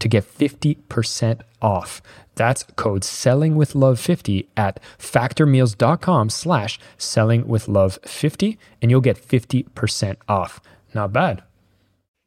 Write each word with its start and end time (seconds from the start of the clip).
to 0.00 0.08
get 0.08 0.24
50% 0.24 1.40
off. 1.62 2.02
That's 2.34 2.64
code 2.76 3.04
selling 3.04 3.56
with 3.56 3.74
love 3.74 4.00
50 4.00 4.48
at 4.56 4.80
factormeals.com 4.98 6.30
slash 6.30 6.78
selling 6.98 7.46
with 7.46 7.68
love 7.68 7.98
50 8.04 8.58
and 8.82 8.90
you'll 8.90 9.00
get 9.00 9.16
50% 9.16 10.16
off. 10.28 10.60
Not 10.94 11.12
bad. 11.12 11.42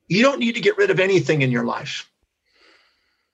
You 0.08 0.22
don't 0.22 0.40
need 0.40 0.56
to 0.56 0.62
get 0.62 0.78
rid 0.78 0.92
of 0.92 1.00
anything 1.00 1.42
in 1.42 1.52
your 1.52 1.66
life. 1.66 2.10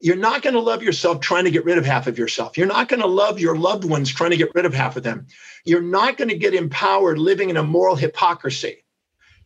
You're 0.01 0.15
not 0.15 0.41
going 0.41 0.53
to 0.53 0.61
love 0.61 0.81
yourself 0.81 1.19
trying 1.19 1.43
to 1.43 1.51
get 1.51 1.65
rid 1.65 1.77
of 1.77 1.85
half 1.85 2.07
of 2.07 2.17
yourself. 2.17 2.57
You're 2.57 2.67
not 2.67 2.87
going 2.87 3.01
to 3.01 3.07
love 3.07 3.39
your 3.39 3.57
loved 3.57 3.83
ones 3.83 4.09
trying 4.09 4.31
to 4.31 4.37
get 4.37 4.55
rid 4.55 4.65
of 4.65 4.73
half 4.73 4.95
of 4.95 5.03
them. 5.03 5.27
You're 5.65 5.81
not 5.81 6.15
going 6.15 6.29
to 6.29 6.37
get 6.37 6.53
empowered 6.53 7.19
living 7.19 7.49
in 7.49 7.57
a 7.57 7.63
moral 7.63 7.97
hypocrisy. 7.97 8.85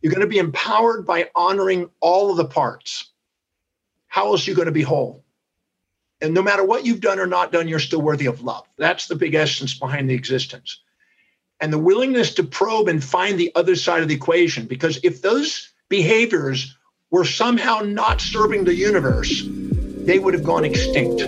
You're 0.00 0.12
going 0.12 0.20
to 0.20 0.28
be 0.28 0.38
empowered 0.38 1.06
by 1.06 1.30
honoring 1.34 1.90
all 2.00 2.30
of 2.30 2.36
the 2.36 2.44
parts 2.44 3.10
how 4.14 4.28
else 4.28 4.46
are 4.46 4.50
you 4.52 4.56
going 4.56 4.66
to 4.66 4.72
be 4.72 4.82
whole? 4.82 5.24
And 6.20 6.34
no 6.34 6.40
matter 6.40 6.64
what 6.64 6.86
you've 6.86 7.00
done 7.00 7.18
or 7.18 7.26
not 7.26 7.50
done, 7.50 7.66
you're 7.66 7.80
still 7.80 8.00
worthy 8.00 8.26
of 8.26 8.42
love. 8.42 8.64
That's 8.78 9.08
the 9.08 9.16
big 9.16 9.34
essence 9.34 9.74
behind 9.74 10.08
the 10.08 10.14
existence. 10.14 10.78
And 11.58 11.72
the 11.72 11.80
willingness 11.80 12.32
to 12.34 12.44
probe 12.44 12.86
and 12.86 13.02
find 13.02 13.40
the 13.40 13.50
other 13.56 13.74
side 13.74 14.02
of 14.02 14.08
the 14.08 14.14
equation. 14.14 14.66
Because 14.66 15.00
if 15.02 15.20
those 15.20 15.72
behaviors 15.88 16.76
were 17.10 17.24
somehow 17.24 17.80
not 17.80 18.20
serving 18.20 18.62
the 18.62 18.74
universe, 18.76 19.42
they 19.48 20.20
would 20.20 20.34
have 20.34 20.44
gone 20.44 20.64
extinct. 20.64 21.22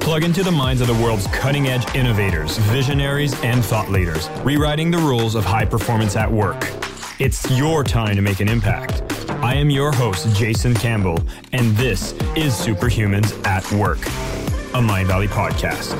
Plug 0.00 0.24
into 0.24 0.42
the 0.42 0.50
minds 0.50 0.80
of 0.80 0.88
the 0.88 0.94
world's 0.94 1.28
cutting 1.28 1.68
edge 1.68 1.94
innovators, 1.94 2.58
visionaries, 2.58 3.40
and 3.44 3.64
thought 3.64 3.88
leaders, 3.88 4.28
rewriting 4.42 4.90
the 4.90 4.98
rules 4.98 5.36
of 5.36 5.44
high 5.44 5.64
performance 5.64 6.16
at 6.16 6.28
work. 6.28 6.85
It's 7.18 7.50
your 7.50 7.82
time 7.82 8.14
to 8.16 8.20
make 8.20 8.40
an 8.40 8.48
impact. 8.48 9.02
I 9.42 9.54
am 9.54 9.70
your 9.70 9.90
host, 9.90 10.36
Jason 10.36 10.74
Campbell, 10.74 11.18
and 11.50 11.74
this 11.74 12.12
is 12.36 12.52
Superhumans 12.52 13.42
at 13.46 13.64
Work, 13.72 14.00
a 14.74 14.82
Mindvalley 14.82 15.26
podcast. 15.26 15.96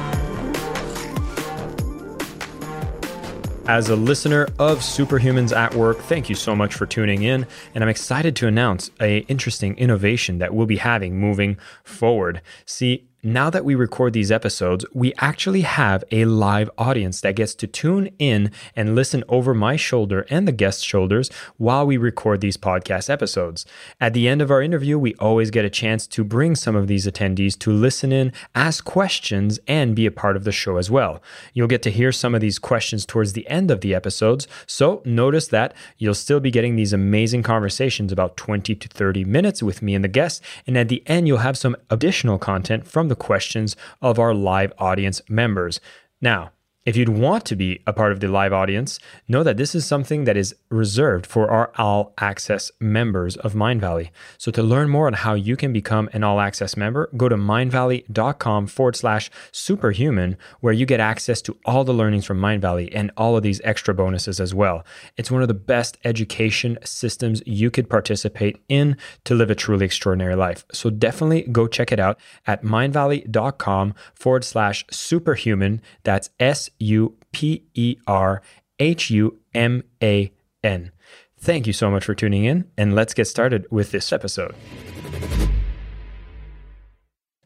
As 3.66 3.88
a 3.88 3.96
listener 3.96 4.42
of 4.58 4.80
Superhumans 4.80 5.56
at 5.56 5.74
Work, 5.74 6.00
thank 6.00 6.28
you 6.28 6.34
so 6.34 6.54
much 6.54 6.74
for 6.74 6.84
tuning 6.84 7.22
in, 7.22 7.46
and 7.74 7.82
I'm 7.82 7.88
excited 7.88 8.36
to 8.36 8.46
announce 8.46 8.90
a 9.00 9.20
interesting 9.20 9.74
innovation 9.78 10.36
that 10.36 10.52
we'll 10.52 10.66
be 10.66 10.76
having 10.76 11.18
moving 11.18 11.56
forward. 11.82 12.42
See, 12.66 13.08
now 13.26 13.50
that 13.50 13.64
we 13.64 13.74
record 13.74 14.12
these 14.12 14.30
episodes, 14.30 14.86
we 14.94 15.12
actually 15.18 15.62
have 15.62 16.04
a 16.12 16.24
live 16.26 16.70
audience 16.78 17.20
that 17.22 17.34
gets 17.34 17.56
to 17.56 17.66
tune 17.66 18.08
in 18.20 18.52
and 18.76 18.94
listen 18.94 19.24
over 19.28 19.52
my 19.52 19.74
shoulder 19.74 20.24
and 20.30 20.46
the 20.46 20.52
guest's 20.52 20.84
shoulders 20.84 21.28
while 21.56 21.84
we 21.84 21.96
record 21.96 22.40
these 22.40 22.56
podcast 22.56 23.10
episodes. 23.10 23.66
At 24.00 24.14
the 24.14 24.28
end 24.28 24.40
of 24.40 24.52
our 24.52 24.62
interview, 24.62 24.96
we 24.96 25.16
always 25.16 25.50
get 25.50 25.64
a 25.64 25.70
chance 25.70 26.06
to 26.06 26.22
bring 26.22 26.54
some 26.54 26.76
of 26.76 26.86
these 26.86 27.04
attendees 27.04 27.58
to 27.58 27.72
listen 27.72 28.12
in, 28.12 28.32
ask 28.54 28.84
questions, 28.84 29.58
and 29.66 29.96
be 29.96 30.06
a 30.06 30.12
part 30.12 30.36
of 30.36 30.44
the 30.44 30.52
show 30.52 30.76
as 30.76 30.88
well. 30.88 31.20
You'll 31.52 31.66
get 31.66 31.82
to 31.82 31.90
hear 31.90 32.12
some 32.12 32.32
of 32.32 32.40
these 32.40 32.60
questions 32.60 33.04
towards 33.04 33.32
the 33.32 33.48
end 33.48 33.72
of 33.72 33.80
the 33.80 33.92
episodes, 33.92 34.46
so 34.66 35.02
notice 35.04 35.48
that 35.48 35.74
you'll 35.98 36.14
still 36.14 36.38
be 36.38 36.52
getting 36.52 36.76
these 36.76 36.92
amazing 36.92 37.42
conversations 37.42 38.12
about 38.12 38.36
20 38.36 38.76
to 38.76 38.88
30 38.88 39.24
minutes 39.24 39.64
with 39.64 39.82
me 39.82 39.96
and 39.96 40.04
the 40.04 40.08
guest, 40.08 40.44
and 40.64 40.78
at 40.78 40.88
the 40.88 41.02
end, 41.06 41.26
you'll 41.26 41.38
have 41.38 41.58
some 41.58 41.76
additional 41.90 42.38
content 42.38 42.86
from 42.86 43.08
the 43.08 43.15
questions 43.18 43.76
of 44.00 44.18
our 44.18 44.34
live 44.34 44.72
audience 44.78 45.20
members. 45.28 45.80
Now, 46.20 46.52
if 46.86 46.96
you'd 46.96 47.08
want 47.08 47.44
to 47.46 47.56
be 47.56 47.82
a 47.86 47.92
part 47.92 48.12
of 48.12 48.20
the 48.20 48.28
live 48.28 48.52
audience, 48.52 49.00
know 49.26 49.42
that 49.42 49.56
this 49.56 49.74
is 49.74 49.84
something 49.84 50.24
that 50.24 50.36
is 50.36 50.54
reserved 50.70 51.26
for 51.26 51.50
our 51.50 51.72
all 51.76 52.14
access 52.18 52.70
members 52.80 53.36
of 53.36 53.54
Mindvalley. 53.54 54.10
So 54.38 54.52
to 54.52 54.62
learn 54.62 54.88
more 54.88 55.08
on 55.08 55.14
how 55.14 55.34
you 55.34 55.56
can 55.56 55.72
become 55.72 56.08
an 56.12 56.22
all 56.22 56.40
access 56.40 56.76
member, 56.76 57.10
go 57.16 57.28
to 57.28 57.36
mindvalley.com 57.36 58.68
forward 58.68 58.94
slash 58.94 59.30
superhuman, 59.50 60.36
where 60.60 60.72
you 60.72 60.86
get 60.86 61.00
access 61.00 61.42
to 61.42 61.56
all 61.64 61.82
the 61.82 61.92
learnings 61.92 62.24
from 62.24 62.40
Mindvalley 62.40 62.88
and 62.94 63.10
all 63.16 63.36
of 63.36 63.42
these 63.42 63.60
extra 63.64 63.92
bonuses 63.92 64.38
as 64.38 64.54
well. 64.54 64.84
It's 65.16 65.30
one 65.30 65.42
of 65.42 65.48
the 65.48 65.54
best 65.54 65.98
education 66.04 66.78
systems 66.84 67.42
you 67.46 67.68
could 67.68 67.90
participate 67.90 68.62
in 68.68 68.96
to 69.24 69.34
live 69.34 69.50
a 69.50 69.56
truly 69.56 69.86
extraordinary 69.86 70.36
life. 70.36 70.64
So 70.72 70.90
definitely 70.90 71.42
go 71.42 71.66
check 71.66 71.90
it 71.90 71.98
out 71.98 72.20
at 72.46 72.62
mindvalley.com 72.62 73.94
forward 74.14 74.44
slash 74.44 74.84
superhuman. 74.90 75.82
That's 76.04 76.30
S 76.38 76.70
U 76.78 77.16
P 77.32 77.64
E 77.74 77.96
R 78.06 78.42
H 78.78 79.10
U 79.10 79.38
M 79.54 79.82
A 80.02 80.32
N. 80.62 80.90
Thank 81.38 81.66
you 81.66 81.72
so 81.72 81.90
much 81.90 82.04
for 82.04 82.14
tuning 82.14 82.44
in, 82.44 82.68
and 82.76 82.94
let's 82.94 83.14
get 83.14 83.26
started 83.26 83.66
with 83.70 83.90
this 83.90 84.12
episode. 84.12 84.54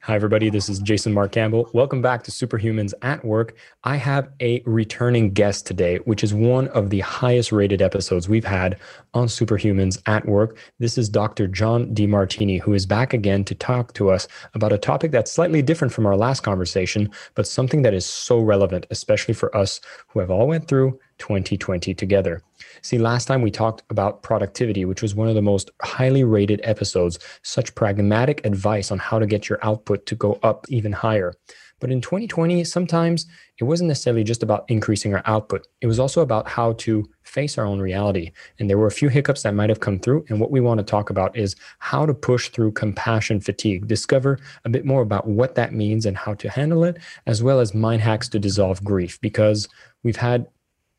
Hi, 0.04 0.14
everybody. 0.14 0.48
This 0.48 0.70
is 0.70 0.78
Jason 0.78 1.12
Mark 1.12 1.32
Campbell. 1.32 1.68
Welcome 1.74 2.00
back 2.00 2.22
to 2.22 2.30
Superhumans 2.30 2.94
at 3.02 3.22
Work. 3.22 3.54
I 3.84 3.96
have 3.96 4.30
a 4.40 4.62
returning 4.64 5.30
guest 5.30 5.66
today, 5.66 5.98
which 5.98 6.24
is 6.24 6.32
one 6.32 6.68
of 6.68 6.88
the 6.88 7.00
highest 7.00 7.52
rated 7.52 7.82
episodes 7.82 8.26
we've 8.26 8.46
had 8.46 8.78
on 9.12 9.26
Superhumans 9.26 10.00
at 10.06 10.24
Work. 10.24 10.56
This 10.78 10.96
is 10.96 11.10
Dr. 11.10 11.46
John 11.46 11.94
Demartini, 11.94 12.62
who 12.62 12.72
is 12.72 12.86
back 12.86 13.12
again 13.12 13.44
to 13.44 13.54
talk 13.54 13.92
to 13.92 14.08
us 14.08 14.26
about 14.54 14.72
a 14.72 14.78
topic 14.78 15.10
that's 15.10 15.30
slightly 15.30 15.60
different 15.60 15.92
from 15.92 16.06
our 16.06 16.16
last 16.16 16.40
conversation, 16.40 17.10
but 17.34 17.46
something 17.46 17.82
that 17.82 17.92
is 17.92 18.06
so 18.06 18.40
relevant, 18.40 18.86
especially 18.88 19.34
for 19.34 19.54
us 19.54 19.82
who 20.08 20.20
have 20.20 20.30
all 20.30 20.46
went 20.46 20.66
through 20.66 20.98
2020 21.18 21.92
together. 21.92 22.42
See, 22.82 22.98
last 22.98 23.26
time 23.26 23.42
we 23.42 23.50
talked 23.50 23.82
about 23.90 24.22
productivity, 24.22 24.84
which 24.84 25.02
was 25.02 25.14
one 25.14 25.28
of 25.28 25.34
the 25.34 25.42
most 25.42 25.70
highly 25.82 26.24
rated 26.24 26.60
episodes, 26.64 27.18
such 27.42 27.74
pragmatic 27.74 28.44
advice 28.44 28.90
on 28.90 28.98
how 28.98 29.18
to 29.18 29.26
get 29.26 29.48
your 29.48 29.58
output 29.62 30.06
to 30.06 30.14
go 30.14 30.38
up 30.42 30.66
even 30.68 30.92
higher. 30.92 31.34
But 31.80 31.90
in 31.90 32.02
2020, 32.02 32.62
sometimes 32.64 33.26
it 33.58 33.64
wasn't 33.64 33.88
necessarily 33.88 34.22
just 34.22 34.42
about 34.42 34.66
increasing 34.68 35.14
our 35.14 35.22
output. 35.24 35.66
It 35.80 35.86
was 35.86 35.98
also 35.98 36.20
about 36.20 36.46
how 36.46 36.74
to 36.74 37.08
face 37.22 37.56
our 37.56 37.64
own 37.64 37.80
reality. 37.80 38.32
And 38.58 38.68
there 38.68 38.76
were 38.76 38.86
a 38.86 38.92
few 38.92 39.08
hiccups 39.08 39.42
that 39.42 39.54
might 39.54 39.70
have 39.70 39.80
come 39.80 39.98
through. 39.98 40.26
And 40.28 40.38
what 40.38 40.50
we 40.50 40.60
want 40.60 40.78
to 40.78 40.84
talk 40.84 41.08
about 41.08 41.36
is 41.36 41.56
how 41.78 42.04
to 42.04 42.12
push 42.12 42.50
through 42.50 42.72
compassion 42.72 43.40
fatigue, 43.40 43.88
discover 43.88 44.38
a 44.66 44.68
bit 44.68 44.84
more 44.84 45.00
about 45.00 45.26
what 45.26 45.54
that 45.54 45.72
means 45.72 46.04
and 46.04 46.18
how 46.18 46.34
to 46.34 46.50
handle 46.50 46.84
it, 46.84 46.98
as 47.26 47.42
well 47.42 47.60
as 47.60 47.74
mind 47.74 48.02
hacks 48.02 48.28
to 48.28 48.38
dissolve 48.38 48.84
grief, 48.84 49.18
because 49.22 49.66
we've 50.02 50.16
had 50.16 50.46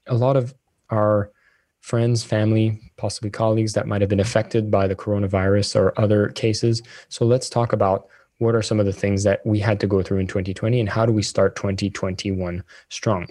a 0.08 0.16
lot 0.16 0.36
of 0.36 0.56
our 0.90 1.32
friends, 1.82 2.24
family, 2.24 2.80
possibly 2.98 3.30
colleagues 3.30 3.74
that 3.74 3.88
might 3.88 4.02
have 4.02 4.10
been 4.10 4.20
affected 4.20 4.72
by 4.72 4.88
the 4.88 4.96
coronavirus 4.96 5.76
or 5.76 6.00
other 6.00 6.30
cases. 6.30 6.82
So 7.10 7.26
let's 7.26 7.50
talk 7.50 7.74
about 7.74 8.08
what 8.38 8.56
are 8.56 8.62
some 8.62 8.80
of 8.80 8.86
the 8.86 8.94
things 8.94 9.24
that 9.24 9.46
we 9.46 9.60
had 9.60 9.80
to 9.82 9.88
go 9.88 10.02
through 10.02 10.20
in 10.20 10.28
2020 10.28 10.80
and 10.80 10.90
how 10.90 11.06
do 11.06 11.12
we 11.12 11.22
start 11.22 11.56
2021 11.56 12.64
strong. 12.90 13.28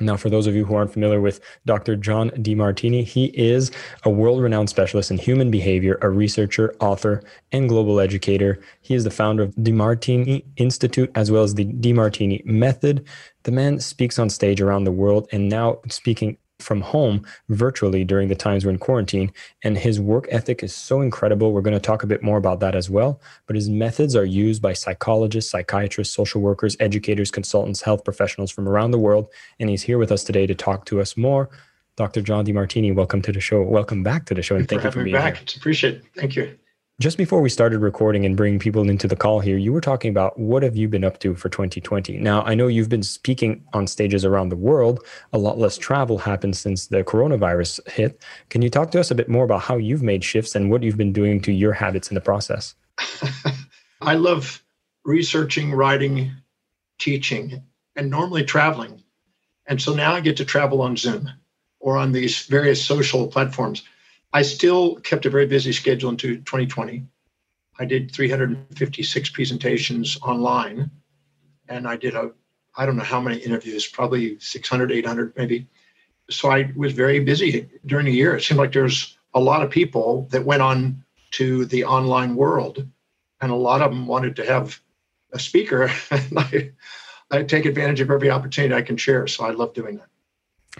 Now, 0.00 0.16
for 0.16 0.30
those 0.30 0.46
of 0.46 0.54
you 0.54 0.64
who 0.64 0.74
aren't 0.74 0.92
familiar 0.92 1.20
with 1.20 1.40
Dr. 1.64 1.94
John 1.96 2.30
Demartini, 2.30 3.04
he 3.04 3.26
is 3.26 3.70
a 4.04 4.10
world 4.10 4.42
renowned 4.42 4.68
specialist 4.68 5.10
in 5.10 5.18
human 5.18 5.50
behavior, 5.50 5.98
a 6.02 6.10
researcher, 6.10 6.74
author, 6.80 7.22
and 7.52 7.68
global 7.68 8.00
educator. 8.00 8.60
He 8.80 8.94
is 8.94 9.04
the 9.04 9.10
founder 9.10 9.44
of 9.44 9.54
Demartini 9.54 10.44
Institute 10.56 11.10
as 11.14 11.30
well 11.30 11.44
as 11.44 11.54
the 11.54 11.66
Demartini 11.66 12.44
Method. 12.44 13.06
The 13.44 13.52
man 13.52 13.78
speaks 13.78 14.18
on 14.18 14.28
stage 14.28 14.60
around 14.60 14.84
the 14.84 14.92
world 14.92 15.28
and 15.30 15.48
now 15.48 15.78
speaking 15.88 16.36
from 16.62 16.80
home 16.80 17.26
virtually 17.48 18.04
during 18.04 18.28
the 18.28 18.34
times 18.34 18.64
we're 18.64 18.70
in 18.70 18.78
quarantine. 18.78 19.32
And 19.62 19.76
his 19.76 20.00
work 20.00 20.26
ethic 20.30 20.62
is 20.62 20.74
so 20.74 21.00
incredible. 21.00 21.52
We're 21.52 21.60
going 21.60 21.74
to 21.74 21.80
talk 21.80 22.02
a 22.02 22.06
bit 22.06 22.22
more 22.22 22.38
about 22.38 22.60
that 22.60 22.74
as 22.74 22.88
well. 22.88 23.20
But 23.46 23.56
his 23.56 23.68
methods 23.68 24.16
are 24.16 24.24
used 24.24 24.62
by 24.62 24.72
psychologists, 24.72 25.50
psychiatrists, 25.50 26.14
social 26.14 26.40
workers, 26.40 26.76
educators, 26.80 27.30
consultants, 27.30 27.82
health 27.82 28.04
professionals 28.04 28.50
from 28.50 28.68
around 28.68 28.92
the 28.92 28.98
world. 28.98 29.28
And 29.58 29.68
he's 29.68 29.82
here 29.82 29.98
with 29.98 30.12
us 30.12 30.24
today 30.24 30.46
to 30.46 30.54
talk 30.54 30.86
to 30.86 31.00
us 31.00 31.16
more. 31.16 31.50
Dr. 31.96 32.22
John 32.22 32.46
Demartini, 32.46 32.94
welcome 32.94 33.20
to 33.22 33.32
the 33.32 33.40
show. 33.40 33.62
Welcome 33.62 34.02
back 34.02 34.24
to 34.26 34.34
the 34.34 34.42
show. 34.42 34.56
And 34.56 34.66
thank 34.68 34.82
you 34.82 34.90
for 34.90 35.04
being 35.04 35.14
back. 35.14 35.34
Here. 35.34 35.42
It's 35.42 35.56
appreciated. 35.56 36.04
Thank 36.16 36.36
you 36.36 36.56
just 37.02 37.18
before 37.18 37.40
we 37.40 37.48
started 37.48 37.80
recording 37.80 38.24
and 38.24 38.36
bringing 38.36 38.60
people 38.60 38.88
into 38.88 39.08
the 39.08 39.16
call 39.16 39.40
here, 39.40 39.56
you 39.56 39.72
were 39.72 39.80
talking 39.80 40.08
about 40.08 40.38
what 40.38 40.62
have 40.62 40.76
you 40.76 40.86
been 40.86 41.02
up 41.02 41.18
to 41.18 41.34
for 41.34 41.48
2020? 41.48 42.18
Now, 42.18 42.42
I 42.42 42.54
know 42.54 42.68
you've 42.68 42.88
been 42.88 43.02
speaking 43.02 43.64
on 43.72 43.88
stages 43.88 44.24
around 44.24 44.50
the 44.50 44.56
world. 44.56 45.04
A 45.32 45.38
lot 45.38 45.58
less 45.58 45.76
travel 45.76 46.16
happened 46.16 46.56
since 46.56 46.86
the 46.86 47.02
coronavirus 47.02 47.86
hit. 47.88 48.22
Can 48.50 48.62
you 48.62 48.70
talk 48.70 48.92
to 48.92 49.00
us 49.00 49.10
a 49.10 49.16
bit 49.16 49.28
more 49.28 49.44
about 49.44 49.62
how 49.62 49.76
you've 49.76 50.02
made 50.02 50.22
shifts 50.22 50.54
and 50.54 50.70
what 50.70 50.84
you've 50.84 50.96
been 50.96 51.12
doing 51.12 51.40
to 51.40 51.50
your 51.50 51.72
habits 51.72 52.08
in 52.08 52.14
the 52.14 52.20
process? 52.20 52.76
I 54.00 54.14
love 54.14 54.62
researching, 55.04 55.72
writing, 55.72 56.30
teaching, 57.00 57.64
and 57.96 58.10
normally 58.10 58.44
traveling. 58.44 59.02
And 59.66 59.82
so 59.82 59.92
now 59.92 60.12
I 60.12 60.20
get 60.20 60.36
to 60.36 60.44
travel 60.44 60.80
on 60.80 60.96
Zoom 60.96 61.28
or 61.80 61.96
on 61.96 62.12
these 62.12 62.46
various 62.46 62.84
social 62.84 63.26
platforms. 63.26 63.82
I 64.32 64.42
still 64.42 64.96
kept 64.96 65.26
a 65.26 65.30
very 65.30 65.46
busy 65.46 65.72
schedule 65.72 66.10
into 66.10 66.36
2020. 66.36 67.04
I 67.78 67.84
did 67.84 68.10
356 68.12 69.30
presentations 69.30 70.18
online, 70.22 70.90
and 71.68 71.86
I 71.86 71.96
did 71.96 72.14
a, 72.14 72.32
I 72.76 72.86
don't 72.86 72.96
know 72.96 73.02
how 73.02 73.20
many 73.20 73.38
interviews, 73.38 73.86
probably 73.86 74.38
600, 74.38 74.90
800 74.92 75.36
maybe. 75.36 75.68
So 76.30 76.50
I 76.50 76.72
was 76.76 76.92
very 76.92 77.20
busy 77.20 77.68
during 77.84 78.06
the 78.06 78.12
year. 78.12 78.36
It 78.36 78.42
seemed 78.42 78.58
like 78.58 78.72
there's 78.72 79.18
a 79.34 79.40
lot 79.40 79.62
of 79.62 79.70
people 79.70 80.28
that 80.30 80.44
went 80.44 80.62
on 80.62 81.04
to 81.32 81.66
the 81.66 81.84
online 81.84 82.34
world, 82.34 82.86
and 83.40 83.52
a 83.52 83.56
lot 83.56 83.82
of 83.82 83.90
them 83.90 84.06
wanted 84.06 84.36
to 84.36 84.46
have 84.46 84.80
a 85.32 85.38
speaker. 85.38 85.90
I, 86.10 86.72
I 87.30 87.42
take 87.42 87.66
advantage 87.66 88.00
of 88.00 88.10
every 88.10 88.30
opportunity 88.30 88.74
I 88.74 88.82
can 88.82 88.96
share. 88.96 89.26
So 89.26 89.44
I 89.44 89.50
love 89.50 89.74
doing 89.74 89.96
that. 89.96 90.11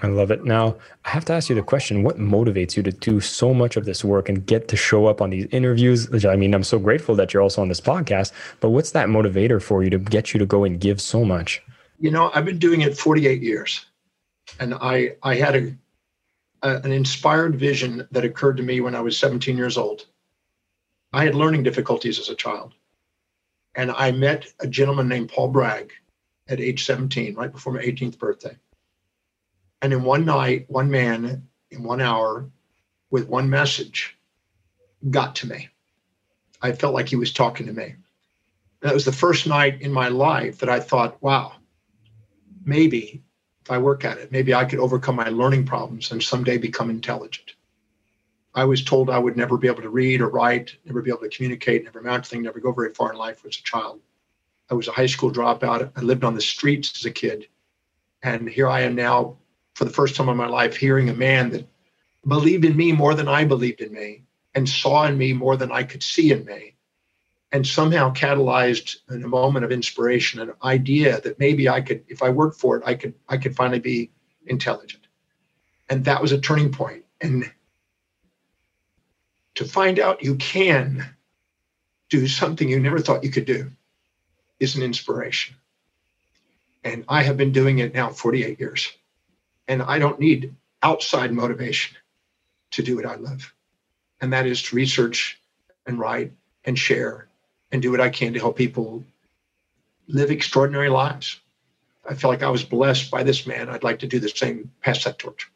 I 0.00 0.06
love 0.06 0.30
it. 0.30 0.44
Now, 0.44 0.76
I 1.04 1.10
have 1.10 1.24
to 1.26 1.34
ask 1.34 1.50
you 1.50 1.54
the 1.54 1.62
question 1.62 2.02
what 2.02 2.18
motivates 2.18 2.76
you 2.76 2.82
to 2.82 2.92
do 2.92 3.20
so 3.20 3.52
much 3.52 3.76
of 3.76 3.84
this 3.84 4.02
work 4.02 4.28
and 4.28 4.46
get 4.46 4.68
to 4.68 4.76
show 4.76 5.06
up 5.06 5.20
on 5.20 5.30
these 5.30 5.46
interviews? 5.50 6.24
I 6.24 6.34
mean, 6.34 6.54
I'm 6.54 6.64
so 6.64 6.78
grateful 6.78 7.14
that 7.16 7.34
you're 7.34 7.42
also 7.42 7.60
on 7.60 7.68
this 7.68 7.80
podcast, 7.80 8.32
but 8.60 8.70
what's 8.70 8.92
that 8.92 9.08
motivator 9.08 9.60
for 9.60 9.84
you 9.84 9.90
to 9.90 9.98
get 9.98 10.32
you 10.32 10.38
to 10.38 10.46
go 10.46 10.64
and 10.64 10.80
give 10.80 11.00
so 11.00 11.24
much? 11.24 11.62
You 11.98 12.10
know, 12.10 12.30
I've 12.34 12.46
been 12.46 12.58
doing 12.58 12.80
it 12.80 12.96
48 12.96 13.42
years. 13.42 13.84
And 14.58 14.74
I, 14.74 15.16
I 15.22 15.34
had 15.34 15.56
a, 15.56 15.76
a 16.62 16.80
an 16.82 16.92
inspired 16.92 17.56
vision 17.56 18.08
that 18.12 18.24
occurred 18.24 18.56
to 18.56 18.62
me 18.62 18.80
when 18.80 18.94
I 18.94 19.00
was 19.00 19.18
17 19.18 19.56
years 19.56 19.76
old. 19.76 20.06
I 21.12 21.24
had 21.24 21.34
learning 21.34 21.64
difficulties 21.64 22.18
as 22.18 22.30
a 22.30 22.34
child. 22.34 22.72
And 23.74 23.90
I 23.90 24.10
met 24.10 24.46
a 24.60 24.66
gentleman 24.66 25.08
named 25.08 25.28
Paul 25.28 25.48
Bragg 25.48 25.92
at 26.48 26.60
age 26.60 26.84
17, 26.84 27.34
right 27.34 27.52
before 27.52 27.74
my 27.74 27.82
18th 27.82 28.18
birthday 28.18 28.56
and 29.82 29.92
in 29.92 30.04
one 30.04 30.24
night, 30.24 30.64
one 30.68 30.90
man 30.90 31.48
in 31.70 31.82
one 31.82 32.00
hour 32.00 32.48
with 33.10 33.28
one 33.28 33.50
message 33.50 34.16
got 35.10 35.34
to 35.36 35.48
me. 35.48 35.68
I 36.62 36.72
felt 36.72 36.94
like 36.94 37.08
he 37.08 37.16
was 37.16 37.32
talking 37.32 37.66
to 37.66 37.72
me. 37.72 37.96
That 38.80 38.94
was 38.94 39.04
the 39.04 39.12
first 39.12 39.46
night 39.46 39.82
in 39.82 39.92
my 39.92 40.08
life 40.08 40.58
that 40.58 40.68
I 40.68 40.78
thought, 40.78 41.20
wow, 41.20 41.54
maybe 42.64 43.22
if 43.62 43.70
I 43.70 43.78
work 43.78 44.04
at 44.04 44.18
it, 44.18 44.30
maybe 44.30 44.54
I 44.54 44.64
could 44.64 44.78
overcome 44.78 45.16
my 45.16 45.28
learning 45.28 45.66
problems 45.66 46.12
and 46.12 46.22
someday 46.22 46.58
become 46.58 46.88
intelligent. 46.88 47.54
I 48.54 48.64
was 48.64 48.84
told 48.84 49.10
I 49.10 49.18
would 49.18 49.36
never 49.36 49.56
be 49.56 49.66
able 49.66 49.82
to 49.82 49.88
read 49.88 50.20
or 50.20 50.28
write, 50.28 50.76
never 50.84 51.02
be 51.02 51.10
able 51.10 51.20
to 51.20 51.28
communicate, 51.28 51.84
never 51.84 52.00
amount 52.00 52.24
to 52.24 52.34
anything, 52.34 52.42
never 52.44 52.60
go 52.60 52.70
very 52.70 52.92
far 52.92 53.12
in 53.12 53.18
life 53.18 53.44
as 53.46 53.56
a 53.56 53.62
child. 53.62 54.00
I 54.70 54.74
was 54.74 54.88
a 54.88 54.92
high 54.92 55.06
school 55.06 55.32
dropout. 55.32 55.90
I 55.96 56.00
lived 56.00 56.22
on 56.22 56.34
the 56.34 56.40
streets 56.40 56.98
as 56.98 57.04
a 57.04 57.10
kid. 57.10 57.46
And 58.22 58.48
here 58.48 58.68
I 58.68 58.82
am 58.82 58.94
now 58.94 59.38
for 59.74 59.84
the 59.84 59.90
first 59.90 60.16
time 60.16 60.28
in 60.28 60.36
my 60.36 60.46
life 60.46 60.76
hearing 60.76 61.08
a 61.08 61.14
man 61.14 61.50
that 61.50 61.66
believed 62.26 62.64
in 62.64 62.76
me 62.76 62.92
more 62.92 63.14
than 63.14 63.28
I 63.28 63.44
believed 63.44 63.80
in 63.80 63.92
me 63.92 64.24
and 64.54 64.68
saw 64.68 65.04
in 65.06 65.16
me 65.16 65.32
more 65.32 65.56
than 65.56 65.72
I 65.72 65.82
could 65.82 66.02
see 66.02 66.30
in 66.30 66.44
me 66.44 66.74
and 67.52 67.66
somehow 67.66 68.12
catalyzed 68.12 68.96
in 69.10 69.22
a 69.22 69.28
moment 69.28 69.64
of 69.64 69.72
inspiration 69.72 70.40
an 70.40 70.52
idea 70.62 71.20
that 71.20 71.38
maybe 71.38 71.68
I 71.68 71.80
could 71.80 72.04
if 72.08 72.22
I 72.22 72.30
worked 72.30 72.58
for 72.58 72.76
it 72.76 72.82
I 72.86 72.94
could 72.94 73.14
I 73.28 73.36
could 73.36 73.56
finally 73.56 73.80
be 73.80 74.10
intelligent. 74.46 75.06
And 75.88 76.04
that 76.06 76.22
was 76.22 76.32
a 76.32 76.40
turning 76.40 76.72
point. 76.72 77.04
And 77.20 77.50
to 79.54 79.64
find 79.64 79.98
out 79.98 80.22
you 80.22 80.36
can 80.36 81.14
do 82.08 82.26
something 82.26 82.68
you 82.68 82.80
never 82.80 82.98
thought 82.98 83.24
you 83.24 83.30
could 83.30 83.44
do 83.44 83.70
is 84.58 84.76
an 84.76 84.82
inspiration. 84.82 85.56
And 86.84 87.04
I 87.08 87.22
have 87.22 87.36
been 87.36 87.52
doing 87.52 87.78
it 87.78 87.94
now 87.94 88.10
48 88.10 88.58
years 88.58 88.92
and 89.68 89.82
I 89.82 89.98
don't 89.98 90.20
need 90.20 90.54
outside 90.82 91.32
motivation 91.32 91.96
to 92.72 92.82
do 92.82 92.96
what 92.96 93.06
I 93.06 93.16
love. 93.16 93.52
And 94.20 94.32
that 94.32 94.46
is 94.46 94.62
to 94.64 94.76
research 94.76 95.40
and 95.86 95.98
write 95.98 96.32
and 96.64 96.78
share 96.78 97.28
and 97.70 97.82
do 97.82 97.90
what 97.90 98.00
I 98.00 98.10
can 98.10 98.32
to 98.32 98.40
help 98.40 98.56
people 98.56 99.04
live 100.08 100.30
extraordinary 100.30 100.88
lives. 100.88 101.40
I 102.08 102.14
feel 102.14 102.30
like 102.30 102.42
I 102.42 102.50
was 102.50 102.64
blessed 102.64 103.10
by 103.10 103.22
this 103.22 103.46
man. 103.46 103.68
I'd 103.68 103.84
like 103.84 104.00
to 104.00 104.08
do 104.08 104.18
the 104.18 104.28
same, 104.28 104.70
pass 104.80 105.04
that 105.04 105.18
torch. 105.18 105.50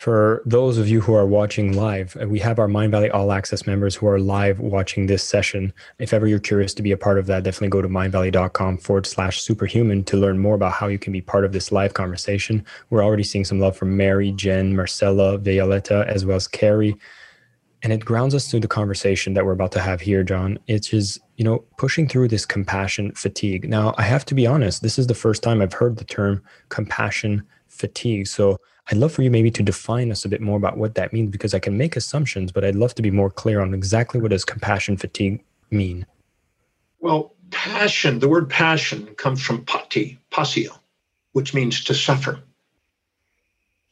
For 0.00 0.42
those 0.46 0.78
of 0.78 0.88
you 0.88 1.02
who 1.02 1.12
are 1.12 1.26
watching 1.26 1.76
live, 1.76 2.16
uh, 2.18 2.26
we 2.26 2.38
have 2.38 2.58
our 2.58 2.68
Mindvalley 2.68 3.12
All 3.12 3.32
Access 3.32 3.66
members 3.66 3.94
who 3.94 4.06
are 4.06 4.18
live 4.18 4.58
watching 4.58 5.04
this 5.04 5.22
session. 5.22 5.74
If 5.98 6.14
ever 6.14 6.26
you're 6.26 6.38
curious 6.38 6.72
to 6.72 6.82
be 6.82 6.92
a 6.92 6.96
part 6.96 7.18
of 7.18 7.26
that, 7.26 7.42
definitely 7.42 7.68
go 7.68 7.82
to 7.82 7.88
mindvalley.com 7.88 8.78
forward 8.78 9.04
slash 9.04 9.42
superhuman 9.42 10.04
to 10.04 10.16
learn 10.16 10.38
more 10.38 10.54
about 10.54 10.72
how 10.72 10.86
you 10.86 10.98
can 10.98 11.12
be 11.12 11.20
part 11.20 11.44
of 11.44 11.52
this 11.52 11.70
live 11.70 11.92
conversation. 11.92 12.64
We're 12.88 13.04
already 13.04 13.24
seeing 13.24 13.44
some 13.44 13.60
love 13.60 13.76
from 13.76 13.94
Mary, 13.94 14.32
Jen, 14.32 14.74
Marcella, 14.74 15.36
Violetta, 15.36 16.06
as 16.08 16.24
well 16.24 16.36
as 16.36 16.48
Carrie. 16.48 16.96
And 17.82 17.92
it 17.92 18.02
grounds 18.02 18.34
us 18.34 18.50
through 18.50 18.60
the 18.60 18.68
conversation 18.68 19.34
that 19.34 19.44
we're 19.44 19.52
about 19.52 19.72
to 19.72 19.80
have 19.80 20.00
here, 20.00 20.24
John. 20.24 20.58
It 20.66 20.94
is, 20.94 21.20
you 21.36 21.44
know, 21.44 21.58
pushing 21.76 22.08
through 22.08 22.28
this 22.28 22.46
compassion 22.46 23.12
fatigue. 23.12 23.68
Now, 23.68 23.94
I 23.98 24.04
have 24.04 24.24
to 24.26 24.34
be 24.34 24.46
honest, 24.46 24.80
this 24.80 24.98
is 24.98 25.08
the 25.08 25.14
first 25.14 25.42
time 25.42 25.60
I've 25.60 25.74
heard 25.74 25.98
the 25.98 26.04
term 26.04 26.42
compassion 26.70 27.42
fatigue. 27.68 28.28
So 28.28 28.58
I'd 28.88 28.98
love 28.98 29.12
for 29.12 29.22
you 29.22 29.30
maybe 29.30 29.50
to 29.52 29.62
define 29.62 30.10
us 30.10 30.24
a 30.24 30.28
bit 30.28 30.40
more 30.40 30.56
about 30.56 30.76
what 30.76 30.94
that 30.96 31.12
means 31.12 31.30
because 31.30 31.54
I 31.54 31.58
can 31.58 31.76
make 31.76 31.96
assumptions, 31.96 32.50
but 32.52 32.64
I'd 32.64 32.74
love 32.74 32.94
to 32.96 33.02
be 33.02 33.10
more 33.10 33.30
clear 33.30 33.60
on 33.60 33.74
exactly 33.74 34.20
what 34.20 34.30
does 34.30 34.44
compassion 34.44 34.96
fatigue 34.96 35.42
mean. 35.70 36.06
Well, 37.00 37.34
passion, 37.50 38.18
the 38.18 38.28
word 38.28 38.48
passion 38.50 39.06
comes 39.14 39.42
from 39.42 39.64
pati, 39.64 40.18
passio, 40.30 40.74
which 41.32 41.54
means 41.54 41.84
to 41.84 41.94
suffer, 41.94 42.40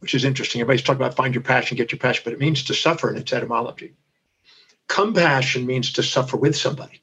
which 0.00 0.14
is 0.14 0.24
interesting. 0.24 0.60
Everybody's 0.60 0.82
talking 0.82 1.00
about 1.00 1.16
find 1.16 1.34
your 1.34 1.42
passion, 1.42 1.76
get 1.76 1.92
your 1.92 1.98
passion, 1.98 2.22
but 2.24 2.32
it 2.32 2.40
means 2.40 2.64
to 2.64 2.74
suffer 2.74 3.10
in 3.10 3.16
its 3.16 3.32
etymology. 3.32 3.94
Compassion 4.88 5.66
means 5.66 5.92
to 5.92 6.02
suffer 6.02 6.36
with 6.36 6.56
somebody, 6.56 7.02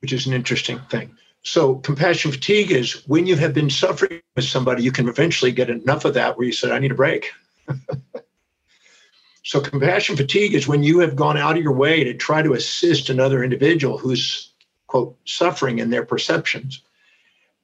which 0.00 0.12
is 0.12 0.26
an 0.26 0.32
interesting 0.32 0.80
thing. 0.90 1.16
So 1.46 1.76
compassion 1.76 2.32
fatigue 2.32 2.72
is 2.72 3.06
when 3.06 3.24
you 3.24 3.36
have 3.36 3.54
been 3.54 3.70
suffering 3.70 4.20
with 4.34 4.46
somebody, 4.46 4.82
you 4.82 4.90
can 4.90 5.08
eventually 5.08 5.52
get 5.52 5.70
enough 5.70 6.04
of 6.04 6.14
that 6.14 6.36
where 6.36 6.44
you 6.44 6.52
said, 6.52 6.72
I 6.72 6.80
need 6.80 6.90
a 6.90 6.96
break. 6.96 7.30
so 9.44 9.60
compassion 9.60 10.16
fatigue 10.16 10.54
is 10.54 10.66
when 10.66 10.82
you 10.82 10.98
have 10.98 11.14
gone 11.14 11.36
out 11.36 11.56
of 11.56 11.62
your 11.62 11.72
way 11.72 12.02
to 12.02 12.14
try 12.14 12.42
to 12.42 12.54
assist 12.54 13.10
another 13.10 13.44
individual 13.44 13.96
who's 13.96 14.50
quote 14.88 15.16
suffering 15.24 15.78
in 15.78 15.90
their 15.90 16.04
perceptions 16.04 16.82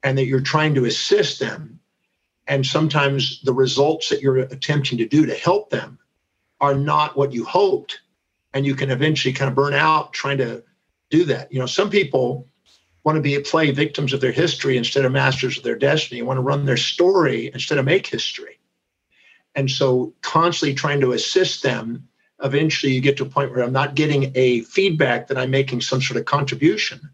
and 0.04 0.16
that 0.16 0.26
you're 0.26 0.40
trying 0.40 0.76
to 0.76 0.84
assist 0.84 1.40
them. 1.40 1.80
And 2.46 2.64
sometimes 2.64 3.42
the 3.42 3.52
results 3.52 4.10
that 4.10 4.22
you're 4.22 4.38
attempting 4.38 4.98
to 4.98 5.08
do 5.08 5.26
to 5.26 5.34
help 5.34 5.70
them 5.70 5.98
are 6.60 6.76
not 6.76 7.16
what 7.16 7.32
you 7.32 7.44
hoped. 7.44 7.98
And 8.54 8.64
you 8.64 8.76
can 8.76 8.92
eventually 8.92 9.34
kind 9.34 9.48
of 9.48 9.56
burn 9.56 9.74
out 9.74 10.12
trying 10.12 10.38
to 10.38 10.62
do 11.10 11.24
that. 11.24 11.52
You 11.52 11.58
know, 11.58 11.66
some 11.66 11.90
people 11.90 12.46
want 13.04 13.16
to 13.16 13.22
be 13.22 13.38
play 13.40 13.70
victims 13.70 14.12
of 14.12 14.20
their 14.20 14.32
history 14.32 14.76
instead 14.76 15.04
of 15.04 15.12
masters 15.12 15.58
of 15.58 15.64
their 15.64 15.76
destiny, 15.76 16.22
want 16.22 16.36
to 16.36 16.42
run 16.42 16.64
their 16.64 16.76
story 16.76 17.50
instead 17.52 17.78
of 17.78 17.84
make 17.84 18.06
history. 18.06 18.58
And 19.54 19.70
so 19.70 20.14
constantly 20.22 20.74
trying 20.74 21.00
to 21.00 21.12
assist 21.12 21.62
them, 21.62 22.08
eventually 22.42 22.92
you 22.92 23.00
get 23.00 23.16
to 23.18 23.24
a 23.24 23.28
point 23.28 23.50
where 23.50 23.62
I'm 23.62 23.72
not 23.72 23.94
getting 23.94 24.32
a 24.34 24.60
feedback 24.62 25.26
that 25.28 25.38
I'm 25.38 25.50
making 25.50 25.80
some 25.80 26.00
sort 26.00 26.18
of 26.18 26.24
contribution. 26.24 27.10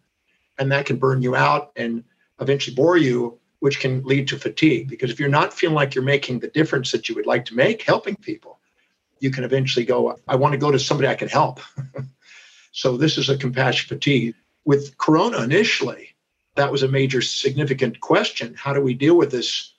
And 0.58 0.70
that 0.72 0.86
can 0.86 0.96
burn 0.96 1.22
you 1.22 1.34
out 1.36 1.72
and 1.76 2.04
eventually 2.40 2.74
bore 2.74 2.96
you 2.96 3.38
which 3.60 3.80
can 3.80 4.02
lead 4.04 4.28
to 4.28 4.38
fatigue. 4.38 4.88
Because 4.88 5.10
if 5.10 5.18
you're 5.18 5.28
not 5.28 5.52
feeling 5.52 5.74
like 5.74 5.94
you're 5.94 6.04
making 6.04 6.38
the 6.38 6.48
difference 6.48 6.92
that 6.92 7.08
you 7.08 7.14
would 7.14 7.26
like 7.26 7.44
to 7.46 7.56
make 7.56 7.82
helping 7.82 8.16
people, 8.16 8.60
you 9.20 9.30
can 9.30 9.44
eventually 9.44 9.84
go, 9.84 10.16
I 10.28 10.36
want 10.36 10.52
to 10.52 10.58
go 10.58 10.70
to 10.70 10.78
somebody 10.78 11.08
I 11.08 11.14
can 11.14 11.28
help. 11.28 11.60
so 12.72 12.96
this 12.96 13.18
is 13.18 13.28
a 13.28 13.36
compassion 13.36 13.88
fatigue. 13.88 14.34
With 14.68 14.98
Corona 14.98 15.40
initially, 15.40 16.14
that 16.56 16.70
was 16.70 16.82
a 16.82 16.88
major 16.88 17.22
significant 17.22 18.00
question. 18.00 18.52
How 18.52 18.74
do 18.74 18.82
we 18.82 18.92
deal 18.92 19.16
with 19.16 19.30
this? 19.30 19.72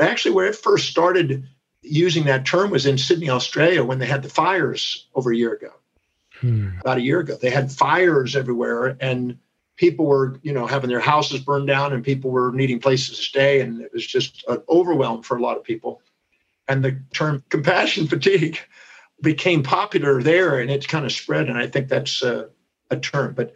Actually, 0.00 0.34
where 0.34 0.46
it 0.46 0.56
first 0.56 0.88
started 0.88 1.46
using 1.82 2.24
that 2.24 2.44
term 2.44 2.72
was 2.72 2.84
in 2.84 2.98
Sydney, 2.98 3.30
Australia, 3.30 3.84
when 3.84 4.00
they 4.00 4.06
had 4.06 4.24
the 4.24 4.28
fires 4.28 5.06
over 5.14 5.30
a 5.30 5.36
year 5.36 5.52
ago. 5.52 5.70
Hmm. 6.40 6.70
About 6.80 6.98
a 6.98 7.02
year 7.02 7.20
ago, 7.20 7.36
they 7.40 7.50
had 7.50 7.70
fires 7.70 8.34
everywhere, 8.34 8.96
and 8.98 9.38
people 9.76 10.06
were, 10.06 10.40
you 10.42 10.52
know, 10.52 10.66
having 10.66 10.90
their 10.90 10.98
houses 10.98 11.38
burned 11.38 11.68
down, 11.68 11.92
and 11.92 12.02
people 12.02 12.32
were 12.32 12.50
needing 12.50 12.80
places 12.80 13.10
to 13.16 13.22
stay, 13.22 13.60
and 13.60 13.80
it 13.80 13.92
was 13.92 14.04
just 14.04 14.44
an 14.48 14.60
overwhelm 14.68 15.22
for 15.22 15.36
a 15.36 15.40
lot 15.40 15.56
of 15.56 15.62
people. 15.62 16.02
And 16.66 16.84
the 16.84 17.00
term 17.12 17.44
compassion 17.48 18.08
fatigue 18.08 18.58
became 19.20 19.62
popular 19.62 20.20
there, 20.20 20.58
and 20.58 20.68
it's 20.68 20.88
kind 20.88 21.04
of 21.04 21.12
spread. 21.12 21.48
And 21.48 21.56
I 21.56 21.68
think 21.68 21.86
that's 21.86 22.22
a, 22.24 22.48
a 22.90 22.96
term, 22.96 23.34
but 23.34 23.54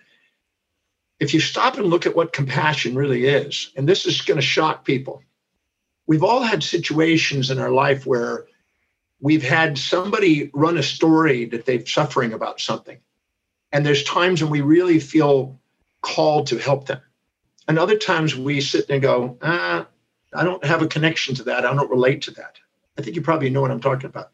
if 1.19 1.33
you 1.33 1.41
stop 1.41 1.79
and 1.79 1.87
look 1.87 2.07
at 2.07 2.17
what 2.17 2.33
compassion 2.33 2.95
really 2.95 3.27
is, 3.27 3.73
and 3.77 3.89
this 3.89 4.07
is 4.07 4.21
going 4.23 4.37
to 4.37 4.47
shock 4.47 4.85
people, 4.85 5.23
we've 6.07 6.25
all 6.25 6.43
had 6.43 6.63
situations 6.63 7.51
in 7.51 7.59
our 7.59 7.71
life 7.71 8.07
where 8.07 8.47
we've 9.21 9.43
had 9.43 9.79
somebody 9.79 10.51
run 10.53 10.77
a 10.77 10.83
story 10.83 11.47
that 11.47 11.65
they're 11.65 11.87
suffering 11.87 12.33
about 12.33 12.61
something. 12.61 12.99
And 13.73 13.85
there's 13.85 14.05
times 14.05 14.43
when 14.43 14.53
we 14.53 14.61
really 14.61 15.01
feel 15.01 15.59
called 16.03 16.47
to 16.49 16.59
help 16.59 16.87
them. 16.87 17.01
And 17.67 17.79
other 17.79 17.97
times 17.97 18.37
we 18.37 18.61
sit 18.61 18.89
and 18.91 19.03
go, 19.03 19.39
ah, 19.43 19.87
I 20.35 20.45
don't 20.45 20.65
have 20.65 20.83
a 20.83 20.87
connection 20.87 21.35
to 21.37 21.45
that. 21.45 21.65
I 21.65 21.75
don't 21.75 21.91
relate 21.91 22.23
to 22.23 22.31
that. 22.33 22.59
I 22.99 23.03
think 23.03 23.17
you 23.17 23.23
probably 23.23 23.51
know 23.51 23.61
what 23.61 23.71
I'm 23.71 23.81
talking 23.81 24.09
about. 24.09 24.31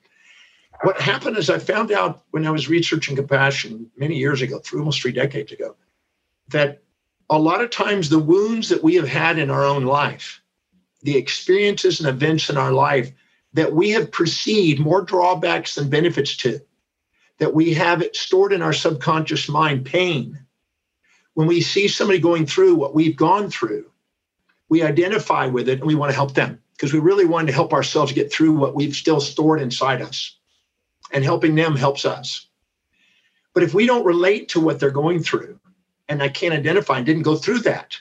What 0.83 1.01
happened 1.01 1.37
is 1.39 1.49
I 1.49 1.59
found 1.59 1.93
out 1.93 2.25
when 2.33 2.47
I 2.47 2.51
was 2.51 2.69
researching 2.69 3.15
compassion 3.15 3.91
many 3.97 4.17
years 4.17 4.43
ago, 4.43 4.59
through 4.59 4.81
almost 4.81 5.01
three 5.01 5.13
decades 5.13 5.53
ago, 5.53 5.77
that 6.49 6.83
a 7.31 7.39
lot 7.39 7.63
of 7.63 7.71
times 7.71 8.09
the 8.09 8.19
wounds 8.19 8.69
that 8.69 8.83
we 8.83 8.95
have 8.97 9.09
had 9.09 9.39
in 9.39 9.51
our 9.51 9.65
own 9.65 9.85
life 9.85 10.43
the 11.03 11.17
experiences 11.17 12.01
and 12.01 12.09
events 12.09 12.49
in 12.49 12.57
our 12.57 12.73
life 12.73 13.13
that 13.53 13.73
we 13.73 13.91
have 13.91 14.13
perceived 14.13 14.81
more 14.81 15.03
drawbacks 15.03 15.75
than 15.75 15.91
benefits 15.91 16.37
to, 16.39 16.61
that 17.39 17.55
we 17.55 17.75
have 17.75 18.01
it 18.01 18.17
stored 18.17 18.53
in 18.53 18.63
our 18.63 18.73
subconscious 18.73 19.49
mind, 19.49 19.85
pain. 19.85 20.39
When 21.35 21.47
we 21.47 21.61
see 21.61 21.89
somebody 21.89 22.19
going 22.19 22.47
through 22.47 22.77
what 22.77 22.95
we've 22.95 23.17
gone 23.17 23.51
through, 23.51 23.91
we 24.69 24.83
identify 24.83 25.47
with 25.47 25.69
it 25.69 25.81
and 25.81 25.87
we 25.87 25.95
want 25.95 26.11
to 26.11 26.17
help 26.17 26.35
them 26.35 26.61
because 26.73 26.93
we 26.93 26.99
really 26.99 27.27
want 27.27 27.47
to 27.49 27.53
help 27.53 27.73
ourselves 27.73 28.13
get 28.13 28.33
through 28.33 28.53
what 28.53 28.75
we've 28.75 28.97
still 28.97 29.21
stored 29.21 29.61
inside 29.61 30.01
us. 30.01 30.39
And 31.15 31.23
helping 31.23 31.55
them 31.55 31.77
helps 31.77 32.07
us. 32.07 32.47
But 33.53 33.63
if 33.63 33.75
we 33.75 33.85
don't 33.85 34.07
relate 34.07 34.49
to 34.51 34.61
what 34.61 34.81
they're 34.81 34.91
going 34.91 35.23
through, 35.23 35.61
and 36.09 36.23
I 36.23 36.29
can't 36.29 36.55
identify 36.55 36.99
and 36.99 37.07
didn't 37.07 37.23
go 37.23 37.37
through 37.37 37.61
that, 37.61 37.97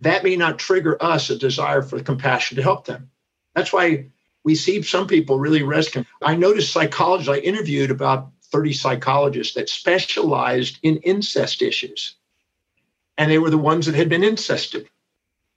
that 0.00 0.24
may 0.24 0.36
not 0.36 0.58
trigger 0.58 1.02
us 1.02 1.30
a 1.30 1.36
desire 1.36 1.82
for 1.82 2.00
compassion 2.00 2.56
to 2.56 2.62
help 2.62 2.84
them. 2.86 3.10
That's 3.54 3.72
why 3.72 4.06
we 4.44 4.54
see 4.54 4.82
some 4.82 5.06
people 5.06 5.38
really 5.38 5.62
rescue. 5.62 6.04
I 6.22 6.34
noticed 6.34 6.72
psychologists, 6.72 7.30
I 7.30 7.38
interviewed 7.38 7.90
about 7.90 8.30
30 8.44 8.72
psychologists 8.72 9.54
that 9.54 9.68
specialized 9.68 10.78
in 10.82 10.96
incest 10.98 11.62
issues. 11.62 12.16
And 13.18 13.30
they 13.30 13.38
were 13.38 13.50
the 13.50 13.58
ones 13.58 13.86
that 13.86 13.94
had 13.94 14.08
been 14.08 14.24
incested 14.24 14.88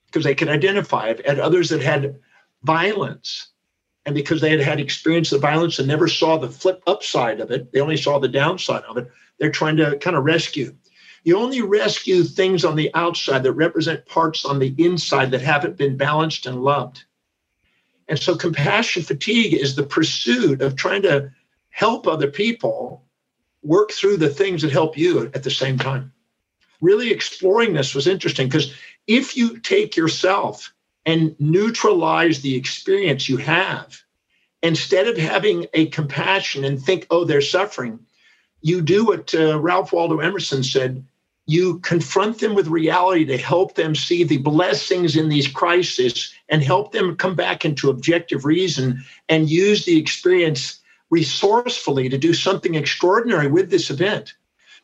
because 0.08 0.24
they 0.24 0.36
could 0.36 0.50
identify 0.50 1.10
it, 1.10 1.22
and 1.26 1.40
others 1.40 1.70
that 1.70 1.82
had 1.82 2.20
violence. 2.64 3.48
And 4.06 4.16
because 4.16 4.40
they 4.40 4.52
had 4.52 4.62
had 4.62 4.80
experience 4.80 5.32
of 5.32 5.42
violence 5.42 5.80
and 5.80 5.88
never 5.88 6.08
saw 6.08 6.38
the 6.38 6.50
flip 6.50 6.82
upside 6.88 7.40
of 7.42 7.52
it, 7.52 7.72
they 7.72 7.82
only 7.82 7.98
saw 7.98 8.20
the 8.20 8.28
downside 8.28 8.84
of 8.84 8.98
it. 8.98 9.12
They're 9.40 9.52
trying 9.52 9.78
to 9.78 9.98
kind 9.98 10.16
of 10.16 10.24
rescue. 10.24 10.76
You 11.26 11.40
only 11.40 11.64
rescue 11.64 12.24
things 12.24 12.64
on 12.64 12.76
the 12.76 12.94
outside 12.94 13.42
that 13.44 13.54
represent 13.54 14.06
parts 14.06 14.46
on 14.46 14.60
the 14.60 14.76
inside 14.78 15.32
that 15.32 15.42
haven't 15.42 15.76
been 15.76 15.98
balanced 15.98 16.46
and 16.46 16.62
loved. 16.62 17.04
And 18.08 18.20
so 18.20 18.36
compassion 18.36 19.02
fatigue 19.02 19.56
is 19.56 19.76
the 19.76 19.82
pursuit 19.82 20.62
of 20.62 20.76
trying 20.76 21.02
to 21.02 21.32
help 21.70 22.06
other 22.06 22.30
people 22.30 23.04
work 23.64 23.92
through 23.92 24.18
the 24.18 24.30
things 24.30 24.62
that 24.62 24.72
help 24.72 25.00
you 25.00 25.32
at 25.34 25.42
the 25.42 25.50
same 25.50 25.80
time. 25.80 26.14
Really 26.80 27.10
exploring 27.10 27.74
this 27.74 27.96
was 27.96 28.06
interesting 28.06 28.48
because 28.48 28.76
if 29.08 29.36
you 29.36 29.58
take 29.58 29.98
yourself 29.98 30.72
and 31.08 31.36
neutralize 31.40 32.42
the 32.42 32.56
experience 32.56 33.28
you 33.28 33.38
have, 33.38 34.00
instead 34.62 35.08
of 35.08 35.18
having 35.18 35.66
a 35.74 35.88
compassion 35.88 36.64
and 36.64 36.80
think, 36.80 37.08
oh, 37.10 37.26
they're 37.26 37.42
suffering, 37.42 38.00
you 38.62 38.82
do 38.82 39.06
what 39.06 39.34
uh, 39.34 39.60
Ralph 39.60 39.92
Waldo 39.92 40.20
Emerson 40.20 40.64
said 40.64 41.04
you 41.48 41.80
confront 41.80 42.40
them 42.40 42.56
with 42.56 42.68
reality 42.68 43.26
to 43.26 43.38
help 43.38 43.76
them 43.76 43.94
see 43.94 44.24
the 44.24 44.38
blessings 44.38 45.16
in 45.16 45.30
these 45.30 45.48
crises 45.48 46.34
and 46.50 46.64
help 46.64 46.92
them 46.92 47.16
come 47.16 47.36
back 47.36 47.66
into 47.66 47.90
objective 47.90 48.46
reason 48.46 49.04
and 49.30 49.50
use 49.50 49.86
the 49.86 49.98
experience 49.98 50.80
resourcefully 51.12 52.10
to 52.10 52.18
do 52.18 52.34
something 52.34 52.76
extraordinary 52.76 53.48
with 53.48 53.70
this 53.70 53.92
event. 53.92 54.34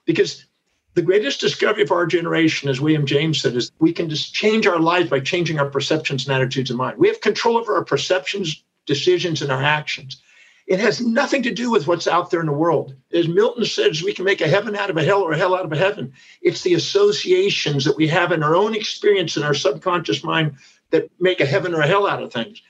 Because 0.05 0.45
the 0.93 1.01
greatest 1.01 1.39
discovery 1.39 1.83
of 1.83 1.91
our 1.91 2.05
generation, 2.05 2.69
as 2.69 2.79
William 2.79 3.05
James 3.05 3.41
said, 3.41 3.55
is 3.55 3.71
we 3.79 3.93
can 3.93 4.09
just 4.09 4.33
change 4.33 4.67
our 4.67 4.79
lives 4.79 5.09
by 5.09 5.19
changing 5.19 5.59
our 5.59 5.69
perceptions 5.69 6.27
and 6.27 6.35
attitudes 6.35 6.69
of 6.69 6.77
mind. 6.77 6.97
We 6.99 7.07
have 7.07 7.21
control 7.21 7.57
over 7.57 7.75
our 7.75 7.85
perceptions, 7.85 8.63
decisions, 8.85 9.41
and 9.41 9.51
our 9.51 9.63
actions. 9.63 10.21
It 10.71 10.79
has 10.79 11.01
nothing 11.01 11.43
to 11.43 11.51
do 11.51 11.69
with 11.69 11.85
what's 11.85 12.07
out 12.07 12.31
there 12.31 12.39
in 12.39 12.45
the 12.45 12.53
world. 12.53 12.95
As 13.11 13.27
Milton 13.27 13.65
says, 13.65 14.01
we 14.01 14.13
can 14.13 14.23
make 14.23 14.39
a 14.39 14.47
heaven 14.47 14.73
out 14.73 14.89
of 14.89 14.95
a 14.95 15.03
hell 15.03 15.21
or 15.21 15.33
a 15.33 15.37
hell 15.37 15.53
out 15.53 15.65
of 15.65 15.73
a 15.73 15.77
heaven. 15.77 16.13
It's 16.41 16.61
the 16.61 16.75
associations 16.75 17.83
that 17.83 17.97
we 17.97 18.07
have 18.07 18.31
in 18.31 18.41
our 18.41 18.55
own 18.55 18.73
experience 18.73 19.35
in 19.35 19.43
our 19.43 19.53
subconscious 19.53 20.23
mind 20.23 20.53
that 20.91 21.11
make 21.19 21.41
a 21.41 21.45
heaven 21.45 21.73
or 21.73 21.81
a 21.81 21.87
hell 21.87 22.07
out 22.07 22.23
of 22.23 22.31
things. 22.31 22.61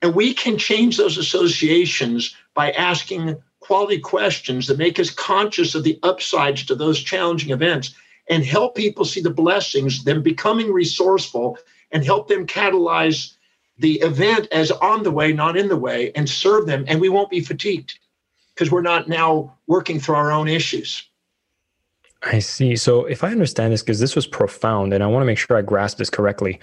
And 0.00 0.14
we 0.14 0.32
can 0.32 0.56
change 0.56 0.96
those 0.96 1.18
associations 1.18 2.34
by 2.54 2.70
asking 2.70 3.36
quality 3.60 3.98
questions 3.98 4.66
that 4.66 4.78
make 4.78 4.98
us 4.98 5.10
conscious 5.10 5.74
of 5.74 5.84
the 5.84 5.98
upsides 6.02 6.64
to 6.64 6.74
those 6.74 6.98
challenging 6.98 7.50
events 7.50 7.94
and 8.30 8.42
help 8.42 8.74
people 8.74 9.04
see 9.04 9.20
the 9.20 9.28
blessings, 9.28 10.02
them 10.04 10.22
becoming 10.22 10.72
resourceful, 10.72 11.58
and 11.92 12.06
help 12.06 12.28
them 12.28 12.46
catalyze 12.46 13.34
the 13.78 13.94
event 14.00 14.48
as 14.52 14.70
on 14.70 15.02
the 15.02 15.10
way, 15.10 15.32
not 15.32 15.56
in 15.56 15.68
the 15.68 15.76
way, 15.76 16.12
and 16.14 16.28
serve 16.28 16.66
them. 16.66 16.84
And 16.88 17.00
we 17.00 17.08
won't 17.08 17.30
be 17.30 17.40
fatigued 17.40 17.98
because 18.54 18.70
we're 18.70 18.82
not 18.82 19.08
now 19.08 19.56
working 19.66 20.00
through 20.00 20.16
our 20.16 20.32
own 20.32 20.48
issues. 20.48 21.04
I 22.24 22.40
see. 22.40 22.74
So 22.74 23.04
if 23.04 23.22
I 23.22 23.30
understand 23.30 23.72
this, 23.72 23.82
because 23.82 24.00
this 24.00 24.16
was 24.16 24.26
profound, 24.26 24.92
and 24.92 25.04
I 25.04 25.06
want 25.06 25.22
to 25.22 25.26
make 25.26 25.38
sure 25.38 25.56
I 25.56 25.62
grasp 25.62 25.98
this 25.98 26.10
correctly, 26.10 26.58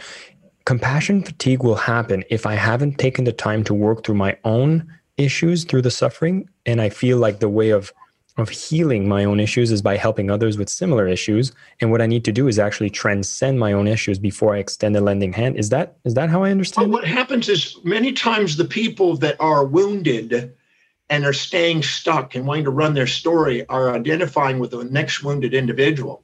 compassion 0.66 1.24
fatigue 1.24 1.64
will 1.64 1.76
happen 1.76 2.24
if 2.30 2.46
I 2.46 2.56
haven't 2.56 2.98
taken 2.98 3.24
the 3.24 3.32
time 3.32 3.64
to 3.66 3.74
work 3.74 4.04
through 4.04 4.16
my 4.16 4.38
own 4.44 4.92
issues 5.18 5.64
through 5.64 5.84
the 5.84 5.92
suffering. 5.92 6.50
And 6.66 6.82
I 6.82 6.90
feel 6.90 7.18
like 7.18 7.40
the 7.40 7.48
way 7.48 7.70
of 7.70 7.94
of 8.38 8.50
healing 8.50 9.08
my 9.08 9.24
own 9.24 9.40
issues 9.40 9.72
is 9.72 9.82
by 9.82 9.96
helping 9.96 10.30
others 10.30 10.58
with 10.58 10.70
similar 10.70 11.08
issues. 11.08 11.52
And 11.80 11.92
what 11.92 12.02
i 12.02 12.06
need 12.06 12.26
to 12.26 12.32
do 12.32 12.48
is 12.48 12.60
actually 12.60 12.90
transcend 12.90 13.60
my 13.60 13.72
own 13.74 13.88
issues 13.88 14.20
before 14.20 14.56
i 14.56 14.60
extend 14.60 14.96
a 14.96 15.02
lending 15.02 15.34
hand. 15.34 15.58
Is 15.58 15.70
that 15.70 15.98
is 16.04 16.14
that 16.16 16.30
how 16.30 16.44
i 16.44 16.52
understand 16.52 16.92
well, 16.92 17.00
what 17.00 17.08
happens 17.08 17.48
is 17.50 17.78
many 17.84 18.12
times 18.12 18.58
the 18.58 18.66
people 18.66 19.16
that 19.18 19.40
are 19.40 19.66
wounded 19.66 20.54
and 21.10 21.24
are 21.24 21.34
staying 21.34 21.84
stuck 21.84 22.36
and 22.36 22.46
wanting 22.46 22.66
to 22.66 22.72
run 22.72 22.94
their 22.94 23.08
story 23.08 23.66
are 23.68 23.94
identifying 23.96 24.60
with 24.60 24.72
the 24.72 24.84
next 24.86 25.24
wounded 25.24 25.54
individual. 25.54 26.24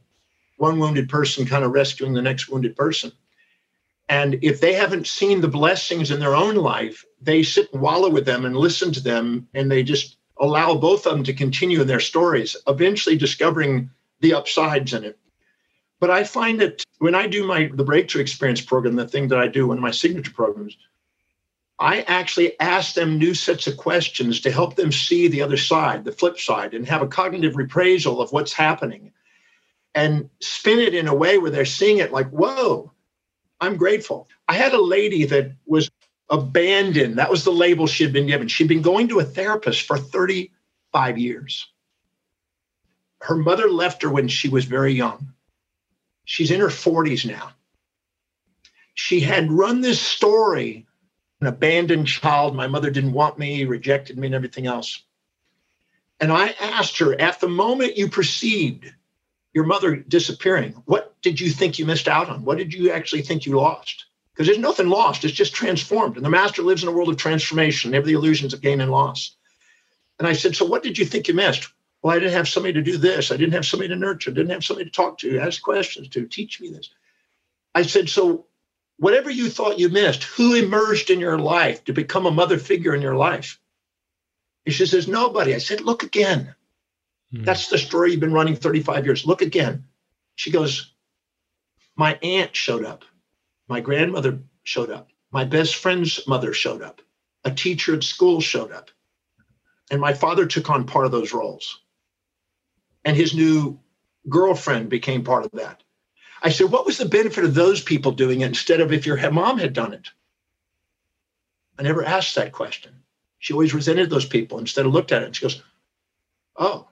One 0.57 0.79
wounded 0.79 1.07
person 1.07 1.45
kind 1.45 1.63
of 1.63 1.71
rescuing 1.71 2.13
the 2.13 2.21
next 2.21 2.49
wounded 2.49 2.75
person. 2.75 3.11
And 4.09 4.39
if 4.41 4.59
they 4.59 4.73
haven't 4.73 5.07
seen 5.07 5.39
the 5.39 5.47
blessings 5.47 6.11
in 6.11 6.19
their 6.19 6.35
own 6.35 6.55
life 6.55 7.05
they 7.21 7.43
sit 7.43 7.71
and 7.71 7.81
wallow 7.81 8.09
with 8.09 8.25
them 8.25 8.45
and 8.45 8.57
listen 8.57 8.91
to 8.91 8.99
them 8.99 9.47
and 9.53 9.71
they 9.71 9.83
just 9.83 10.17
allow 10.41 10.75
both 10.75 11.05
of 11.05 11.13
them 11.13 11.23
to 11.23 11.33
continue 11.33 11.83
their 11.83 11.99
stories, 11.99 12.57
eventually 12.67 13.15
discovering 13.15 13.89
the 14.19 14.33
upsides 14.33 14.93
in 14.93 15.05
it. 15.05 15.17
But 15.99 16.09
I 16.09 16.23
find 16.23 16.59
that 16.59 16.83
when 16.97 17.15
I 17.15 17.27
do 17.27 17.45
my 17.45 17.69
the 17.73 17.83
breakthrough 17.83 18.21
experience 18.21 18.59
program, 18.59 18.95
the 18.95 19.07
thing 19.07 19.27
that 19.29 19.39
I 19.39 19.47
do 19.47 19.71
in 19.71 19.79
my 19.79 19.91
signature 19.91 20.31
programs, 20.31 20.75
I 21.79 22.01
actually 22.01 22.59
ask 22.59 22.95
them 22.95 23.17
new 23.17 23.33
sets 23.35 23.67
of 23.67 23.77
questions 23.77 24.41
to 24.41 24.51
help 24.51 24.75
them 24.75 24.91
see 24.91 25.27
the 25.27 25.43
other 25.43 25.57
side, 25.57 26.03
the 26.03 26.11
flip 26.11 26.39
side, 26.39 26.73
and 26.73 26.87
have 26.87 27.03
a 27.03 27.07
cognitive 27.07 27.53
reappraisal 27.53 28.21
of 28.21 28.31
what's 28.31 28.53
happening 28.53 29.11
and 29.93 30.29
spin 30.39 30.79
it 30.79 30.95
in 30.95 31.07
a 31.07 31.15
way 31.15 31.37
where 31.37 31.51
they're 31.51 31.65
seeing 31.65 31.97
it 31.97 32.11
like, 32.11 32.29
whoa, 32.29 32.91
I'm 33.59 33.77
grateful. 33.77 34.27
I 34.47 34.53
had 34.55 34.73
a 34.73 34.81
lady 34.81 35.25
that 35.25 35.53
was 35.65 35.89
abandoned. 36.31 37.17
That 37.17 37.29
was 37.29 37.43
the 37.43 37.51
label 37.51 37.85
she 37.85 38.03
had 38.03 38.13
been 38.13 38.27
given. 38.27 38.47
She'd 38.47 38.67
been 38.69 38.81
going 38.81 39.09
to 39.09 39.19
a 39.19 39.25
therapist 39.25 39.83
for 39.85 39.97
35 39.97 41.17
years. 41.17 41.67
Her 43.21 43.35
mother 43.35 43.69
left 43.69 44.01
her 44.01 44.09
when 44.09 44.27
she 44.27 44.49
was 44.49 44.65
very 44.65 44.93
young. 44.93 45.33
She's 46.25 46.49
in 46.49 46.61
her 46.61 46.67
40s 46.67 47.25
now. 47.29 47.51
she 48.93 49.19
had 49.19 49.51
run 49.51 49.81
this 49.81 50.01
story 50.01 50.87
an 51.41 51.47
abandoned 51.47 52.07
child. 52.07 52.55
My 52.55 52.67
mother 52.67 52.91
didn't 52.91 53.13
want 53.13 53.37
me, 53.39 53.65
rejected 53.65 54.17
me, 54.17 54.27
and 54.27 54.35
everything 54.35 54.67
else. 54.67 55.03
And 56.19 56.31
I 56.31 56.49
asked 56.59 56.99
her, 56.99 57.19
at 57.19 57.39
the 57.39 57.49
moment 57.49 57.97
you 57.97 58.07
perceived 58.07 58.91
your 59.53 59.65
mother 59.65 59.95
disappearing, 59.95 60.73
what 60.85 61.19
did 61.21 61.41
you 61.41 61.49
think 61.49 61.79
you 61.79 61.85
missed 61.85 62.07
out 62.07 62.29
on? 62.29 62.45
What 62.45 62.59
did 62.59 62.73
you 62.73 62.91
actually 62.91 63.23
think 63.23 63.45
you 63.45 63.57
lost? 63.57 64.05
Because 64.33 64.47
there's 64.47 64.59
nothing 64.59 64.87
lost, 64.87 65.25
it's 65.25 65.33
just 65.33 65.53
transformed. 65.53 66.15
And 66.15 66.25
the 66.25 66.29
master 66.29 66.61
lives 66.61 66.83
in 66.83 66.89
a 66.89 66.91
world 66.91 67.09
of 67.09 67.17
transformation, 67.17 67.91
never 67.91 68.05
the 68.05 68.13
illusions 68.13 68.53
of 68.53 68.61
gain 68.61 68.81
and 68.81 68.91
loss. 68.91 69.35
And 70.19 70.27
I 70.27 70.33
said, 70.33 70.55
So 70.55 70.65
what 70.65 70.83
did 70.83 70.97
you 70.97 71.05
think 71.05 71.27
you 71.27 71.33
missed? 71.33 71.67
Well, 72.01 72.15
I 72.15 72.19
didn't 72.19 72.33
have 72.33 72.47
somebody 72.47 72.73
to 72.73 72.81
do 72.81 72.97
this. 72.97 73.31
I 73.31 73.37
didn't 73.37 73.53
have 73.53 73.65
somebody 73.65 73.89
to 73.89 73.95
nurture, 73.95 74.31
I 74.31 74.33
didn't 74.33 74.51
have 74.51 74.63
somebody 74.63 74.89
to 74.89 74.95
talk 74.95 75.17
to, 75.19 75.39
ask 75.39 75.61
questions 75.61 76.09
to, 76.09 76.25
teach 76.27 76.61
me 76.61 76.69
this. 76.69 76.89
I 77.75 77.83
said, 77.83 78.09
So 78.09 78.45
whatever 78.97 79.29
you 79.29 79.49
thought 79.49 79.79
you 79.79 79.89
missed, 79.89 80.23
who 80.23 80.55
emerged 80.55 81.09
in 81.09 81.19
your 81.19 81.37
life 81.37 81.83
to 81.85 81.93
become 81.93 82.25
a 82.25 82.31
mother 82.31 82.57
figure 82.57 82.95
in 82.95 83.01
your 83.01 83.15
life? 83.15 83.59
And 84.65 84.73
she 84.73 84.85
says, 84.85 85.07
Nobody. 85.07 85.53
I 85.53 85.59
said, 85.59 85.81
Look 85.81 86.03
again. 86.03 86.55
Hmm. 87.33 87.43
That's 87.43 87.67
the 87.67 87.77
story 87.77 88.11
you've 88.11 88.19
been 88.19 88.33
running 88.33 88.55
35 88.55 89.05
years. 89.05 89.25
Look 89.25 89.41
again. 89.41 89.85
She 90.35 90.51
goes, 90.51 90.93
My 91.95 92.17
aunt 92.21 92.55
showed 92.55 92.85
up. 92.85 93.03
My 93.71 93.79
grandmother 93.79 94.37
showed 94.63 94.89
up. 94.89 95.11
My 95.31 95.45
best 95.45 95.77
friend's 95.77 96.27
mother 96.27 96.53
showed 96.53 96.81
up. 96.81 97.01
A 97.45 97.51
teacher 97.51 97.95
at 97.95 98.03
school 98.03 98.41
showed 98.41 98.73
up. 98.73 98.91
And 99.89 100.01
my 100.01 100.13
father 100.13 100.45
took 100.45 100.69
on 100.69 100.85
part 100.85 101.05
of 101.05 101.13
those 101.13 101.31
roles. 101.31 101.79
And 103.05 103.15
his 103.15 103.33
new 103.33 103.79
girlfriend 104.27 104.89
became 104.89 105.23
part 105.23 105.45
of 105.45 105.51
that. 105.53 105.83
I 106.43 106.49
said, 106.49 106.69
what 106.69 106.85
was 106.85 106.97
the 106.97 107.05
benefit 107.05 107.45
of 107.45 107.53
those 107.53 107.81
people 107.81 108.11
doing 108.11 108.41
it 108.41 108.47
instead 108.47 108.81
of 108.81 108.91
if 108.91 109.05
your 109.05 109.31
mom 109.31 109.57
had 109.57 109.71
done 109.71 109.93
it? 109.93 110.09
I 111.79 111.83
never 111.83 112.03
asked 112.03 112.35
that 112.35 112.51
question. 112.51 112.91
She 113.39 113.53
always 113.53 113.73
resented 113.73 114.09
those 114.09 114.25
people 114.25 114.59
instead 114.59 114.85
of 114.85 114.91
looked 114.91 115.13
at 115.13 115.21
it. 115.21 115.27
And 115.27 115.35
she 115.37 115.43
goes, 115.43 115.63
oh, 116.57 116.89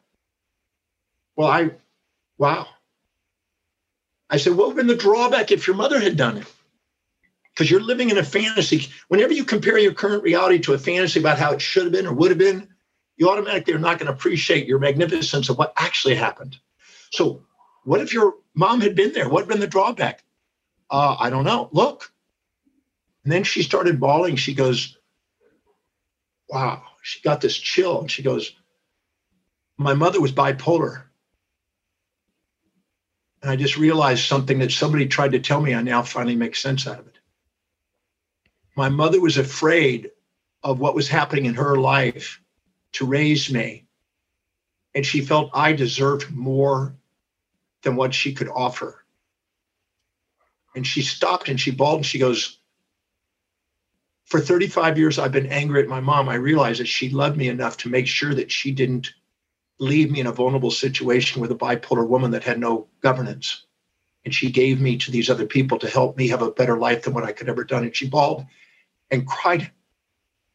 well, 1.36 1.50
I, 1.50 1.71
wow. 2.38 2.67
I 4.29 4.38
said, 4.38 4.55
what 4.55 4.69
would 4.69 4.77
have 4.77 4.88
been 4.88 4.95
the 4.95 4.95
drawback 4.95 5.51
if 5.51 5.67
your 5.67 5.75
mother 5.75 6.00
had 6.00 6.15
done 6.15 6.38
it? 6.38 6.48
Because 7.59 7.69
you're 7.69 7.81
living 7.81 8.09
in 8.09 8.17
a 8.17 8.23
fantasy. 8.23 8.87
Whenever 9.09 9.33
you 9.33 9.43
compare 9.43 9.77
your 9.77 9.93
current 9.93 10.23
reality 10.23 10.59
to 10.59 10.71
a 10.71 10.77
fantasy 10.77 11.19
about 11.19 11.37
how 11.37 11.51
it 11.51 11.61
should 11.61 11.83
have 11.83 11.91
been 11.91 12.07
or 12.07 12.13
would 12.13 12.31
have 12.31 12.37
been, 12.37 12.69
you 13.17 13.29
automatically 13.29 13.73
are 13.73 13.79
not 13.79 13.99
going 13.99 14.07
to 14.07 14.13
appreciate 14.13 14.65
your 14.65 14.79
magnificence 14.79 15.49
of 15.49 15.57
what 15.57 15.73
actually 15.75 16.15
happened. 16.15 16.57
So, 17.11 17.43
what 17.83 17.99
if 17.99 18.13
your 18.13 18.35
mom 18.55 18.79
had 18.79 18.95
been 18.95 19.11
there? 19.11 19.27
What 19.27 19.41
had 19.41 19.49
been 19.49 19.59
the 19.59 19.67
drawback? 19.67 20.23
Uh, 20.89 21.17
I 21.19 21.29
don't 21.29 21.43
know. 21.43 21.67
Look. 21.73 22.13
And 23.25 23.33
then 23.33 23.43
she 23.43 23.61
started 23.61 23.99
bawling. 23.99 24.37
She 24.37 24.53
goes, 24.53 24.97
Wow. 26.47 26.83
She 27.01 27.19
got 27.19 27.41
this 27.41 27.57
chill. 27.57 27.99
And 27.99 28.09
she 28.09 28.23
goes, 28.23 28.55
My 29.77 29.95
mother 29.95 30.21
was 30.21 30.31
bipolar. 30.31 31.03
And 33.41 33.51
I 33.51 33.57
just 33.57 33.75
realized 33.75 34.23
something 34.23 34.59
that 34.59 34.71
somebody 34.71 35.07
tried 35.07 35.33
to 35.33 35.39
tell 35.39 35.59
me. 35.59 35.73
I 35.73 35.81
now 35.81 36.03
finally 36.03 36.37
make 36.37 36.55
sense 36.55 36.87
out 36.87 36.99
of 36.99 37.07
it. 37.07 37.18
My 38.79 38.88
mother 38.88 39.19
was 39.19 39.38
afraid 39.38 40.09
of 40.63 40.79
what 40.79 40.95
was 40.95 41.09
happening 41.09 41.48
in 41.48 41.55
her 41.55 41.75
life 41.75 42.39
to 42.93 43.05
raise 43.05 43.51
me. 43.51 43.86
And 44.95 45.05
she 45.05 45.19
felt 45.19 45.51
I 45.53 45.74
deserved 45.74 46.31
more 46.31 46.95
than 47.83 47.98
what 47.98 48.13
she 48.13 48.33
could 48.33 48.48
offer. 48.48 49.03
And 50.77 50.88
she 50.88 51.01
stopped 51.01 51.50
and 51.50 51.59
she 51.59 51.71
bawled 51.71 51.98
and 51.98 52.05
she 52.05 52.19
goes, 52.19 52.59
For 54.24 54.39
35 54.39 54.98
years, 54.98 55.19
I've 55.19 55.33
been 55.33 55.48
angry 55.48 55.81
at 55.81 55.89
my 55.89 56.00
mom. 56.00 56.29
I 56.29 56.36
realized 56.36 56.79
that 56.79 56.88
she 56.88 57.09
loved 57.09 57.36
me 57.36 57.50
enough 57.50 57.75
to 57.79 57.89
make 57.89 58.07
sure 58.07 58.33
that 58.33 58.50
she 58.50 58.71
didn't 58.71 59.12
leave 59.81 60.09
me 60.09 60.21
in 60.21 60.27
a 60.27 60.31
vulnerable 60.31 60.71
situation 60.71 61.41
with 61.41 61.51
a 61.51 61.55
bipolar 61.55 62.07
woman 62.07 62.31
that 62.31 62.45
had 62.45 62.62
no 62.62 62.88
governance. 63.01 63.65
And 64.24 64.33
she 64.33 64.50
gave 64.50 64.79
me 64.79 64.98
to 65.00 65.12
these 65.12 65.29
other 65.29 65.45
people 65.45 65.79
to 65.79 65.89
help 65.89 66.15
me 66.15 66.29
have 66.29 66.41
a 66.41 66.51
better 66.51 66.77
life 66.77 67.03
than 67.03 67.13
what 67.13 67.25
I 67.25 67.33
could 67.33 67.50
ever 67.50 67.65
done. 67.65 67.83
And 67.83 67.93
she 67.93 68.07
bawled 68.07 68.45
and 69.11 69.27
cried 69.27 69.71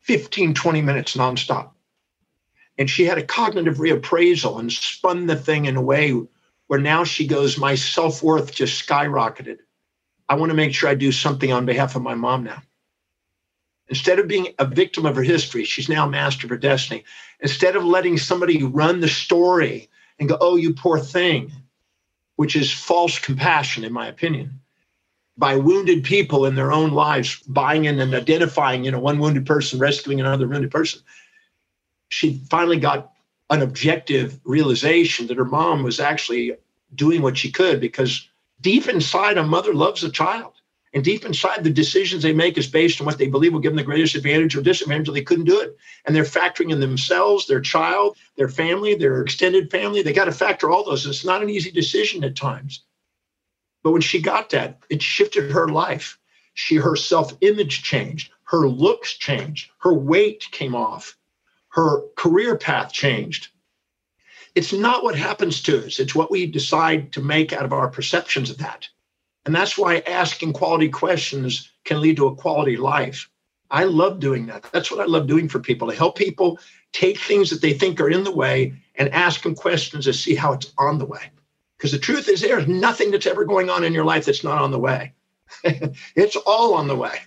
15, 0.01 0.55
20 0.55 0.83
minutes 0.83 1.17
nonstop. 1.17 1.71
And 2.77 2.91
she 2.91 3.05
had 3.05 3.19
a 3.19 3.25
cognitive 3.25 3.77
reappraisal 3.77 4.59
and 4.59 4.73
spun 4.73 5.27
the 5.27 5.37
thing 5.37 5.65
in 5.67 5.77
a 5.77 5.83
way 5.83 6.13
where 6.67 6.81
now 6.81 7.05
she 7.05 7.27
goes, 7.27 7.57
My 7.57 7.75
self 7.75 8.23
worth 8.23 8.53
just 8.55 8.87
skyrocketed. 8.87 9.59
I 10.29 10.35
want 10.35 10.51
to 10.51 10.57
make 10.57 10.75
sure 10.75 10.89
I 10.89 10.95
do 10.95 11.13
something 11.13 11.53
on 11.53 11.67
behalf 11.67 11.97
of 11.97 12.03
my 12.03 12.15
mom 12.15 12.45
now. 12.45 12.63
Instead 13.89 14.19
of 14.19 14.27
being 14.27 14.49
a 14.59 14.65
victim 14.65 15.05
of 15.05 15.15
her 15.17 15.23
history, 15.23 15.65
she's 15.65 15.89
now 15.89 16.07
master 16.09 16.47
of 16.47 16.51
her 16.51 16.57
destiny. 16.57 17.05
Instead 17.41 17.77
of 17.77 17.85
letting 17.85 18.17
somebody 18.17 18.63
run 18.63 19.01
the 19.01 19.09
story 19.09 19.91
and 20.19 20.29
go, 20.29 20.39
Oh, 20.41 20.57
you 20.57 20.75
poor 20.75 20.99
thing, 20.99 21.53
which 22.37 22.57
is 22.57 22.73
false 22.73 23.19
compassion, 23.19 23.85
in 23.85 23.93
my 23.93 24.09
opinion, 24.09 24.61
by 25.37 25.57
wounded 25.57 26.05
people 26.05 26.47
in 26.47 26.55
their 26.55 26.73
own 26.73 26.93
lives, 26.93 27.41
buying 27.47 27.87
in 27.87 27.99
and 27.99 28.15
identifying, 28.15 28.85
you 28.85 28.91
know, 28.91 29.01
one 29.01 29.19
wounded 29.19 29.47
person 29.47 29.79
rescuing 29.79 30.21
another 30.21 30.47
wounded 30.47 30.71
person. 30.71 31.01
She 32.09 32.41
finally 32.51 32.79
got 32.79 33.13
an 33.51 33.63
objective 33.63 34.39
realization 34.45 35.27
that 35.27 35.37
her 35.37 35.45
mom 35.45 35.83
was 35.83 35.99
actually 36.01 36.57
doing 36.95 37.23
what 37.23 37.37
she 37.37 37.51
could 37.51 37.81
because 37.81 38.29
deep 38.61 38.89
inside 38.89 39.37
a 39.37 39.43
mother 39.43 39.75
loves 39.75 40.05
a 40.05 40.11
child. 40.11 40.53
And 40.93 41.03
deep 41.03 41.25
inside 41.25 41.65
the 41.65 41.71
decisions 41.71 42.23
they 42.23 42.33
make 42.33 42.57
is 42.57 42.69
based 42.69 43.01
on 43.01 43.07
what 43.07 43.19
they 43.19 43.27
believe 43.27 43.53
will 43.53 43.59
give 43.59 43.73
them 43.73 43.79
the 43.79 43.83
greatest 43.83 44.15
advantage 44.15 44.55
or 44.55 44.63
disadvantage 44.63 45.09
or 45.09 45.13
they 45.13 45.23
couldn't 45.23 45.47
do 45.47 45.61
it. 45.61 45.77
And 46.07 46.15
they're 46.15 46.23
factoring 46.23 46.71
in 46.71 46.79
themselves 46.79 47.49
their 47.49 47.61
child 47.61 48.17
their 48.37 48.49
family 48.49 48.95
their 48.95 49.21
extended 49.21 49.73
family. 49.73 50.03
They 50.03 50.13
got 50.13 50.27
to 50.27 50.33
factor 50.33 50.71
all 50.71 50.85
those. 50.85 51.05
It's 51.05 51.25
not 51.25 51.43
an 51.43 51.51
easy 51.51 51.73
decision 51.73 52.23
at 52.23 52.37
times 52.37 52.85
but 53.85 53.93
when 53.93 54.03
she 54.03 54.21
got 54.21 54.51
that 54.51 54.81
it 54.91 55.01
shifted 55.01 55.53
her 55.53 55.69
life 55.69 56.19
she 56.55 56.75
her 56.75 56.97
self 56.97 57.33
image 57.41 57.85
changed 57.85 58.33
her 58.43 58.69
looks 58.69 59.13
changed 59.13 59.71
her 59.79 59.95
weight 59.95 60.45
came 60.51 60.75
off 60.75 61.17
her 61.75 62.03
career 62.15 62.57
path 62.57 62.93
changed. 62.93 63.49
It's 64.55 64.73
not 64.73 65.03
what 65.03 65.17
happens 65.17 65.61
to 65.63 65.85
us, 65.85 65.99
it's 65.99 66.15
what 66.15 66.31
we 66.31 66.47
decide 66.47 67.13
to 67.15 67.21
make 67.21 67.53
out 67.53 67.65
of 67.65 67.73
our 67.73 67.89
perceptions 67.89 68.49
of 68.49 68.59
that. 68.59 68.89
And 69.45 69.55
that's 69.55 69.77
why 69.77 69.99
asking 70.07 70.53
quality 70.53 70.89
questions 70.89 71.71
can 71.85 72.01
lead 72.01 72.17
to 72.17 72.29
a 72.29 72.37
quality 72.37 72.77
life. 72.77 73.29
I 73.71 73.85
love 73.85 74.21
doing 74.21 74.47
that. 74.47 74.69
That's 74.73 74.91
what 74.91 75.01
I 75.01 75.05
love 75.07 75.27
doing 75.27 75.49
for 75.49 75.59
people 75.59 75.91
to 75.91 75.97
help 75.97 76.17
people 76.17 76.61
take 76.93 77.19
things 77.19 77.51
that 77.51 77.61
they 77.61 77.73
think 77.73 78.01
are 78.01 78.09
in 78.09 78.23
the 78.23 78.31
way 78.31 78.75
and 78.95 79.09
ask 79.09 79.43
them 79.43 79.57
questions 79.57 80.05
to 80.05 80.13
see 80.13 80.37
how 80.37 80.53
it's 80.53 80.73
on 80.79 80.99
the 80.99 81.07
way. 81.07 81.31
Because 81.77 81.93
the 81.93 81.99
truth 81.99 82.29
is, 82.29 82.41
there's 82.41 82.69
nothing 82.69 83.11
that's 83.11 83.27
ever 83.27 83.45
going 83.45 83.71
on 83.71 83.85
in 83.85 83.93
your 83.93 84.05
life 84.05 84.25
that's 84.25 84.45
not 84.45 84.63
on 84.63 84.71
the 84.71 84.79
way. 84.79 85.13
it's 85.65 86.37
all 86.37 86.75
on 86.75 86.89
the 86.89 86.97
way. 86.97 87.19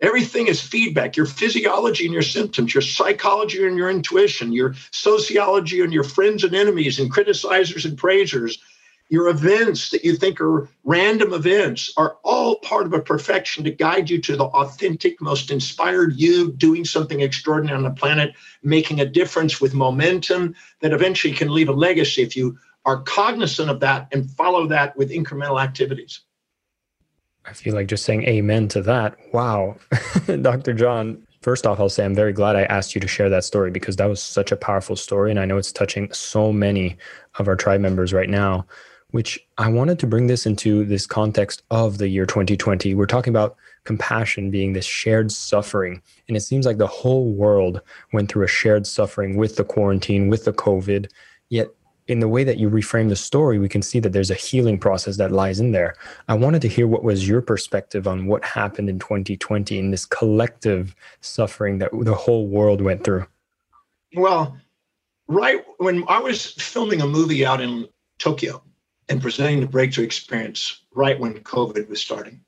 Everything 0.00 0.48
is 0.48 0.60
feedback 0.60 1.16
your 1.16 1.26
physiology 1.26 2.04
and 2.04 2.12
your 2.12 2.22
symptoms, 2.22 2.74
your 2.74 2.82
psychology 2.82 3.64
and 3.64 3.76
your 3.76 3.88
intuition, 3.88 4.52
your 4.52 4.74
sociology 4.90 5.80
and 5.80 5.92
your 5.92 6.02
friends 6.02 6.42
and 6.42 6.54
enemies 6.54 6.98
and 6.98 7.12
criticizers 7.12 7.84
and 7.84 7.96
praisers, 7.96 8.58
your 9.12 9.28
events 9.28 9.90
that 9.90 10.04
you 10.04 10.16
think 10.16 10.40
are 10.40 10.68
random 10.84 11.34
events 11.34 11.92
are 11.96 12.16
all 12.24 12.56
part 12.60 12.86
of 12.86 12.94
a 12.94 13.00
perfection 13.00 13.62
to 13.62 13.70
guide 13.70 14.08
you 14.08 14.18
to 14.22 14.36
the 14.36 14.44
authentic, 14.44 15.20
most 15.20 15.50
inspired 15.50 16.18
you 16.18 16.50
doing 16.52 16.84
something 16.84 17.20
extraordinary 17.20 17.76
on 17.76 17.84
the 17.84 17.90
planet, 17.90 18.34
making 18.62 19.00
a 19.00 19.06
difference 19.06 19.60
with 19.60 19.74
momentum 19.74 20.54
that 20.80 20.94
eventually 20.94 21.34
can 21.34 21.52
leave 21.52 21.68
a 21.68 21.72
legacy 21.72 22.22
if 22.22 22.34
you 22.34 22.58
are 22.84 23.02
cognizant 23.02 23.70
of 23.70 23.80
that 23.80 24.08
and 24.12 24.30
follow 24.30 24.66
that 24.66 24.96
with 24.96 25.10
incremental 25.10 25.62
activities. 25.62 26.20
I 27.44 27.52
feel 27.52 27.74
like 27.74 27.88
just 27.88 28.04
saying 28.04 28.24
amen 28.24 28.68
to 28.68 28.82
that. 28.82 29.16
Wow. 29.32 29.76
Dr. 30.42 30.74
John, 30.74 31.26
first 31.40 31.66
off, 31.66 31.80
I'll 31.80 31.88
say 31.88 32.04
I'm 32.04 32.14
very 32.14 32.32
glad 32.32 32.56
I 32.56 32.62
asked 32.64 32.94
you 32.94 33.00
to 33.00 33.08
share 33.08 33.28
that 33.30 33.44
story 33.44 33.70
because 33.70 33.96
that 33.96 34.06
was 34.06 34.22
such 34.22 34.52
a 34.52 34.56
powerful 34.56 34.96
story. 34.96 35.30
And 35.30 35.40
I 35.40 35.44
know 35.44 35.56
it's 35.56 35.72
touching 35.72 36.12
so 36.12 36.52
many 36.52 36.96
of 37.38 37.48
our 37.48 37.56
tribe 37.56 37.80
members 37.80 38.12
right 38.12 38.30
now, 38.30 38.66
which 39.10 39.44
I 39.58 39.68
wanted 39.68 39.98
to 40.00 40.06
bring 40.06 40.28
this 40.28 40.46
into 40.46 40.84
this 40.84 41.06
context 41.06 41.62
of 41.70 41.98
the 41.98 42.08
year 42.08 42.26
2020. 42.26 42.94
We're 42.94 43.06
talking 43.06 43.32
about 43.32 43.56
compassion 43.84 44.50
being 44.50 44.72
this 44.72 44.86
shared 44.86 45.32
suffering. 45.32 46.00
And 46.28 46.36
it 46.36 46.42
seems 46.42 46.64
like 46.64 46.78
the 46.78 46.86
whole 46.86 47.32
world 47.32 47.80
went 48.12 48.30
through 48.30 48.44
a 48.44 48.48
shared 48.48 48.86
suffering 48.86 49.36
with 49.36 49.56
the 49.56 49.64
quarantine, 49.64 50.28
with 50.28 50.44
the 50.44 50.52
COVID. 50.52 51.10
Yet 51.48 51.70
in 52.08 52.20
the 52.20 52.28
way 52.28 52.44
that 52.44 52.58
you 52.58 52.68
reframe 52.68 53.08
the 53.08 53.16
story, 53.16 53.58
we 53.58 53.68
can 53.68 53.82
see 53.82 54.00
that 54.00 54.12
there's 54.12 54.30
a 54.30 54.34
healing 54.34 54.78
process 54.78 55.16
that 55.18 55.32
lies 55.32 55.60
in 55.60 55.72
there. 55.72 55.94
I 56.28 56.34
wanted 56.34 56.62
to 56.62 56.68
hear 56.68 56.86
what 56.86 57.04
was 57.04 57.28
your 57.28 57.40
perspective 57.40 58.08
on 58.08 58.26
what 58.26 58.44
happened 58.44 58.88
in 58.88 58.98
2020 58.98 59.78
in 59.78 59.90
this 59.90 60.04
collective 60.04 60.94
suffering 61.20 61.78
that 61.78 61.90
the 61.92 62.14
whole 62.14 62.46
world 62.46 62.80
went 62.80 63.04
through. 63.04 63.26
Well, 64.14 64.56
right 65.28 65.64
when 65.78 66.04
I 66.08 66.18
was 66.18 66.52
filming 66.52 67.00
a 67.00 67.06
movie 67.06 67.46
out 67.46 67.60
in 67.60 67.88
Tokyo 68.18 68.62
and 69.08 69.22
presenting 69.22 69.60
the 69.60 69.66
breakthrough 69.66 70.04
experience 70.04 70.82
right 70.94 71.18
when 71.18 71.34
COVID 71.40 71.88
was 71.88 72.00
starting, 72.00 72.40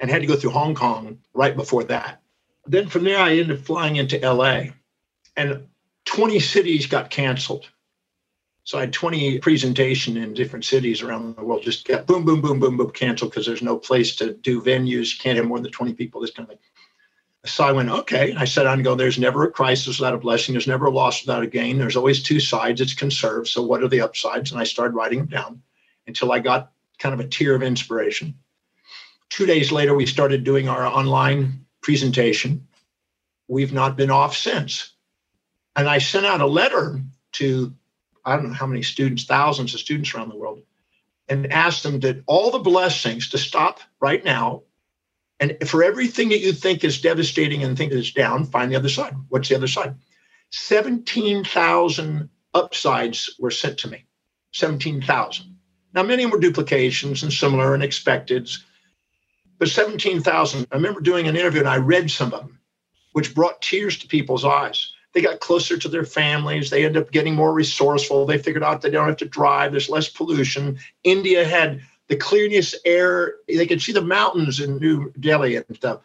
and 0.00 0.10
had 0.10 0.20
to 0.20 0.26
go 0.26 0.36
through 0.36 0.50
Hong 0.50 0.74
Kong 0.74 1.18
right 1.34 1.56
before 1.56 1.84
that. 1.84 2.22
Then 2.66 2.88
from 2.88 3.04
there, 3.04 3.18
I 3.18 3.30
ended 3.32 3.58
up 3.58 3.64
flying 3.64 3.96
into 3.96 4.18
LA, 4.18 4.66
and 5.36 5.66
20 6.04 6.38
cities 6.38 6.86
got 6.86 7.10
canceled. 7.10 7.68
So 8.68 8.76
I 8.76 8.82
had 8.82 8.92
20 8.92 9.38
presentation 9.38 10.18
in 10.18 10.34
different 10.34 10.62
cities 10.62 11.00
around 11.00 11.36
the 11.36 11.42
world, 11.42 11.62
just 11.62 11.88
got 11.88 12.06
boom, 12.06 12.26
boom, 12.26 12.42
boom, 12.42 12.60
boom, 12.60 12.76
boom, 12.76 12.90
canceled 12.90 13.30
because 13.30 13.46
there's 13.46 13.62
no 13.62 13.78
place 13.78 14.14
to 14.16 14.34
do 14.34 14.60
venues. 14.60 15.14
You 15.14 15.20
can't 15.20 15.38
have 15.38 15.46
more 15.46 15.58
than 15.58 15.72
20 15.72 15.94
people, 15.94 16.20
this 16.20 16.32
kind 16.32 16.46
of 16.46 16.50
thing. 16.50 16.64
So 17.46 17.64
I 17.64 17.72
went, 17.72 17.88
okay. 17.88 18.34
I 18.36 18.44
said, 18.44 18.66
I'm 18.66 18.82
going, 18.82 18.98
there's 18.98 19.18
never 19.18 19.44
a 19.44 19.50
crisis 19.50 19.98
without 19.98 20.12
a 20.12 20.18
blessing. 20.18 20.52
There's 20.52 20.66
never 20.66 20.84
a 20.84 20.90
loss 20.90 21.22
without 21.22 21.42
a 21.42 21.46
gain. 21.46 21.78
There's 21.78 21.96
always 21.96 22.22
two 22.22 22.40
sides. 22.40 22.82
It's 22.82 22.92
conserved. 22.92 23.48
So 23.48 23.62
what 23.62 23.82
are 23.82 23.88
the 23.88 24.02
upsides? 24.02 24.52
And 24.52 24.60
I 24.60 24.64
started 24.64 24.94
writing 24.94 25.20
them 25.20 25.28
down 25.28 25.62
until 26.06 26.30
I 26.30 26.38
got 26.38 26.70
kind 26.98 27.14
of 27.14 27.20
a 27.20 27.28
tear 27.28 27.54
of 27.54 27.62
inspiration. 27.62 28.34
Two 29.30 29.46
days 29.46 29.72
later, 29.72 29.94
we 29.94 30.04
started 30.04 30.44
doing 30.44 30.68
our 30.68 30.84
online 30.84 31.64
presentation. 31.80 32.68
We've 33.48 33.72
not 33.72 33.96
been 33.96 34.10
off 34.10 34.36
since. 34.36 34.92
And 35.74 35.88
I 35.88 35.96
sent 35.96 36.26
out 36.26 36.42
a 36.42 36.46
letter 36.46 37.00
to, 37.32 37.72
I 38.28 38.36
don't 38.36 38.48
know 38.48 38.54
how 38.54 38.66
many 38.66 38.82
students, 38.82 39.24
thousands 39.24 39.74
of 39.74 39.80
students 39.80 40.14
around 40.14 40.28
the 40.30 40.36
world, 40.36 40.62
and 41.28 41.52
asked 41.52 41.82
them 41.82 42.00
that 42.00 42.22
all 42.26 42.50
the 42.50 42.58
blessings 42.58 43.30
to 43.30 43.38
stop 43.38 43.80
right 44.00 44.24
now 44.24 44.62
and 45.40 45.56
for 45.66 45.84
everything 45.84 46.30
that 46.30 46.40
you 46.40 46.52
think 46.52 46.82
is 46.82 47.00
devastating 47.00 47.62
and 47.62 47.76
think 47.76 47.92
is 47.92 48.12
down, 48.12 48.44
find 48.44 48.72
the 48.72 48.76
other 48.76 48.88
side. 48.88 49.14
What's 49.28 49.48
the 49.48 49.56
other 49.56 49.68
side? 49.68 49.94
17,000 50.50 52.28
upsides 52.54 53.34
were 53.38 53.50
sent 53.50 53.78
to 53.78 53.88
me. 53.88 54.04
17,000. 54.52 55.56
Now, 55.94 56.02
many 56.02 56.26
were 56.26 56.40
duplications 56.40 57.22
and 57.22 57.32
similar 57.32 57.74
and 57.74 57.82
expected, 57.82 58.50
but 59.58 59.68
17,000. 59.68 60.66
I 60.70 60.76
remember 60.76 61.00
doing 61.00 61.28
an 61.28 61.36
interview 61.36 61.60
and 61.60 61.68
I 61.68 61.76
read 61.76 62.10
some 62.10 62.32
of 62.32 62.40
them, 62.40 62.58
which 63.12 63.34
brought 63.34 63.62
tears 63.62 63.98
to 63.98 64.08
people's 64.08 64.44
eyes. 64.44 64.92
They 65.18 65.22
got 65.22 65.40
closer 65.40 65.76
to 65.76 65.88
their 65.88 66.04
families. 66.04 66.70
They 66.70 66.84
ended 66.84 67.02
up 67.02 67.10
getting 67.10 67.34
more 67.34 67.52
resourceful. 67.52 68.24
They 68.24 68.38
figured 68.38 68.62
out 68.62 68.82
they 68.82 68.90
don't 68.90 69.08
have 69.08 69.16
to 69.16 69.24
drive. 69.24 69.72
There's 69.72 69.88
less 69.88 70.08
pollution. 70.08 70.78
India 71.02 71.44
had 71.44 71.80
the 72.06 72.14
cleanest 72.14 72.76
air. 72.84 73.34
They 73.48 73.66
could 73.66 73.82
see 73.82 73.90
the 73.90 74.00
mountains 74.00 74.60
in 74.60 74.76
New 74.76 75.12
Delhi 75.18 75.56
and 75.56 75.64
stuff. 75.74 76.02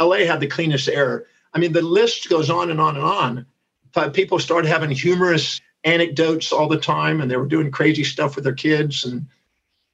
LA 0.00 0.20
had 0.20 0.40
the 0.40 0.46
cleanest 0.46 0.88
air. 0.88 1.26
I 1.52 1.58
mean, 1.58 1.74
the 1.74 1.82
list 1.82 2.30
goes 2.30 2.48
on 2.48 2.70
and 2.70 2.80
on 2.80 2.96
and 2.96 3.04
on. 3.04 3.44
But 3.92 4.14
people 4.14 4.38
started 4.38 4.68
having 4.68 4.88
humorous 4.88 5.60
anecdotes 5.84 6.50
all 6.50 6.66
the 6.66 6.80
time, 6.80 7.20
and 7.20 7.30
they 7.30 7.36
were 7.36 7.44
doing 7.44 7.70
crazy 7.70 8.02
stuff 8.02 8.34
with 8.34 8.44
their 8.44 8.54
kids. 8.54 9.04
And 9.04 9.26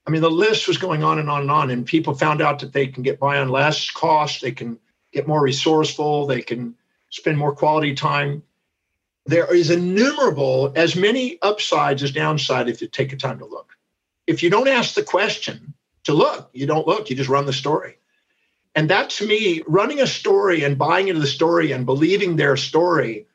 I 0.07 0.13
mean, 0.13 0.23
the 0.23 0.31
list 0.31 0.69
was 0.69 0.79
going 0.79 1.03
on 1.03 1.19
and 1.19 1.29
on 1.29 1.41
and 1.41 1.51
on. 1.51 1.71
And 1.71 1.85
people 1.85 2.15
found 2.15 2.41
out 2.41 2.61
that 2.61 2.73
they 2.73 2.87
can 2.87 3.03
get 3.03 3.19
by 3.19 3.39
on 3.39 3.49
less 3.49 3.91
cost, 3.91 4.43
they 4.43 4.53
can 4.53 4.79
get 5.11 5.27
more 5.27 5.43
resourceful, 5.43 6.29
they 6.29 6.41
can 6.41 6.77
spend 7.09 7.37
more 7.37 7.53
quality 7.53 7.95
time. 7.95 8.45
There 9.31 9.55
is 9.55 9.71
innumerable, 9.71 10.73
as 10.77 10.97
many 10.97 11.39
upsides 11.41 12.03
as 12.03 12.11
downside 12.13 12.69
if 12.69 12.83
you 12.83 12.89
take 12.89 13.11
the 13.11 13.17
time 13.17 13.39
to 13.39 13.47
look 13.47 13.77
if 14.31 14.45
you 14.45 14.51
don't 14.51 14.69
ask 14.69 14.95
the 14.95 15.03
question 15.03 15.75
to 16.05 16.15
look, 16.15 16.51
you 16.53 16.65
don't 16.65 16.87
look, 16.87 17.11
you 17.11 17.17
just 17.17 17.29
run 17.29 17.47
the 17.47 17.53
story. 17.53 17.99
And 18.77 18.89
that 18.89 19.11
to 19.11 19.27
me, 19.27 19.63
running 19.67 20.01
a 20.01 20.07
story 20.07 20.63
and 20.63 20.79
buying 20.79 21.09
into 21.09 21.21
the 21.21 21.27
story 21.27 21.73
and 21.73 21.85
believing 21.85 22.37
their 22.37 22.57
story 22.57 23.27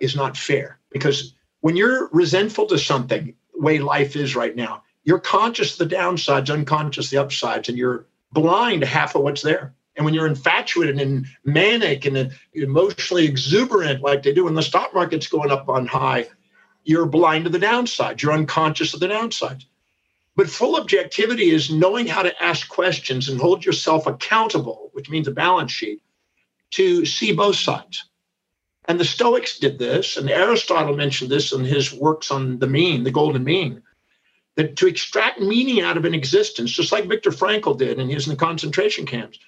is 0.00 0.14
not 0.14 0.36
fair 0.36 0.78
because 0.90 1.32
when 1.62 1.76
you're 1.76 2.10
resentful 2.12 2.66
to 2.66 2.78
something, 2.78 3.34
the 3.54 3.62
way 3.62 3.78
life 3.78 4.16
is 4.16 4.36
right 4.36 4.54
now, 4.54 4.82
you're 5.04 5.18
conscious 5.18 5.80
of 5.80 5.88
the 5.88 5.96
downsides, 5.96 6.52
unconscious 6.52 7.08
the 7.08 7.16
upsides, 7.16 7.70
and 7.70 7.78
you're 7.78 8.04
blind 8.32 8.82
to 8.82 8.86
half 8.86 9.14
of 9.14 9.22
what's 9.22 9.40
there. 9.40 9.74
And 9.96 10.04
when 10.04 10.14
you're 10.14 10.26
infatuated 10.26 11.00
and 11.00 11.26
manic 11.44 12.04
and 12.04 12.32
emotionally 12.52 13.24
exuberant, 13.24 14.02
like 14.02 14.22
they 14.22 14.32
do 14.32 14.44
when 14.44 14.54
the 14.54 14.62
stock 14.62 14.92
market's 14.92 15.28
going 15.28 15.50
up 15.50 15.68
on 15.68 15.86
high, 15.86 16.26
you're 16.84 17.06
blind 17.06 17.44
to 17.44 17.50
the 17.50 17.58
downside. 17.58 18.20
You're 18.20 18.32
unconscious 18.32 18.92
of 18.92 19.00
the 19.00 19.08
downsides. 19.08 19.64
But 20.36 20.50
full 20.50 20.76
objectivity 20.76 21.50
is 21.50 21.70
knowing 21.70 22.06
how 22.06 22.22
to 22.22 22.42
ask 22.42 22.68
questions 22.68 23.28
and 23.28 23.40
hold 23.40 23.64
yourself 23.64 24.06
accountable, 24.06 24.90
which 24.92 25.08
means 25.08 25.28
a 25.28 25.32
balance 25.32 25.70
sheet, 25.70 26.02
to 26.72 27.06
see 27.06 27.32
both 27.32 27.56
sides. 27.56 28.04
And 28.86 28.98
the 28.98 29.04
Stoics 29.04 29.58
did 29.58 29.78
this, 29.78 30.16
and 30.16 30.28
Aristotle 30.28 30.96
mentioned 30.96 31.30
this 31.30 31.52
in 31.52 31.64
his 31.64 31.92
works 31.92 32.30
on 32.30 32.58
the 32.58 32.66
mean, 32.66 33.04
the 33.04 33.12
golden 33.12 33.44
mean, 33.44 33.82
that 34.56 34.76
to 34.76 34.88
extract 34.88 35.40
meaning 35.40 35.80
out 35.80 35.96
of 35.96 36.04
an 36.04 36.14
existence, 36.14 36.72
just 36.72 36.92
like 36.92 37.06
Viktor 37.06 37.30
Frankl 37.30 37.78
did, 37.78 37.98
and 37.98 38.10
he 38.10 38.14
was 38.14 38.26
in 38.26 38.32
the 38.32 38.36
concentration 38.36 39.06
camps, 39.06 39.38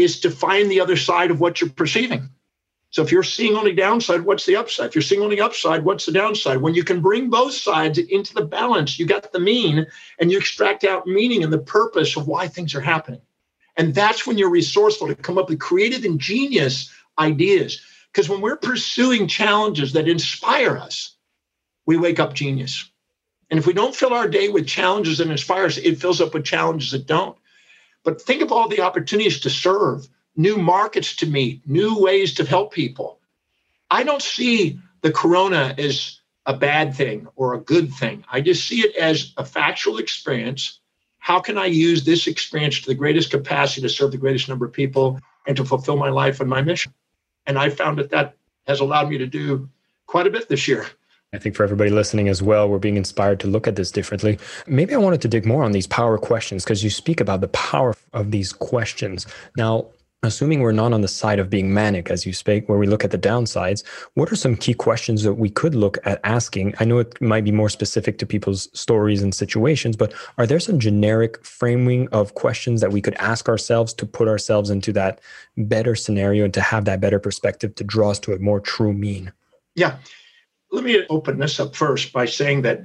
is 0.00 0.20
to 0.20 0.30
find 0.30 0.70
the 0.70 0.80
other 0.80 0.96
side 0.96 1.30
of 1.30 1.40
what 1.40 1.60
you're 1.60 1.70
perceiving. 1.70 2.30
So 2.90 3.02
if 3.02 3.12
you're 3.12 3.22
seeing 3.22 3.54
only 3.54 3.72
downside, 3.72 4.22
what's 4.22 4.46
the 4.46 4.56
upside? 4.56 4.88
If 4.88 4.94
you're 4.96 5.02
seeing 5.02 5.22
only 5.22 5.40
upside, 5.40 5.84
what's 5.84 6.06
the 6.06 6.12
downside? 6.12 6.60
When 6.60 6.74
you 6.74 6.82
can 6.82 7.00
bring 7.00 7.30
both 7.30 7.54
sides 7.54 7.98
into 7.98 8.34
the 8.34 8.44
balance, 8.44 8.98
you 8.98 9.06
got 9.06 9.32
the 9.32 9.38
mean 9.38 9.86
and 10.18 10.32
you 10.32 10.38
extract 10.38 10.82
out 10.82 11.06
meaning 11.06 11.44
and 11.44 11.52
the 11.52 11.58
purpose 11.58 12.16
of 12.16 12.26
why 12.26 12.48
things 12.48 12.74
are 12.74 12.80
happening. 12.80 13.20
And 13.76 13.94
that's 13.94 14.26
when 14.26 14.38
you're 14.38 14.50
resourceful 14.50 15.06
to 15.06 15.14
come 15.14 15.38
up 15.38 15.48
with 15.48 15.60
creative, 15.60 16.04
and 16.04 16.14
ingenious 16.14 16.92
ideas. 17.18 17.80
Because 18.12 18.28
when 18.28 18.40
we're 18.40 18.56
pursuing 18.56 19.28
challenges 19.28 19.92
that 19.92 20.08
inspire 20.08 20.76
us, 20.76 21.16
we 21.86 21.96
wake 21.96 22.18
up 22.18 22.34
genius. 22.34 22.90
And 23.50 23.58
if 23.58 23.66
we 23.66 23.72
don't 23.72 23.94
fill 23.94 24.14
our 24.14 24.28
day 24.28 24.48
with 24.48 24.66
challenges 24.66 25.18
that 25.18 25.30
inspire 25.30 25.66
us, 25.66 25.76
it 25.76 26.00
fills 26.00 26.20
up 26.20 26.34
with 26.34 26.44
challenges 26.44 26.90
that 26.90 27.06
don't. 27.06 27.36
But 28.04 28.20
think 28.22 28.42
of 28.42 28.52
all 28.52 28.68
the 28.68 28.80
opportunities 28.80 29.40
to 29.40 29.50
serve 29.50 30.08
new 30.36 30.56
markets 30.56 31.16
to 31.16 31.26
meet, 31.26 31.68
new 31.68 31.98
ways 31.98 32.34
to 32.34 32.44
help 32.44 32.72
people. 32.72 33.20
I 33.90 34.04
don't 34.04 34.22
see 34.22 34.78
the 35.02 35.12
corona 35.12 35.74
as 35.76 36.20
a 36.46 36.56
bad 36.56 36.94
thing 36.94 37.26
or 37.36 37.54
a 37.54 37.60
good 37.60 37.92
thing. 37.92 38.24
I 38.30 38.40
just 38.40 38.66
see 38.66 38.80
it 38.80 38.96
as 38.96 39.32
a 39.36 39.44
factual 39.44 39.98
experience. 39.98 40.80
How 41.18 41.40
can 41.40 41.58
I 41.58 41.66
use 41.66 42.04
this 42.04 42.26
experience 42.26 42.80
to 42.80 42.86
the 42.86 42.94
greatest 42.94 43.30
capacity 43.30 43.82
to 43.82 43.88
serve 43.88 44.12
the 44.12 44.16
greatest 44.16 44.48
number 44.48 44.64
of 44.64 44.72
people 44.72 45.20
and 45.46 45.56
to 45.56 45.64
fulfill 45.64 45.96
my 45.96 46.08
life 46.08 46.40
and 46.40 46.48
my 46.48 46.62
mission? 46.62 46.94
And 47.46 47.58
I 47.58 47.68
found 47.68 47.98
that 47.98 48.10
that 48.10 48.36
has 48.66 48.80
allowed 48.80 49.10
me 49.10 49.18
to 49.18 49.26
do 49.26 49.68
quite 50.06 50.26
a 50.26 50.30
bit 50.30 50.48
this 50.48 50.66
year. 50.66 50.86
I 51.32 51.38
think 51.38 51.54
for 51.54 51.62
everybody 51.62 51.90
listening 51.90 52.28
as 52.28 52.42
well, 52.42 52.68
we're 52.68 52.80
being 52.80 52.96
inspired 52.96 53.38
to 53.40 53.46
look 53.46 53.68
at 53.68 53.76
this 53.76 53.92
differently. 53.92 54.36
Maybe 54.66 54.94
I 54.94 54.98
wanted 54.98 55.20
to 55.22 55.28
dig 55.28 55.46
more 55.46 55.62
on 55.62 55.70
these 55.70 55.86
power 55.86 56.18
questions 56.18 56.64
because 56.64 56.82
you 56.82 56.90
speak 56.90 57.20
about 57.20 57.40
the 57.40 57.48
power 57.48 57.94
of 58.12 58.32
these 58.32 58.52
questions. 58.52 59.28
Now, 59.56 59.86
assuming 60.24 60.60
we're 60.60 60.72
not 60.72 60.92
on 60.92 61.02
the 61.02 61.08
side 61.08 61.38
of 61.38 61.48
being 61.48 61.72
manic 61.72 62.10
as 62.10 62.26
you 62.26 62.32
speak 62.32 62.68
where 62.68 62.78
we 62.78 62.86
look 62.86 63.04
at 63.04 63.10
the 63.10 63.16
downsides 63.16 63.86
what 64.14 64.30
are 64.30 64.36
some 64.36 64.54
key 64.54 64.74
questions 64.74 65.22
that 65.22 65.32
we 65.32 65.48
could 65.48 65.74
look 65.74 65.96
at 66.04 66.20
asking 66.24 66.74
i 66.78 66.84
know 66.84 66.98
it 66.98 67.18
might 67.22 67.42
be 67.42 67.50
more 67.50 67.70
specific 67.70 68.18
to 68.18 68.26
people's 68.26 68.68
stories 68.78 69.22
and 69.22 69.34
situations 69.34 69.96
but 69.96 70.12
are 70.36 70.46
there 70.46 70.60
some 70.60 70.78
generic 70.78 71.42
framing 71.42 72.06
of 72.08 72.34
questions 72.34 72.82
that 72.82 72.92
we 72.92 73.00
could 73.00 73.14
ask 73.14 73.48
ourselves 73.48 73.94
to 73.94 74.04
put 74.04 74.28
ourselves 74.28 74.68
into 74.68 74.92
that 74.92 75.22
better 75.56 75.94
scenario 75.94 76.44
and 76.44 76.52
to 76.52 76.60
have 76.60 76.84
that 76.84 77.00
better 77.00 77.18
perspective 77.18 77.74
to 77.74 77.82
draw 77.82 78.10
us 78.10 78.18
to 78.18 78.34
a 78.34 78.38
more 78.40 78.60
true 78.60 78.92
mean 78.92 79.32
yeah 79.74 79.96
let 80.70 80.84
me 80.84 81.04
open 81.10 81.38
this 81.38 81.58
up 81.58 81.74
first 81.74 82.12
by 82.12 82.26
saying 82.26 82.62
that 82.62 82.82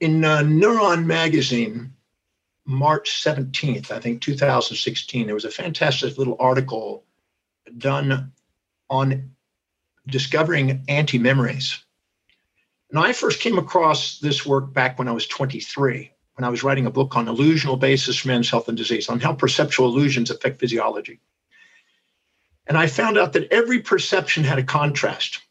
in 0.00 0.24
uh, 0.24 0.38
neuron 0.38 1.06
magazine 1.06 1.92
March 2.66 3.22
17th, 3.22 3.90
I 3.90 4.00
think 4.00 4.22
2016, 4.22 5.26
there 5.26 5.34
was 5.34 5.44
a 5.44 5.50
fantastic 5.50 6.16
little 6.16 6.36
article 6.40 7.04
done 7.76 8.32
on 8.88 9.30
discovering 10.06 10.82
anti 10.88 11.18
memories. 11.18 11.84
And 12.90 12.98
I 12.98 13.12
first 13.12 13.40
came 13.40 13.58
across 13.58 14.18
this 14.18 14.46
work 14.46 14.72
back 14.72 14.98
when 14.98 15.08
I 15.08 15.12
was 15.12 15.26
23, 15.26 16.10
when 16.34 16.44
I 16.44 16.48
was 16.48 16.62
writing 16.62 16.86
a 16.86 16.90
book 16.90 17.16
on 17.16 17.26
illusional 17.26 17.78
basis 17.78 18.18
for 18.18 18.28
men's 18.28 18.50
health 18.50 18.68
and 18.68 18.76
disease, 18.76 19.08
on 19.08 19.20
how 19.20 19.34
perceptual 19.34 19.88
illusions 19.88 20.30
affect 20.30 20.60
physiology. 20.60 21.20
And 22.66 22.78
I 22.78 22.86
found 22.86 23.18
out 23.18 23.34
that 23.34 23.52
every 23.52 23.80
perception 23.80 24.44
had 24.44 24.58
a 24.58 24.64
contrast 24.64 25.42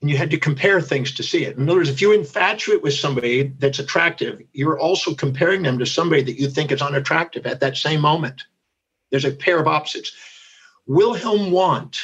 and 0.00 0.08
you 0.08 0.16
had 0.16 0.30
to 0.30 0.38
compare 0.38 0.80
things 0.80 1.12
to 1.14 1.22
see 1.22 1.44
it. 1.44 1.56
In 1.56 1.68
other 1.68 1.78
words, 1.78 1.90
if 1.90 2.00
you 2.00 2.12
infatuate 2.12 2.82
with 2.82 2.94
somebody 2.94 3.54
that's 3.58 3.80
attractive, 3.80 4.40
you're 4.52 4.78
also 4.78 5.14
comparing 5.14 5.62
them 5.62 5.78
to 5.78 5.86
somebody 5.86 6.22
that 6.22 6.38
you 6.38 6.48
think 6.48 6.70
is 6.70 6.82
unattractive 6.82 7.46
at 7.46 7.60
that 7.60 7.76
same 7.76 8.00
moment. 8.00 8.44
There's 9.10 9.24
a 9.24 9.32
pair 9.32 9.58
of 9.58 9.66
opposites. 9.66 10.12
Wilhelm 10.86 11.50
Wundt, 11.50 11.98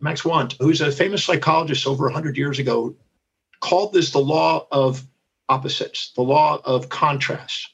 Max 0.00 0.24
Wundt, 0.24 0.56
who's 0.58 0.80
a 0.80 0.90
famous 0.90 1.24
psychologist 1.24 1.86
over 1.86 2.04
100 2.04 2.36
years 2.36 2.58
ago, 2.58 2.94
called 3.60 3.92
this 3.92 4.10
the 4.10 4.18
law 4.18 4.66
of 4.72 5.06
opposites, 5.48 6.12
the 6.12 6.22
law 6.22 6.60
of 6.64 6.88
contrast. 6.88 7.70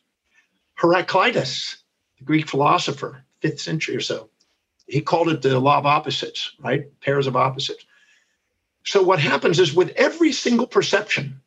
Heraclitus, 0.74 1.78
the 2.18 2.24
Greek 2.24 2.48
philosopher, 2.48 3.24
fifth 3.40 3.60
century 3.60 3.96
or 3.96 4.00
so, 4.00 4.28
he 4.86 5.00
called 5.00 5.28
it 5.28 5.42
the 5.42 5.58
law 5.58 5.78
of 5.78 5.86
opposites, 5.86 6.52
right? 6.58 6.86
Pairs 7.00 7.26
of 7.26 7.36
opposites. 7.36 7.84
So 8.84 9.02
what 9.02 9.20
happens 9.20 9.58
is 9.58 9.74
with 9.74 9.90
every 9.96 10.32
single 10.32 10.66
perception, 10.66 11.40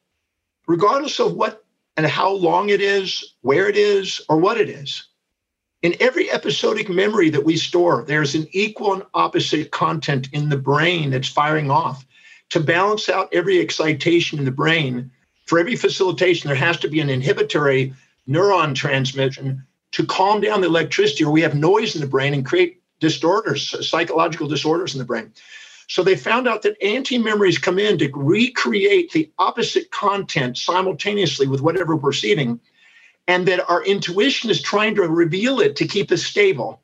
regardless 0.67 1.19
of 1.19 1.33
what 1.33 1.63
and 1.97 2.05
how 2.05 2.31
long 2.31 2.69
it 2.69 2.81
is, 2.81 3.35
where 3.41 3.67
it 3.69 3.77
is, 3.77 4.21
or 4.29 4.37
what 4.37 4.59
it 4.59 4.69
is, 4.69 5.03
In 5.83 5.97
every 5.99 6.31
episodic 6.31 6.89
memory 6.89 7.29
that 7.29 7.43
we 7.43 7.57
store, 7.57 8.05
there's 8.07 8.35
an 8.35 8.47
equal 8.53 8.93
and 8.93 9.03
opposite 9.13 9.71
content 9.71 10.29
in 10.31 10.47
the 10.47 10.57
brain 10.57 11.09
that's 11.09 11.27
firing 11.27 11.69
off. 11.69 12.05
To 12.51 12.61
balance 12.61 13.09
out 13.09 13.27
every 13.33 13.59
excitation 13.59 14.39
in 14.39 14.45
the 14.45 14.51
brain, 14.51 15.11
for 15.45 15.59
every 15.59 15.75
facilitation, 15.75 16.47
there 16.47 16.55
has 16.55 16.77
to 16.77 16.87
be 16.87 17.01
an 17.01 17.09
inhibitory 17.09 17.93
neuron 18.29 18.73
transmission 18.73 19.61
to 19.91 20.05
calm 20.05 20.39
down 20.39 20.61
the 20.61 20.67
electricity, 20.67 21.25
or 21.25 21.31
we 21.31 21.41
have 21.41 21.53
noise 21.53 21.95
in 21.95 22.01
the 22.01 22.07
brain 22.07 22.33
and 22.33 22.45
create 22.45 22.81
disorders, 23.01 23.75
psychological 23.85 24.47
disorders 24.47 24.93
in 24.93 24.99
the 24.99 25.05
brain. 25.05 25.33
So 25.87 26.03
they 26.03 26.15
found 26.15 26.47
out 26.47 26.61
that 26.63 26.81
anti 26.81 27.17
memories 27.17 27.57
come 27.57 27.79
in 27.79 27.97
to 27.97 28.09
recreate 28.13 29.11
the 29.11 29.31
opposite 29.37 29.91
content 29.91 30.57
simultaneously 30.57 31.47
with 31.47 31.61
whatever 31.61 31.95
we're 31.95 32.01
perceiving, 32.01 32.59
and 33.27 33.47
that 33.47 33.69
our 33.69 33.83
intuition 33.83 34.49
is 34.49 34.61
trying 34.61 34.95
to 34.95 35.03
reveal 35.03 35.59
it 35.59 35.75
to 35.77 35.87
keep 35.87 36.11
us 36.11 36.23
stable. 36.23 36.81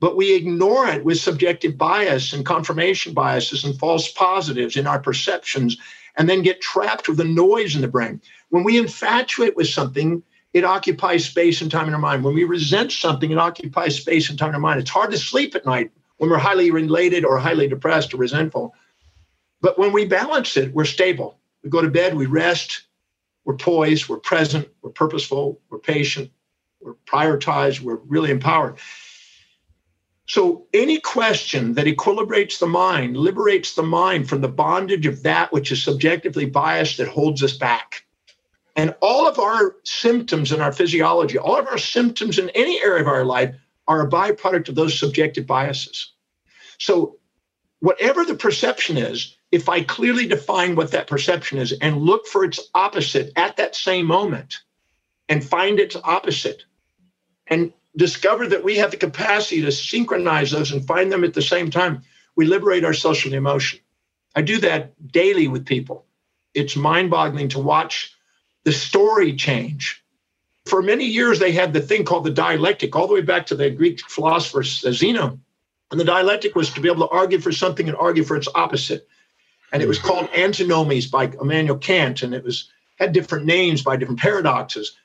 But 0.00 0.16
we 0.16 0.34
ignore 0.34 0.88
it 0.88 1.04
with 1.04 1.20
subjective 1.20 1.78
bias 1.78 2.32
and 2.32 2.44
confirmation 2.44 3.14
biases 3.14 3.64
and 3.64 3.78
false 3.78 4.10
positives 4.10 4.76
in 4.76 4.86
our 4.86 4.98
perceptions, 4.98 5.76
and 6.16 6.28
then 6.28 6.42
get 6.42 6.60
trapped 6.60 7.08
with 7.08 7.18
the 7.18 7.24
noise 7.24 7.74
in 7.74 7.82
the 7.82 7.88
brain. 7.88 8.20
When 8.50 8.64
we 8.64 8.78
infatuate 8.78 9.56
with 9.56 9.68
something, 9.68 10.22
it 10.52 10.64
occupies 10.64 11.24
space 11.24 11.62
and 11.62 11.70
time 11.70 11.88
in 11.88 11.94
our 11.94 12.00
mind. 12.00 12.24
When 12.24 12.34
we 12.34 12.44
resent 12.44 12.92
something, 12.92 13.30
it 13.30 13.38
occupies 13.38 13.96
space 13.96 14.28
and 14.28 14.38
time 14.38 14.50
in 14.50 14.56
our 14.56 14.60
mind. 14.60 14.80
It's 14.80 14.90
hard 14.90 15.10
to 15.12 15.18
sleep 15.18 15.54
at 15.54 15.64
night 15.64 15.90
when 16.22 16.30
we're 16.30 16.38
highly 16.38 16.70
related 16.70 17.24
or 17.24 17.36
highly 17.36 17.66
depressed 17.66 18.14
or 18.14 18.16
resentful. 18.16 18.76
But 19.60 19.76
when 19.76 19.92
we 19.92 20.04
balance 20.04 20.56
it, 20.56 20.72
we're 20.72 20.84
stable. 20.84 21.40
We 21.64 21.70
go 21.70 21.82
to 21.82 21.90
bed, 21.90 22.14
we 22.14 22.26
rest, 22.26 22.82
we're 23.44 23.56
poised, 23.56 24.08
we're 24.08 24.20
present, 24.20 24.68
we're 24.82 24.90
purposeful, 24.90 25.60
we're 25.68 25.80
patient, 25.80 26.30
we're 26.80 26.94
prioritized, 27.08 27.80
we're 27.80 27.96
really 27.96 28.30
empowered. 28.30 28.78
So, 30.28 30.68
any 30.72 31.00
question 31.00 31.74
that 31.74 31.86
equilibrates 31.86 32.60
the 32.60 32.68
mind, 32.68 33.16
liberates 33.16 33.74
the 33.74 33.82
mind 33.82 34.28
from 34.28 34.42
the 34.42 34.48
bondage 34.48 35.06
of 35.06 35.24
that 35.24 35.52
which 35.52 35.72
is 35.72 35.82
subjectively 35.82 36.46
biased 36.46 36.98
that 36.98 37.08
holds 37.08 37.42
us 37.42 37.56
back. 37.56 38.04
And 38.76 38.94
all 39.00 39.26
of 39.26 39.40
our 39.40 39.74
symptoms 39.82 40.52
in 40.52 40.60
our 40.60 40.72
physiology, 40.72 41.36
all 41.36 41.58
of 41.58 41.66
our 41.66 41.78
symptoms 41.78 42.38
in 42.38 42.48
any 42.50 42.80
area 42.80 43.02
of 43.02 43.08
our 43.08 43.24
life 43.24 43.56
are 43.88 44.02
a 44.02 44.08
byproduct 44.08 44.68
of 44.68 44.74
those 44.74 44.98
subjective 44.98 45.46
biases. 45.46 46.11
So, 46.78 47.18
whatever 47.80 48.24
the 48.24 48.34
perception 48.34 48.96
is, 48.96 49.36
if 49.50 49.68
I 49.68 49.82
clearly 49.82 50.26
define 50.26 50.76
what 50.76 50.92
that 50.92 51.06
perception 51.06 51.58
is 51.58 51.72
and 51.72 52.02
look 52.02 52.26
for 52.26 52.44
its 52.44 52.60
opposite 52.74 53.32
at 53.36 53.56
that 53.56 53.74
same 53.76 54.06
moment 54.06 54.60
and 55.28 55.44
find 55.44 55.78
its 55.78 55.96
opposite 55.96 56.64
and 57.48 57.72
discover 57.96 58.46
that 58.46 58.64
we 58.64 58.76
have 58.76 58.90
the 58.90 58.96
capacity 58.96 59.60
to 59.62 59.72
synchronize 59.72 60.50
those 60.50 60.72
and 60.72 60.86
find 60.86 61.12
them 61.12 61.24
at 61.24 61.34
the 61.34 61.42
same 61.42 61.70
time, 61.70 62.02
we 62.36 62.46
liberate 62.46 62.84
ourselves 62.84 63.20
from 63.20 63.32
the 63.32 63.36
emotion. 63.36 63.80
I 64.34 64.42
do 64.42 64.58
that 64.60 64.94
daily 65.12 65.48
with 65.48 65.66
people. 65.66 66.06
It's 66.54 66.76
mind 66.76 67.10
boggling 67.10 67.48
to 67.50 67.58
watch 67.58 68.14
the 68.64 68.72
story 68.72 69.34
change. 69.34 70.02
For 70.66 70.80
many 70.80 71.04
years, 71.04 71.38
they 71.38 71.52
had 71.52 71.72
the 71.72 71.80
thing 71.80 72.04
called 72.04 72.24
the 72.24 72.30
dialectic, 72.30 72.94
all 72.94 73.08
the 73.08 73.14
way 73.14 73.20
back 73.22 73.46
to 73.46 73.54
the 73.54 73.70
Greek 73.70 74.00
philosopher 74.08 74.62
Zeno. 74.62 75.38
And 75.92 76.00
the 76.00 76.04
dialectic 76.04 76.56
was 76.56 76.70
to 76.70 76.80
be 76.80 76.88
able 76.88 77.06
to 77.06 77.14
argue 77.14 77.38
for 77.38 77.52
something 77.52 77.86
and 77.86 77.96
argue 77.96 78.24
for 78.24 78.36
its 78.36 78.48
opposite. 78.54 79.06
And 79.72 79.82
it 79.82 79.86
was 79.86 79.98
called 79.98 80.28
Antinomies 80.34 81.06
by 81.06 81.30
Immanuel 81.40 81.78
Kant, 81.78 82.22
and 82.22 82.34
it 82.34 82.42
was 82.42 82.70
had 82.98 83.12
different 83.12 83.46
names 83.46 83.82
by 83.82 83.96
different 83.96 84.20
paradoxes. 84.20 84.96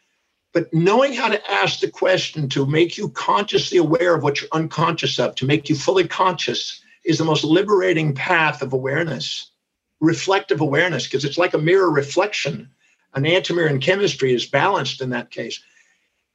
But 0.54 0.74
knowing 0.74 1.14
how 1.14 1.28
to 1.28 1.52
ask 1.52 1.82
the 1.82 1.92
question 1.92 2.50
to 2.50 2.66
make 2.66 2.98
you 2.98 3.10
consciously 3.10 3.78
aware 3.78 4.16
of 4.16 4.24
what 4.24 4.42
you're 4.42 4.50
unconscious 4.52 5.20
of, 5.20 5.36
to 5.36 5.46
make 5.46 5.70
you 5.70 5.76
fully 5.76 6.08
conscious, 6.08 6.82
is 7.06 7.18
the 7.18 7.26
most 7.26 7.44
liberating 7.44 8.16
path 8.16 8.62
of 8.62 8.74
awareness, 8.74 9.52
reflective 10.00 10.62
awareness, 10.62 11.06
because 11.06 11.26
it's 11.26 11.38
like 11.38 11.54
a 11.54 11.60
mirror 11.60 11.92
reflection 11.92 12.70
an 13.14 13.24
enantiomer 13.24 13.70
in 13.70 13.80
chemistry 13.80 14.34
is 14.34 14.46
balanced 14.46 15.02
in 15.02 15.10
that 15.10 15.32
case. 15.32 15.62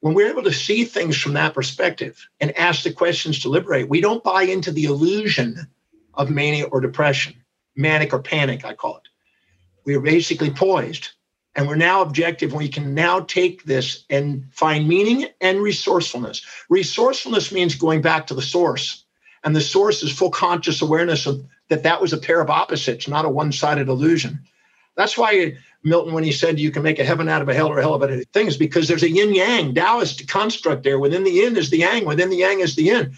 When 0.03 0.15
we're 0.15 0.31
able 0.31 0.43
to 0.43 0.53
see 0.53 0.85
things 0.85 1.17
from 1.17 1.35
that 1.35 1.55
perspective 1.55 2.27
and 2.41 2.59
ask 2.59 2.83
the 2.83 2.93
questions 2.93 3.39
to 3.39 3.49
liberate, 3.49 3.89
we 3.89 4.01
don't 4.01 4.25
buy 4.25 4.43
into 4.43 4.73
the 4.73 4.87
illusion 4.87 5.69
of 6.15 6.29
mania 6.29 6.65
or 6.65 6.81
depression, 6.81 7.35
manic 7.77 8.13
or 8.13 8.21
panic, 8.21 8.65
I 8.65 8.75
call 8.75 8.97
it. 8.97 9.09
We 9.85 9.95
are 9.95 10.01
basically 10.01 10.51
poised 10.51 11.11
and 11.55 11.69
we're 11.69 11.77
now 11.77 12.03
objective. 12.03 12.53
We 12.53 12.69
can 12.69 12.95
now 12.95 13.21
take 13.21 13.63
this 13.63 14.05
and 14.11 14.45
find 14.51 14.89
meaning 14.89 15.29
and 15.41 15.63
resourcefulness. 15.63 16.45
Resourcefulness 16.69 17.53
means 17.53 17.77
going 17.77 18.03
back 18.03 18.27
to 18.27 18.35
the 18.35 18.43
source, 18.43 19.05
and 19.45 19.55
the 19.55 19.61
source 19.61 20.03
is 20.03 20.11
full 20.11 20.31
conscious 20.31 20.83
awareness 20.83 21.27
of 21.27 21.45
that 21.69 21.85
that 21.85 22.01
was 22.01 22.13
a 22.13 22.19
pair 22.19 22.41
of 22.41 22.51
opposites, 22.51 23.07
not 23.07 23.25
a 23.25 23.29
one-sided 23.29 23.89
illusion. 23.89 24.41
That's 24.97 25.17
why 25.17 25.57
Milton, 25.83 26.13
when 26.13 26.25
he 26.25 26.33
said 26.33 26.59
you 26.59 26.71
can 26.71 26.83
make 26.83 26.99
a 26.99 27.05
heaven 27.05 27.29
out 27.29 27.43
of 27.43 27.49
a 27.49 27.55
hell 27.55 27.69
or 27.69 27.79
a 27.79 27.83
hell 27.83 27.95
of 27.95 28.25
things, 28.33 28.57
because 28.57 28.89
there's 28.89 29.03
a 29.03 29.11
yin 29.11 29.35
yang 29.35 29.75
Taoist 29.75 30.29
construct 30.29 30.83
there. 30.83 30.99
Within 30.99 31.25
the 31.25 31.31
yin 31.31 31.57
is 31.57 31.71
the 31.71 31.79
yang, 31.79 32.05
within 32.05 32.31
the 32.31 32.37
yang 32.37 32.61
is 32.61 32.77
the 32.77 32.85
yin. 32.85 33.17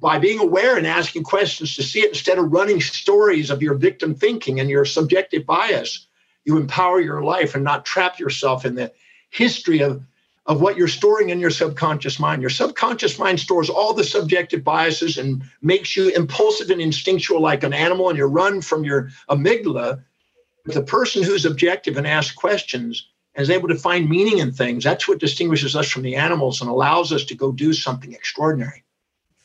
By 0.00 0.18
being 0.18 0.40
aware 0.40 0.76
and 0.76 0.86
asking 0.86 1.22
questions 1.22 1.76
to 1.76 1.82
see 1.82 2.00
it 2.00 2.08
instead 2.08 2.38
of 2.38 2.52
running 2.52 2.80
stories 2.80 3.50
of 3.50 3.62
your 3.62 3.74
victim 3.74 4.14
thinking 4.14 4.58
and 4.58 4.68
your 4.68 4.84
subjective 4.84 5.46
bias, 5.46 6.06
you 6.44 6.56
empower 6.56 7.00
your 7.00 7.22
life 7.22 7.54
and 7.54 7.62
not 7.62 7.84
trap 7.84 8.18
yourself 8.18 8.64
in 8.64 8.74
the 8.74 8.92
history 9.30 9.80
of, 9.80 10.02
of 10.46 10.60
what 10.60 10.76
you're 10.76 10.88
storing 10.88 11.30
in 11.30 11.38
your 11.38 11.50
subconscious 11.50 12.18
mind. 12.18 12.42
Your 12.42 12.50
subconscious 12.50 13.16
mind 13.16 13.38
stores 13.38 13.70
all 13.70 13.94
the 13.94 14.02
subjective 14.02 14.64
biases 14.64 15.18
and 15.18 15.44
makes 15.62 15.96
you 15.96 16.08
impulsive 16.08 16.70
and 16.70 16.80
instinctual 16.80 17.40
like 17.40 17.62
an 17.62 17.72
animal, 17.72 18.08
and 18.08 18.18
you 18.18 18.26
run 18.26 18.60
from 18.60 18.82
your 18.82 19.10
amygdala 19.30 20.02
the 20.64 20.82
person 20.82 21.22
who's 21.22 21.44
objective 21.44 21.96
and 21.96 22.06
asks 22.06 22.34
questions 22.34 23.08
and 23.34 23.42
is 23.42 23.50
able 23.50 23.68
to 23.68 23.74
find 23.74 24.08
meaning 24.08 24.38
in 24.38 24.52
things, 24.52 24.84
that's 24.84 25.08
what 25.08 25.18
distinguishes 25.18 25.74
us 25.74 25.88
from 25.88 26.02
the 26.02 26.16
animals 26.16 26.60
and 26.60 26.70
allows 26.70 27.12
us 27.12 27.24
to 27.24 27.34
go 27.34 27.52
do 27.52 27.72
something 27.72 28.12
extraordinary. 28.12 28.84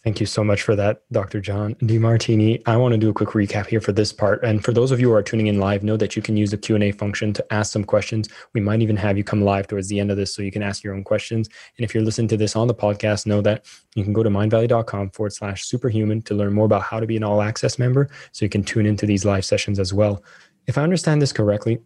Thank 0.08 0.22
you 0.22 0.26
so 0.26 0.42
much 0.42 0.62
for 0.62 0.74
that, 0.74 1.02
Dr. 1.12 1.42
John 1.42 1.76
Demartini. 1.82 2.62
I 2.66 2.78
want 2.78 2.94
to 2.94 2.98
do 2.98 3.10
a 3.10 3.14
quick 3.14 3.30
recap 3.32 3.66
here 3.66 3.82
for 3.82 3.92
this 3.92 4.14
part. 4.14 4.42
And 4.42 4.64
for 4.64 4.72
those 4.72 4.92
of 4.92 5.02
you 5.02 5.10
who 5.10 5.14
are 5.14 5.22
tuning 5.22 5.48
in 5.48 5.60
live, 5.60 5.84
know 5.84 5.98
that 5.98 6.16
you 6.16 6.22
can 6.22 6.38
use 6.38 6.52
the 6.52 6.58
Q&A 6.58 6.94
function 6.94 7.34
to 7.34 7.54
ask 7.54 7.74
some 7.74 7.84
questions. 7.84 8.30
We 8.54 8.62
might 8.62 8.82
even 8.82 8.96
have 8.96 9.18
you 9.18 9.26
come 9.26 9.42
live 9.42 9.68
towards 9.68 9.90
the 9.90 10.00
end 10.00 10.10
of 10.10 10.16
this 10.16 10.34
so 10.34 10.42
you 10.42 10.52
can 10.52 10.64
ask 10.64 10.82
your 10.82 10.94
own 10.94 11.04
questions. 11.04 11.50
And 11.78 11.84
if 11.84 11.94
you're 11.94 12.06
listening 12.06 12.30
to 12.30 12.38
this 12.38 12.56
on 12.56 12.68
the 12.68 12.74
podcast, 12.74 13.26
know 13.26 13.42
that 13.42 13.66
you 13.96 14.06
can 14.06 14.14
go 14.14 14.24
to 14.24 14.30
mindvalley.com 14.30 15.10
forward 15.10 15.34
slash 15.34 15.66
superhuman 15.66 16.22
to 16.22 16.36
learn 16.36 16.54
more 16.54 16.68
about 16.68 16.84
how 16.84 17.02
to 17.02 17.06
be 17.06 17.18
an 17.18 17.26
all 17.26 17.42
access 17.42 17.78
member 17.78 18.10
so 18.32 18.46
you 18.46 18.50
can 18.50 18.64
tune 18.64 18.86
into 18.86 19.06
these 19.06 19.26
live 19.26 19.44
sessions 19.44 19.78
as 19.78 19.94
well. 19.94 20.24
If 20.68 20.78
I 20.78 20.84
understand 20.84 21.22
this 21.22 21.32
correctly, 21.32 21.80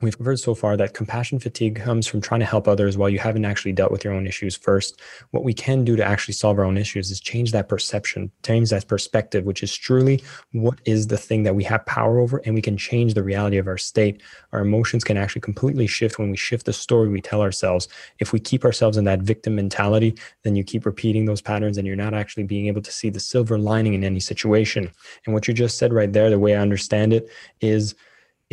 we've 0.00 0.18
heard 0.18 0.40
so 0.40 0.54
far 0.54 0.78
that 0.78 0.94
compassion 0.94 1.38
fatigue 1.38 1.76
comes 1.76 2.06
from 2.06 2.22
trying 2.22 2.40
to 2.40 2.46
help 2.46 2.66
others 2.66 2.96
while 2.96 3.10
you 3.10 3.18
haven't 3.18 3.44
actually 3.44 3.72
dealt 3.72 3.92
with 3.92 4.02
your 4.02 4.14
own 4.14 4.26
issues 4.26 4.56
first. 4.56 4.98
What 5.32 5.44
we 5.44 5.52
can 5.52 5.84
do 5.84 5.94
to 5.94 6.02
actually 6.02 6.32
solve 6.32 6.58
our 6.58 6.64
own 6.64 6.78
issues 6.78 7.10
is 7.10 7.20
change 7.20 7.52
that 7.52 7.68
perception, 7.68 8.32
change 8.42 8.70
that 8.70 8.88
perspective, 8.88 9.44
which 9.44 9.62
is 9.62 9.76
truly 9.76 10.24
what 10.52 10.80
is 10.86 11.08
the 11.08 11.18
thing 11.18 11.42
that 11.42 11.54
we 11.54 11.64
have 11.64 11.84
power 11.84 12.18
over, 12.18 12.38
and 12.46 12.54
we 12.54 12.62
can 12.62 12.78
change 12.78 13.12
the 13.12 13.22
reality 13.22 13.58
of 13.58 13.68
our 13.68 13.76
state. 13.76 14.22
Our 14.52 14.60
emotions 14.60 15.04
can 15.04 15.18
actually 15.18 15.42
completely 15.42 15.86
shift 15.86 16.18
when 16.18 16.30
we 16.30 16.38
shift 16.38 16.64
the 16.64 16.72
story 16.72 17.10
we 17.10 17.20
tell 17.20 17.42
ourselves. 17.42 17.88
If 18.20 18.32
we 18.32 18.40
keep 18.40 18.64
ourselves 18.64 18.96
in 18.96 19.04
that 19.04 19.20
victim 19.20 19.54
mentality, 19.54 20.16
then 20.44 20.56
you 20.56 20.64
keep 20.64 20.86
repeating 20.86 21.26
those 21.26 21.42
patterns 21.42 21.76
and 21.76 21.86
you're 21.86 21.94
not 21.94 22.14
actually 22.14 22.44
being 22.44 22.68
able 22.68 22.82
to 22.82 22.92
see 22.92 23.10
the 23.10 23.20
silver 23.20 23.58
lining 23.58 23.92
in 23.92 24.02
any 24.02 24.20
situation. 24.20 24.90
And 25.26 25.34
what 25.34 25.46
you 25.46 25.52
just 25.52 25.76
said 25.76 25.92
right 25.92 26.10
there, 26.10 26.30
the 26.30 26.38
way 26.38 26.54
I 26.54 26.60
understand 26.60 27.12
it, 27.12 27.28
is 27.60 27.94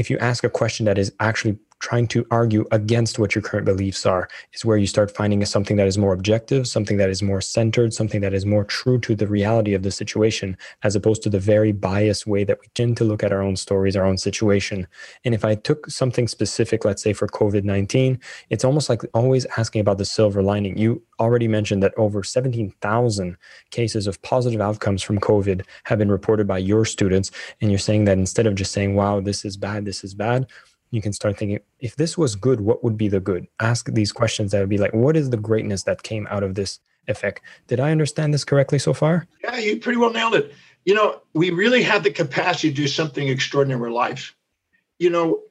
if 0.01 0.09
you 0.09 0.17
ask 0.17 0.43
a 0.43 0.49
question 0.49 0.85
that 0.87 0.97
is 0.97 1.13
actually 1.19 1.57
trying 1.81 2.07
to 2.07 2.25
argue 2.31 2.63
against 2.71 3.19
what 3.19 3.35
your 3.35 3.41
current 3.41 3.65
beliefs 3.65 4.05
are 4.05 4.29
is 4.53 4.63
where 4.63 4.77
you 4.77 4.87
start 4.87 5.13
finding 5.15 5.43
something 5.45 5.77
that 5.77 5.87
is 5.87 5.97
more 5.97 6.13
objective, 6.13 6.67
something 6.67 6.97
that 6.97 7.09
is 7.09 7.21
more 7.21 7.41
centered, 7.41 7.93
something 7.93 8.21
that 8.21 8.33
is 8.33 8.45
more 8.45 8.63
true 8.63 8.99
to 8.99 9.15
the 9.15 9.27
reality 9.27 9.73
of 9.73 9.81
the 9.81 9.91
situation, 9.91 10.55
as 10.83 10.95
opposed 10.95 11.23
to 11.23 11.29
the 11.29 11.39
very 11.39 11.71
biased 11.71 12.27
way 12.27 12.43
that 12.43 12.59
we 12.61 12.67
tend 12.75 12.95
to 12.97 13.03
look 13.03 13.23
at 13.23 13.33
our 13.33 13.41
own 13.41 13.55
stories, 13.55 13.95
our 13.95 14.05
own 14.05 14.17
situation. 14.17 14.87
And 15.25 15.33
if 15.33 15.43
I 15.43 15.55
took 15.55 15.89
something 15.89 16.27
specific, 16.27 16.85
let's 16.85 17.01
say 17.01 17.13
for 17.13 17.27
COVID 17.27 17.63
19, 17.63 18.19
it's 18.49 18.63
almost 18.63 18.87
like 18.87 19.01
always 19.13 19.45
asking 19.57 19.81
about 19.81 19.97
the 19.97 20.05
silver 20.05 20.43
lining. 20.43 20.77
You 20.77 21.01
already 21.19 21.47
mentioned 21.47 21.81
that 21.83 21.93
over 21.97 22.23
17,000 22.23 23.37
cases 23.71 24.07
of 24.07 24.21
positive 24.21 24.61
outcomes 24.61 25.01
from 25.01 25.19
COVID 25.19 25.65
have 25.85 25.99
been 25.99 26.11
reported 26.11 26.47
by 26.47 26.59
your 26.59 26.85
students. 26.85 27.31
And 27.59 27.71
you're 27.71 27.79
saying 27.79 28.05
that 28.05 28.17
instead 28.17 28.45
of 28.45 28.55
just 28.55 28.71
saying, 28.71 28.95
wow, 28.95 29.19
this 29.19 29.45
is 29.45 29.57
bad, 29.57 29.85
this 29.85 30.03
is 30.03 30.13
bad, 30.13 30.47
you 30.91 31.01
can 31.01 31.13
start 31.13 31.37
thinking 31.37 31.59
if 31.79 31.95
this 31.95 32.17
was 32.17 32.35
good 32.35 32.61
what 32.61 32.83
would 32.83 32.97
be 32.97 33.07
the 33.07 33.19
good? 33.19 33.47
Ask 33.59 33.91
these 33.93 34.11
questions 34.11 34.51
that 34.51 34.59
would 34.59 34.69
be 34.69 34.77
like 34.77 34.93
what 34.93 35.17
is 35.17 35.29
the 35.29 35.37
greatness 35.37 35.83
that 35.83 36.03
came 36.03 36.27
out 36.29 36.43
of 36.43 36.55
this 36.55 36.79
effect? 37.07 37.41
Did 37.67 37.79
i 37.79 37.91
understand 37.91 38.33
this 38.33 38.43
correctly 38.43 38.79
so 38.79 38.93
far? 38.93 39.27
Yeah 39.43 39.57
you 39.57 39.77
pretty 39.77 39.97
well 39.97 40.11
nailed 40.11 40.35
it. 40.35 40.53
You 40.85 40.95
know 40.95 41.21
we 41.33 41.49
really 41.51 41.83
have 41.83 42.03
the 42.03 42.11
capacity 42.11 42.69
to 42.69 42.75
do 42.75 42.87
something 42.87 43.27
extraordinary 43.27 43.87
in 43.87 43.93
life 43.93 44.35
you 44.99 45.09
know 45.09 45.41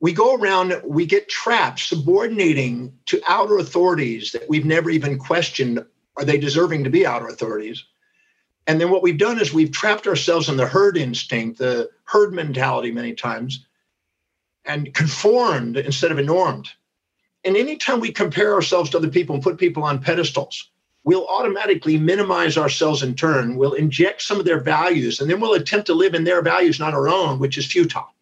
we 0.00 0.12
go 0.12 0.34
around 0.34 0.74
we 0.84 1.06
get 1.06 1.28
trapped 1.28 1.78
subordinating 1.78 2.92
to 3.06 3.22
outer 3.28 3.58
authorities 3.58 4.32
that 4.32 4.48
we've 4.48 4.66
never 4.66 4.90
even 4.90 5.18
questioned 5.18 5.84
Are 6.16 6.24
they 6.24 6.38
deserving 6.38 6.84
to 6.84 6.90
be 6.90 7.06
outer 7.06 7.28
authorities? 7.28 7.84
And 8.66 8.80
then 8.80 8.90
what 8.90 9.02
we've 9.02 9.18
done 9.18 9.40
is 9.40 9.52
we've 9.52 9.72
trapped 9.72 10.06
ourselves 10.06 10.48
in 10.48 10.56
the 10.56 10.66
herd 10.66 10.96
instinct, 10.96 11.58
the 11.58 11.90
herd 12.04 12.32
mentality 12.32 12.92
many 12.92 13.14
times, 13.14 13.66
and 14.64 14.94
conformed 14.94 15.76
instead 15.76 16.12
of 16.12 16.24
normed. 16.24 16.70
And 17.44 17.56
anytime 17.56 18.00
we 18.00 18.12
compare 18.12 18.54
ourselves 18.54 18.90
to 18.90 18.98
other 18.98 19.08
people 19.08 19.34
and 19.34 19.42
put 19.42 19.58
people 19.58 19.82
on 19.82 20.00
pedestals, 20.00 20.70
we'll 21.04 21.26
automatically 21.26 21.98
minimize 21.98 22.56
ourselves 22.56 23.02
in 23.02 23.14
turn. 23.14 23.56
We'll 23.56 23.72
inject 23.72 24.22
some 24.22 24.38
of 24.38 24.44
their 24.44 24.60
values, 24.60 25.20
and 25.20 25.28
then 25.28 25.40
we'll 25.40 25.54
attempt 25.54 25.86
to 25.86 25.94
live 25.94 26.14
in 26.14 26.24
their 26.24 26.42
values, 26.42 26.78
not 26.78 26.94
our 26.94 27.08
own, 27.08 27.38
which 27.38 27.58
is 27.58 27.66
futile. 27.66 28.14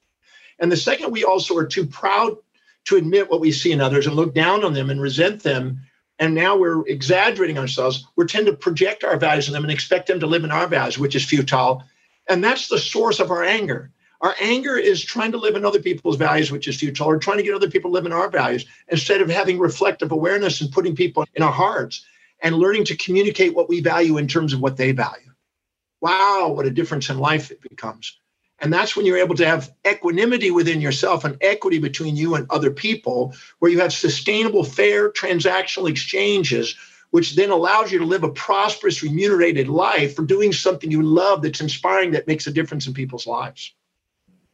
And 0.59 0.73
the 0.73 0.77
second, 0.77 1.11
we 1.11 1.25
also 1.25 1.57
are 1.57 1.67
too 1.67 1.87
proud 1.87 2.37
to 2.85 2.97
admit 2.97 3.31
what 3.31 3.41
we 3.41 3.53
see 3.53 3.73
in 3.73 3.81
others 3.81 4.07
and 4.07 4.17
look 4.17 4.35
down 4.35 4.65
on 4.65 4.73
them 4.73 4.89
and 4.91 5.01
resent 5.01 5.43
them. 5.43 5.81
And 6.19 6.35
now 6.35 6.57
we're 6.57 6.87
exaggerating 6.87 7.59
ourselves. 7.59 8.07
We 8.17 8.27
tend 8.27 8.47
to 8.47 8.53
project 8.53 9.05
our 9.05 9.17
values 9.17 9.49
on 9.49 9.55
them 9.55 9.65
and 9.65 9.73
expect 9.73 10.07
them 10.07 10.21
to 10.21 10.27
live 10.27 10.45
in 10.45 10.51
our 10.51 10.67
values, 10.67 10.99
which 10.99 11.15
is 11.15 11.25
futile. 11.25 11.83
And 12.29 12.43
that's 12.43 12.69
the 12.69 12.79
source 12.79 13.21
of 13.21 13.31
our 13.31 13.43
anger. 13.43 13.91
Our 14.21 14.35
anger 14.39 14.77
is 14.77 15.03
trying 15.03 15.33
to 15.33 15.39
live 15.39 15.57
in 15.57 15.65
other 15.65 15.81
people's 15.81 16.17
values, 16.17 16.53
which 16.53 16.69
is 16.69 16.77
futile, 16.77 17.07
or 17.07 17.19
trying 17.19 17.39
to 17.39 17.43
get 17.43 17.55
other 17.55 17.71
people 17.71 17.91
to 17.91 17.95
live 17.95 18.07
in 18.07 18.13
our 18.13 18.29
values 18.29 18.67
instead 18.89 19.23
of 19.23 19.31
having 19.31 19.59
reflective 19.59 20.13
awareness 20.13 20.61
and 20.61 20.71
putting 20.71 20.95
people 20.95 21.25
in 21.35 21.43
our 21.43 21.53
hearts 21.53 22.05
and 22.41 22.57
learning 22.57 22.85
to 22.85 22.97
communicate 22.97 23.55
what 23.55 23.69
we 23.69 23.81
value 23.81 24.19
in 24.19 24.29
terms 24.29 24.53
of 24.53 24.61
what 24.61 24.77
they 24.77 24.93
value. 24.93 25.33
Wow, 26.03 26.53
what 26.55 26.67
a 26.67 26.71
difference 26.71 27.09
in 27.09 27.19
life 27.19 27.51
it 27.51 27.63
becomes. 27.63 28.19
And 28.59 28.71
that's 28.71 28.95
when 28.95 29.07
you're 29.07 29.17
able 29.17 29.37
to 29.37 29.47
have 29.47 29.73
equanimity 29.89 30.51
within 30.51 30.83
yourself 30.83 31.25
and 31.25 31.39
equity 31.41 31.79
between 31.79 32.15
you 32.17 32.35
and 32.35 32.47
other 32.51 32.71
people, 32.71 33.35
where 33.59 33.71
you 33.71 33.81
have 33.81 33.93
sustainable, 33.93 34.65
fair 34.65 35.11
transactional 35.11 35.89
exchanges, 35.89 36.77
which 37.11 37.37
then 37.37 37.51
allows 37.51 37.91
you 37.91 37.99
to 37.99 38.05
live 38.05 38.23
a 38.23 38.31
prosperous, 38.31 39.03
remunerated 39.03 39.69
life 39.69 40.15
for 40.15 40.25
doing 40.25 40.53
something 40.53 40.91
you 40.91 41.03
love 41.03 41.41
that's 41.41 41.63
inspiring, 41.63 42.11
that 42.11 42.27
makes 42.27 42.47
a 42.47 42.53
difference 42.53 42.87
in 42.87 42.93
people's 42.93 43.27
lives. 43.27 43.75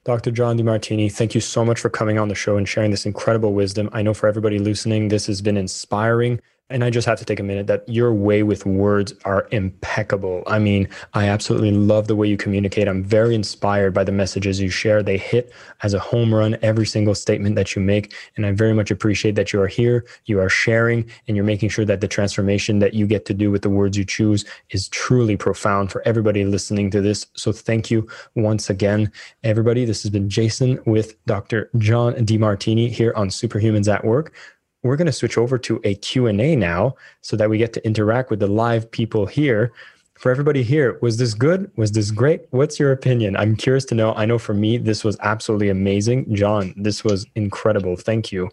Dr. 0.06 0.30
John 0.30 0.56
Demartini, 0.56 1.10
thank 1.10 1.34
you 1.34 1.40
so 1.40 1.64
much 1.64 1.80
for 1.80 1.90
coming 1.90 2.16
on 2.16 2.28
the 2.28 2.34
show 2.36 2.56
and 2.56 2.68
sharing 2.68 2.92
this 2.92 3.06
incredible 3.06 3.54
wisdom. 3.54 3.90
I 3.92 4.02
know 4.02 4.14
for 4.14 4.28
everybody 4.28 4.60
listening, 4.60 5.08
this 5.08 5.26
has 5.26 5.42
been 5.42 5.56
inspiring. 5.56 6.40
And 6.68 6.82
I 6.82 6.90
just 6.90 7.06
have 7.06 7.18
to 7.20 7.24
take 7.24 7.38
a 7.38 7.44
minute 7.44 7.68
that 7.68 7.88
your 7.88 8.12
way 8.12 8.42
with 8.42 8.66
words 8.66 9.14
are 9.24 9.46
impeccable. 9.52 10.42
I 10.48 10.58
mean, 10.58 10.88
I 11.14 11.28
absolutely 11.28 11.70
love 11.70 12.08
the 12.08 12.16
way 12.16 12.26
you 12.26 12.36
communicate. 12.36 12.88
I'm 12.88 13.04
very 13.04 13.36
inspired 13.36 13.94
by 13.94 14.02
the 14.02 14.10
messages 14.10 14.60
you 14.60 14.68
share. 14.68 15.00
They 15.00 15.16
hit 15.16 15.52
as 15.84 15.94
a 15.94 16.00
home 16.00 16.34
run 16.34 16.58
every 16.62 16.84
single 16.84 17.14
statement 17.14 17.54
that 17.54 17.76
you 17.76 17.82
make. 17.82 18.14
And 18.36 18.44
I 18.44 18.50
very 18.50 18.72
much 18.74 18.90
appreciate 18.90 19.36
that 19.36 19.52
you 19.52 19.60
are 19.62 19.68
here, 19.68 20.04
you 20.24 20.40
are 20.40 20.48
sharing, 20.48 21.08
and 21.28 21.36
you're 21.36 21.44
making 21.44 21.68
sure 21.68 21.84
that 21.84 22.00
the 22.00 22.08
transformation 22.08 22.80
that 22.80 22.94
you 22.94 23.06
get 23.06 23.26
to 23.26 23.34
do 23.34 23.52
with 23.52 23.62
the 23.62 23.70
words 23.70 23.96
you 23.96 24.04
choose 24.04 24.44
is 24.70 24.88
truly 24.88 25.36
profound 25.36 25.92
for 25.92 26.02
everybody 26.04 26.44
listening 26.44 26.90
to 26.90 27.00
this. 27.00 27.28
So 27.34 27.52
thank 27.52 27.92
you 27.92 28.08
once 28.34 28.68
again, 28.70 29.12
everybody. 29.44 29.84
This 29.84 30.02
has 30.02 30.10
been 30.10 30.28
Jason 30.28 30.80
with 30.84 31.24
Dr. 31.26 31.70
John 31.78 32.14
Demartini 32.14 32.90
here 32.90 33.12
on 33.14 33.28
Superhumans 33.28 33.92
at 33.92 34.04
Work 34.04 34.34
we're 34.82 34.96
going 34.96 35.06
to 35.06 35.12
switch 35.12 35.38
over 35.38 35.58
to 35.58 35.80
a 35.84 35.94
Q&A 35.96 36.56
now 36.56 36.94
so 37.20 37.36
that 37.36 37.50
we 37.50 37.58
get 37.58 37.72
to 37.74 37.84
interact 37.84 38.30
with 38.30 38.40
the 38.40 38.46
live 38.46 38.90
people 38.90 39.26
here. 39.26 39.72
For 40.14 40.30
everybody 40.30 40.62
here, 40.62 40.98
was 41.02 41.18
this 41.18 41.34
good? 41.34 41.70
Was 41.76 41.92
this 41.92 42.10
great? 42.10 42.46
What's 42.50 42.78
your 42.80 42.92
opinion? 42.92 43.36
I'm 43.36 43.54
curious 43.54 43.84
to 43.86 43.94
know. 43.94 44.14
I 44.14 44.24
know 44.24 44.38
for 44.38 44.54
me, 44.54 44.78
this 44.78 45.04
was 45.04 45.18
absolutely 45.20 45.68
amazing. 45.68 46.34
John, 46.34 46.72
this 46.76 47.04
was 47.04 47.26
incredible. 47.34 47.96
Thank 47.96 48.32
you. 48.32 48.48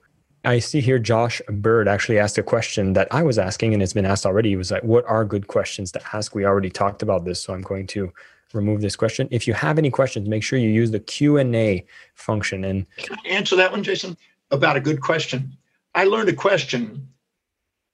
I 0.45 0.59
see 0.59 0.81
here 0.81 0.99
Josh 0.99 1.41
Bird 1.47 1.87
actually 1.87 2.19
asked 2.19 2.37
a 2.37 2.43
question 2.43 2.93
that 2.93 3.07
I 3.11 3.23
was 3.23 3.39
asking 3.39 3.73
and 3.73 3.81
it's 3.81 3.93
been 3.93 4.05
asked 4.05 4.25
already. 4.25 4.49
He 4.49 4.55
was 4.57 4.71
like, 4.71 4.83
what 4.83 5.05
are 5.05 5.23
good 5.23 5.47
questions 5.47 5.89
to 5.93 6.01
ask? 6.13 6.35
We 6.35 6.45
already 6.45 6.69
talked 6.69 7.01
about 7.01 7.23
this, 7.23 7.41
so 7.41 7.53
I'm 7.53 7.61
going 7.61 7.87
to 7.87 8.11
remove 8.51 8.81
this 8.81 8.97
question. 8.97 9.29
If 9.31 9.47
you 9.47 9.53
have 9.53 9.77
any 9.77 9.89
questions, 9.89 10.27
make 10.27 10.43
sure 10.43 10.59
you 10.59 10.69
use 10.69 10.91
the 10.91 10.99
Q&A 10.99 11.85
function 12.15 12.65
and 12.65 12.85
Can 12.97 13.17
I 13.25 13.29
answer 13.29 13.55
that 13.55 13.71
one, 13.71 13.83
Jason, 13.83 14.17
about 14.51 14.75
a 14.75 14.81
good 14.81 15.01
question. 15.01 15.55
I 15.93 16.05
learned 16.05 16.29
a 16.29 16.33
question. 16.33 17.09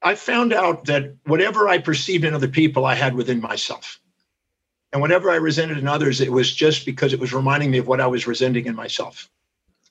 I 0.01 0.15
found 0.15 0.53
out 0.53 0.85
that 0.85 1.15
whatever 1.25 1.67
I 1.67 1.79
perceived 1.79 2.23
in 2.23 2.33
other 2.33 2.47
people, 2.47 2.85
I 2.85 2.95
had 2.95 3.13
within 3.13 3.41
myself. 3.41 3.99
And 4.91 5.01
whatever 5.01 5.29
I 5.29 5.35
resented 5.35 5.77
in 5.77 5.87
others, 5.87 6.21
it 6.21 6.31
was 6.31 6.53
just 6.53 6.85
because 6.85 7.13
it 7.13 7.19
was 7.19 7.33
reminding 7.33 7.71
me 7.71 7.77
of 7.77 7.87
what 7.87 8.01
I 8.01 8.07
was 8.07 8.25
resenting 8.25 8.65
in 8.65 8.75
myself. 8.75 9.29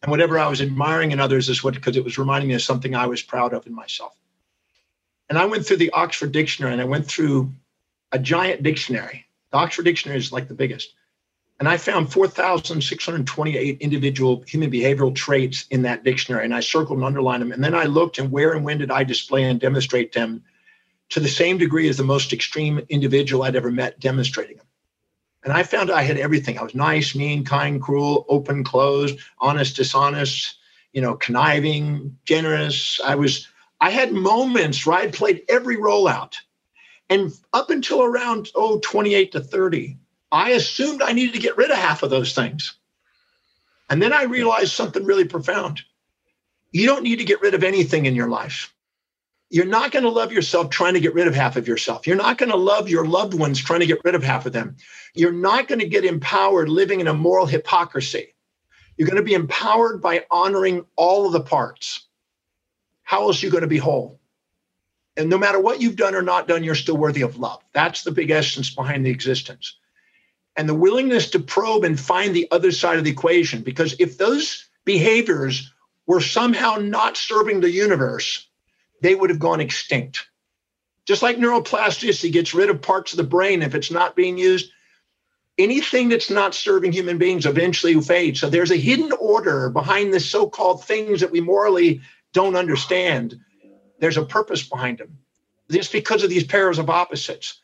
And 0.02 0.10
whatever 0.10 0.38
I 0.38 0.48
was 0.48 0.62
admiring 0.62 1.12
in 1.12 1.20
others 1.20 1.48
is 1.48 1.62
what 1.62 1.74
because 1.74 1.96
it 1.96 2.04
was 2.04 2.18
reminding 2.18 2.48
me 2.48 2.54
of 2.54 2.62
something 2.62 2.94
I 2.94 3.06
was 3.06 3.22
proud 3.22 3.52
of 3.52 3.66
in 3.66 3.74
myself. 3.74 4.16
And 5.28 5.38
I 5.38 5.44
went 5.44 5.66
through 5.66 5.76
the 5.76 5.90
Oxford 5.90 6.32
Dictionary 6.32 6.72
and 6.72 6.80
I 6.80 6.86
went 6.86 7.06
through 7.06 7.52
a 8.12 8.18
giant 8.18 8.62
dictionary. 8.62 9.26
The 9.50 9.58
Oxford 9.58 9.84
Dictionary 9.84 10.18
is 10.18 10.32
like 10.32 10.48
the 10.48 10.54
biggest. 10.54 10.94
And 11.58 11.68
I 11.68 11.76
found 11.76 12.12
4,628 12.12 13.78
individual 13.80 14.42
human 14.46 14.70
behavioral 14.70 15.14
traits 15.14 15.66
in 15.70 15.82
that 15.82 16.04
dictionary. 16.04 16.44
And 16.44 16.54
I 16.54 16.60
circled 16.60 16.98
and 16.98 17.04
underlined 17.04 17.42
them. 17.42 17.50
And 17.50 17.64
then 17.64 17.74
I 17.74 17.84
looked 17.84 18.18
and 18.18 18.30
where 18.30 18.52
and 18.52 18.64
when 18.64 18.78
did 18.78 18.92
I 18.92 19.02
display 19.02 19.42
and 19.42 19.58
demonstrate 19.58 20.12
them 20.12 20.44
to 21.10 21.20
the 21.20 21.28
same 21.28 21.58
degree 21.58 21.88
as 21.88 21.96
the 21.96 22.04
most 22.04 22.32
extreme 22.32 22.80
individual 22.88 23.42
I'd 23.42 23.56
ever 23.56 23.72
met 23.72 23.98
demonstrating 23.98 24.58
them. 24.58 24.66
And 25.42 25.52
I 25.52 25.62
found 25.62 25.90
I 25.90 26.02
had 26.02 26.18
everything. 26.18 26.58
I 26.58 26.62
was 26.62 26.74
nice, 26.74 27.14
mean, 27.14 27.44
kind, 27.44 27.80
cruel, 27.80 28.26
open, 28.28 28.64
closed, 28.64 29.18
honest, 29.38 29.76
dishonest, 29.76 30.56
you 30.92 31.00
know, 31.00 31.14
conniving, 31.14 32.18
generous. 32.24 33.00
I 33.04 33.14
was, 33.14 33.48
I 33.80 33.90
had 33.90 34.12
moments 34.12 34.84
where 34.84 34.98
I 34.98 35.10
played 35.10 35.42
every 35.48 35.76
role 35.76 36.06
out. 36.06 36.36
And 37.08 37.32
up 37.52 37.70
until 37.70 38.02
around, 38.02 38.50
oh, 38.54 38.80
28 38.80 39.32
to 39.32 39.40
30, 39.40 39.96
I 40.30 40.50
assumed 40.50 41.02
I 41.02 41.12
needed 41.12 41.34
to 41.34 41.40
get 41.40 41.56
rid 41.56 41.70
of 41.70 41.78
half 41.78 42.02
of 42.02 42.10
those 42.10 42.34
things. 42.34 42.74
And 43.90 44.02
then 44.02 44.12
I 44.12 44.24
realized 44.24 44.72
something 44.72 45.04
really 45.04 45.24
profound. 45.24 45.82
You 46.70 46.86
don't 46.86 47.02
need 47.02 47.16
to 47.16 47.24
get 47.24 47.40
rid 47.40 47.54
of 47.54 47.64
anything 47.64 48.06
in 48.06 48.14
your 48.14 48.28
life. 48.28 48.74
You're 49.50 49.64
not 49.64 49.92
going 49.92 50.02
to 50.02 50.10
love 50.10 50.30
yourself 50.30 50.68
trying 50.68 50.92
to 50.94 51.00
get 51.00 51.14
rid 51.14 51.26
of 51.26 51.34
half 51.34 51.56
of 51.56 51.66
yourself. 51.66 52.06
You're 52.06 52.16
not 52.16 52.36
going 52.36 52.50
to 52.50 52.56
love 52.56 52.90
your 52.90 53.06
loved 53.06 53.32
ones 53.32 53.58
trying 53.58 53.80
to 53.80 53.86
get 53.86 54.04
rid 54.04 54.14
of 54.14 54.22
half 54.22 54.44
of 54.44 54.52
them. 54.52 54.76
You're 55.14 55.32
not 55.32 55.68
going 55.68 55.78
to 55.78 55.88
get 55.88 56.04
empowered 56.04 56.68
living 56.68 57.00
in 57.00 57.08
a 57.08 57.14
moral 57.14 57.46
hypocrisy. 57.46 58.34
You're 58.98 59.08
going 59.08 59.16
to 59.16 59.22
be 59.22 59.32
empowered 59.32 60.02
by 60.02 60.26
honoring 60.30 60.84
all 60.96 61.26
of 61.26 61.32
the 61.32 61.40
parts. 61.40 62.06
How 63.04 63.22
else 63.22 63.42
are 63.42 63.46
you 63.46 63.52
going 63.52 63.62
to 63.62 63.68
be 63.68 63.78
whole? 63.78 64.20
And 65.16 65.30
no 65.30 65.38
matter 65.38 65.58
what 65.58 65.80
you've 65.80 65.96
done 65.96 66.14
or 66.14 66.22
not 66.22 66.46
done, 66.46 66.62
you're 66.62 66.74
still 66.74 66.98
worthy 66.98 67.22
of 67.22 67.38
love. 67.38 67.62
That's 67.72 68.02
the 68.02 68.12
big 68.12 68.30
essence 68.30 68.68
behind 68.68 69.06
the 69.06 69.10
existence 69.10 69.78
and 70.58 70.68
the 70.68 70.74
willingness 70.74 71.30
to 71.30 71.38
probe 71.38 71.84
and 71.84 71.98
find 71.98 72.34
the 72.34 72.48
other 72.50 72.72
side 72.72 72.98
of 72.98 73.04
the 73.04 73.10
equation. 73.10 73.62
Because 73.62 73.94
if 74.00 74.18
those 74.18 74.66
behaviors 74.84 75.72
were 76.06 76.20
somehow 76.20 76.74
not 76.74 77.16
serving 77.16 77.60
the 77.60 77.70
universe, 77.70 78.48
they 79.00 79.14
would 79.14 79.30
have 79.30 79.38
gone 79.38 79.60
extinct. 79.60 80.26
Just 81.06 81.22
like 81.22 81.36
neuroplasticity 81.36 82.32
gets 82.32 82.54
rid 82.54 82.70
of 82.70 82.82
parts 82.82 83.12
of 83.12 83.18
the 83.18 83.22
brain 83.22 83.62
if 83.62 83.76
it's 83.76 83.92
not 83.92 84.16
being 84.16 84.36
used, 84.36 84.72
anything 85.58 86.08
that's 86.08 86.28
not 86.28 86.56
serving 86.56 86.90
human 86.90 87.18
beings 87.18 87.46
eventually 87.46 87.98
fades. 88.00 88.40
So 88.40 88.50
there's 88.50 88.72
a 88.72 88.76
hidden 88.76 89.12
order 89.12 89.70
behind 89.70 90.12
the 90.12 90.18
so 90.18 90.50
called 90.50 90.84
things 90.84 91.20
that 91.20 91.30
we 91.30 91.40
morally 91.40 92.00
don't 92.32 92.56
understand. 92.56 93.38
There's 94.00 94.16
a 94.16 94.24
purpose 94.24 94.68
behind 94.68 94.98
them. 94.98 95.18
Just 95.70 95.92
because 95.92 96.24
of 96.24 96.30
these 96.30 96.44
pairs 96.44 96.80
of 96.80 96.90
opposites. 96.90 97.60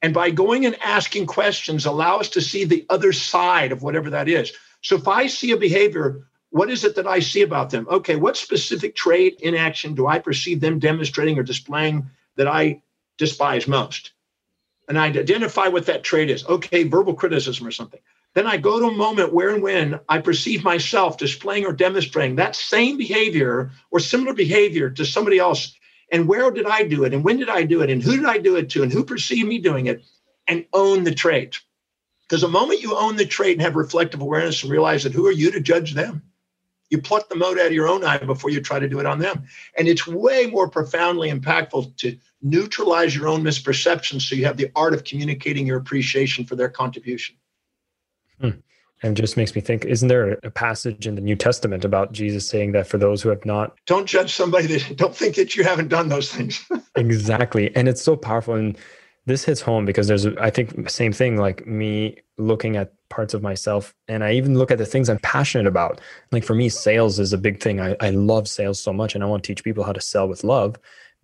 And 0.00 0.14
by 0.14 0.30
going 0.30 0.64
and 0.64 0.80
asking 0.80 1.26
questions, 1.26 1.86
allow 1.86 2.18
us 2.18 2.28
to 2.30 2.40
see 2.40 2.64
the 2.64 2.86
other 2.88 3.12
side 3.12 3.72
of 3.72 3.82
whatever 3.82 4.10
that 4.10 4.28
is. 4.28 4.52
So 4.82 4.96
if 4.96 5.08
I 5.08 5.26
see 5.26 5.50
a 5.50 5.56
behavior, 5.56 6.28
what 6.50 6.70
is 6.70 6.84
it 6.84 6.94
that 6.96 7.06
I 7.06 7.20
see 7.20 7.42
about 7.42 7.70
them? 7.70 7.86
Okay, 7.90 8.16
what 8.16 8.36
specific 8.36 8.94
trait 8.94 9.40
in 9.40 9.54
action 9.54 9.94
do 9.94 10.06
I 10.06 10.18
perceive 10.18 10.60
them 10.60 10.78
demonstrating 10.78 11.38
or 11.38 11.42
displaying 11.42 12.08
that 12.36 12.46
I 12.46 12.82
despise 13.16 13.66
most? 13.66 14.12
And 14.88 14.98
I 14.98 15.06
identify 15.06 15.68
what 15.68 15.86
that 15.86 16.04
trait 16.04 16.30
is. 16.30 16.46
Okay, 16.46 16.84
verbal 16.84 17.14
criticism 17.14 17.66
or 17.66 17.72
something. 17.72 18.00
Then 18.34 18.46
I 18.46 18.56
go 18.56 18.78
to 18.78 18.86
a 18.86 18.92
moment 18.92 19.32
where 19.32 19.50
and 19.50 19.62
when 19.62 20.00
I 20.08 20.18
perceive 20.18 20.62
myself 20.62 21.18
displaying 21.18 21.66
or 21.66 21.72
demonstrating 21.72 22.36
that 22.36 22.56
same 22.56 22.96
behavior 22.96 23.72
or 23.90 24.00
similar 24.00 24.32
behavior 24.32 24.90
to 24.90 25.04
somebody 25.04 25.38
else 25.38 25.74
and 26.10 26.28
where 26.28 26.50
did 26.50 26.66
I 26.66 26.84
do 26.84 27.04
it 27.04 27.14
and 27.14 27.24
when 27.24 27.38
did 27.38 27.48
I 27.48 27.62
do 27.62 27.82
it 27.82 27.90
and 27.90 28.02
who 28.02 28.16
did 28.16 28.26
I 28.26 28.38
do 28.38 28.56
it 28.56 28.70
to 28.70 28.82
and 28.82 28.92
who 28.92 29.04
perceived 29.04 29.48
me 29.48 29.58
doing 29.58 29.86
it 29.86 30.02
and 30.46 30.64
own 30.72 31.04
the 31.04 31.14
trait. 31.14 31.60
Because 32.22 32.42
the 32.42 32.48
moment 32.48 32.82
you 32.82 32.96
own 32.96 33.16
the 33.16 33.26
trait 33.26 33.52
and 33.52 33.62
have 33.62 33.76
reflective 33.76 34.20
awareness 34.20 34.62
and 34.62 34.72
realize 34.72 35.04
that 35.04 35.12
who 35.12 35.26
are 35.26 35.32
you 35.32 35.50
to 35.50 35.60
judge 35.60 35.94
them? 35.94 36.22
You 36.90 37.00
pluck 37.00 37.28
the 37.28 37.36
mote 37.36 37.58
out 37.58 37.66
of 37.66 37.72
your 37.72 37.88
own 37.88 38.02
eye 38.02 38.18
before 38.18 38.50
you 38.50 38.60
try 38.60 38.78
to 38.78 38.88
do 38.88 38.98
it 38.98 39.06
on 39.06 39.18
them. 39.18 39.44
And 39.76 39.88
it's 39.88 40.06
way 40.06 40.46
more 40.46 40.68
profoundly 40.68 41.30
impactful 41.30 41.96
to 41.98 42.18
neutralize 42.40 43.14
your 43.14 43.28
own 43.28 43.42
misperceptions 43.42 44.22
so 44.22 44.34
you 44.34 44.46
have 44.46 44.56
the 44.56 44.70
art 44.74 44.94
of 44.94 45.04
communicating 45.04 45.66
your 45.66 45.78
appreciation 45.78 46.46
for 46.46 46.56
their 46.56 46.68
contribution. 46.68 47.36
Hmm. 48.40 48.50
And 49.02 49.16
just 49.16 49.36
makes 49.36 49.54
me 49.54 49.60
think, 49.60 49.84
isn't 49.84 50.08
there 50.08 50.32
a 50.42 50.50
passage 50.50 51.06
in 51.06 51.14
the 51.14 51.20
New 51.20 51.36
Testament 51.36 51.84
about 51.84 52.12
Jesus 52.12 52.48
saying 52.48 52.72
that 52.72 52.86
for 52.86 52.98
those 52.98 53.22
who 53.22 53.28
have 53.28 53.44
not 53.44 53.76
don't 53.86 54.06
judge 54.06 54.34
somebody 54.34 54.66
that 54.66 54.96
don't 54.96 55.14
think 55.14 55.36
that 55.36 55.54
you 55.54 55.62
haven't 55.64 55.88
done 55.88 56.08
those 56.08 56.32
things. 56.32 56.64
exactly. 56.96 57.74
And 57.76 57.88
it's 57.88 58.02
so 58.02 58.16
powerful. 58.16 58.54
And 58.54 58.76
this 59.28 59.44
hits 59.44 59.60
home 59.60 59.84
because 59.84 60.08
there's 60.08 60.26
I 60.26 60.50
think 60.50 60.90
same 60.90 61.12
thing 61.12 61.36
like 61.36 61.66
me 61.66 62.16
looking 62.38 62.76
at 62.76 62.94
parts 63.10 63.34
of 63.34 63.42
myself 63.42 63.94
and 64.08 64.24
I 64.24 64.32
even 64.32 64.58
look 64.58 64.70
at 64.70 64.78
the 64.78 64.86
things 64.86 65.08
I'm 65.08 65.18
passionate 65.18 65.66
about. 65.66 66.00
Like 66.32 66.44
for 66.44 66.54
me, 66.54 66.68
sales 66.68 67.18
is 67.18 67.32
a 67.32 67.38
big 67.38 67.60
thing. 67.60 67.80
I, 67.80 67.94
I 68.00 68.10
love 68.10 68.48
sales 68.48 68.80
so 68.80 68.92
much 68.92 69.14
and 69.14 69.22
I 69.22 69.26
want 69.26 69.44
to 69.44 69.46
teach 69.46 69.62
people 69.62 69.84
how 69.84 69.92
to 69.92 70.00
sell 70.00 70.26
with 70.28 70.44
love. 70.44 70.76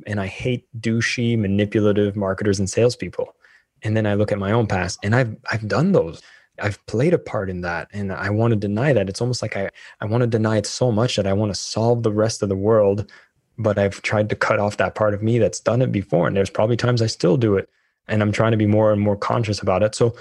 And 0.07 0.21
I 0.21 0.27
hate 0.27 0.67
douchey, 0.81 1.39
manipulative 1.39 2.15
marketers 2.15 2.59
and 2.59 2.69
salespeople. 2.69 3.35
And 3.83 3.97
then 3.97 4.07
I 4.07 4.15
look 4.15 4.33
at 4.33 4.39
my 4.39 4.53
own 4.53 4.67
past 4.67 4.99
and 5.03 5.15
I've 5.15 5.37
I've 5.51 5.67
done 5.67 5.93
those. 5.93 6.23
I've 6.61 6.85
played 6.87 7.15
a 7.15 7.19
part 7.19 7.51
in 7.51 7.63
that 7.63 7.89
and 7.93 8.13
I 8.13 8.31
want 8.31 8.53
to 8.53 8.57
deny 8.57 8.93
that. 8.93 9.09
It's 9.09 9.21
almost 9.21 9.43
like 9.43 9.57
I, 9.57 9.71
I 10.01 10.07
want 10.07 10.23
to 10.23 10.27
deny 10.27 10.59
it 10.59 10.67
so 10.67 10.93
much 10.93 11.17
that 11.17 11.27
I 11.27 11.33
want 11.33 11.53
to 11.53 11.61
solve 11.61 12.03
the 12.03 12.13
rest 12.13 12.43
of 12.43 12.49
the 12.49 12.57
world, 12.57 13.11
but 13.59 13.79
I've 13.79 14.03
tried 14.03 14.29
to 14.31 14.37
cut 14.37 14.59
off 14.59 14.77
that 14.77 14.95
part 14.95 15.15
of 15.15 15.23
me 15.23 15.39
that's 15.39 15.61
done 15.61 15.83
it 15.83 15.91
before. 15.91 16.29
And 16.29 16.37
there's 16.37 16.51
probably 16.51 16.77
times 16.77 17.03
I 17.03 17.07
still 17.07 17.37
do 17.37 17.57
it 17.57 17.69
and 18.09 18.23
I'm 18.23 18.33
trying 18.33 18.53
to 18.53 18.59
be 18.59 18.67
more 18.67 18.93
and 18.93 19.01
more 19.01 19.17
conscious 19.17 19.61
about 19.61 19.83
it. 19.83 19.95
So 19.95 20.15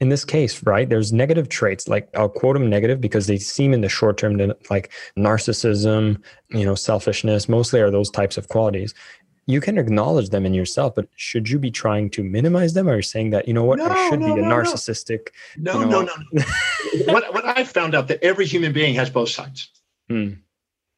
in 0.00 0.08
this 0.08 0.24
case, 0.24 0.62
right, 0.62 0.88
there's 0.88 1.12
negative 1.12 1.48
traits. 1.48 1.88
Like 1.88 2.08
I'll 2.16 2.28
quote 2.28 2.54
them 2.54 2.70
negative 2.70 3.00
because 3.00 3.26
they 3.26 3.38
seem 3.38 3.74
in 3.74 3.80
the 3.80 3.88
short 3.88 4.16
term 4.16 4.38
to 4.38 4.56
like 4.70 4.92
narcissism, 5.16 6.22
you 6.50 6.64
know, 6.64 6.76
selfishness, 6.76 7.48
mostly 7.48 7.80
are 7.80 7.90
those 7.90 8.10
types 8.10 8.36
of 8.36 8.48
qualities. 8.48 8.94
You 9.48 9.62
can 9.62 9.78
acknowledge 9.78 10.28
them 10.28 10.44
in 10.44 10.52
yourself, 10.52 10.94
but 10.94 11.08
should 11.16 11.48
you 11.48 11.58
be 11.58 11.70
trying 11.70 12.10
to 12.10 12.22
minimize 12.22 12.74
them? 12.74 12.86
Or 12.86 12.92
are 12.92 12.96
you 12.96 13.02
saying 13.02 13.30
that, 13.30 13.48
you 13.48 13.54
know 13.54 13.64
what, 13.64 13.78
no, 13.78 13.86
I 13.86 14.10
should 14.10 14.20
no, 14.20 14.34
be 14.34 14.42
a 14.42 14.44
no, 14.44 14.54
narcissistic? 14.54 15.28
No, 15.56 15.80
you 15.80 15.86
know, 15.86 16.02
no, 16.02 16.14
no, 16.32 16.44
no. 16.44 17.12
what, 17.12 17.32
what 17.32 17.46
I 17.46 17.64
found 17.64 17.94
out 17.94 18.08
that 18.08 18.22
every 18.22 18.44
human 18.44 18.74
being 18.74 18.94
has 18.94 19.10
both 19.10 19.30
sides. 19.30 19.70
Hmm. 20.10 20.30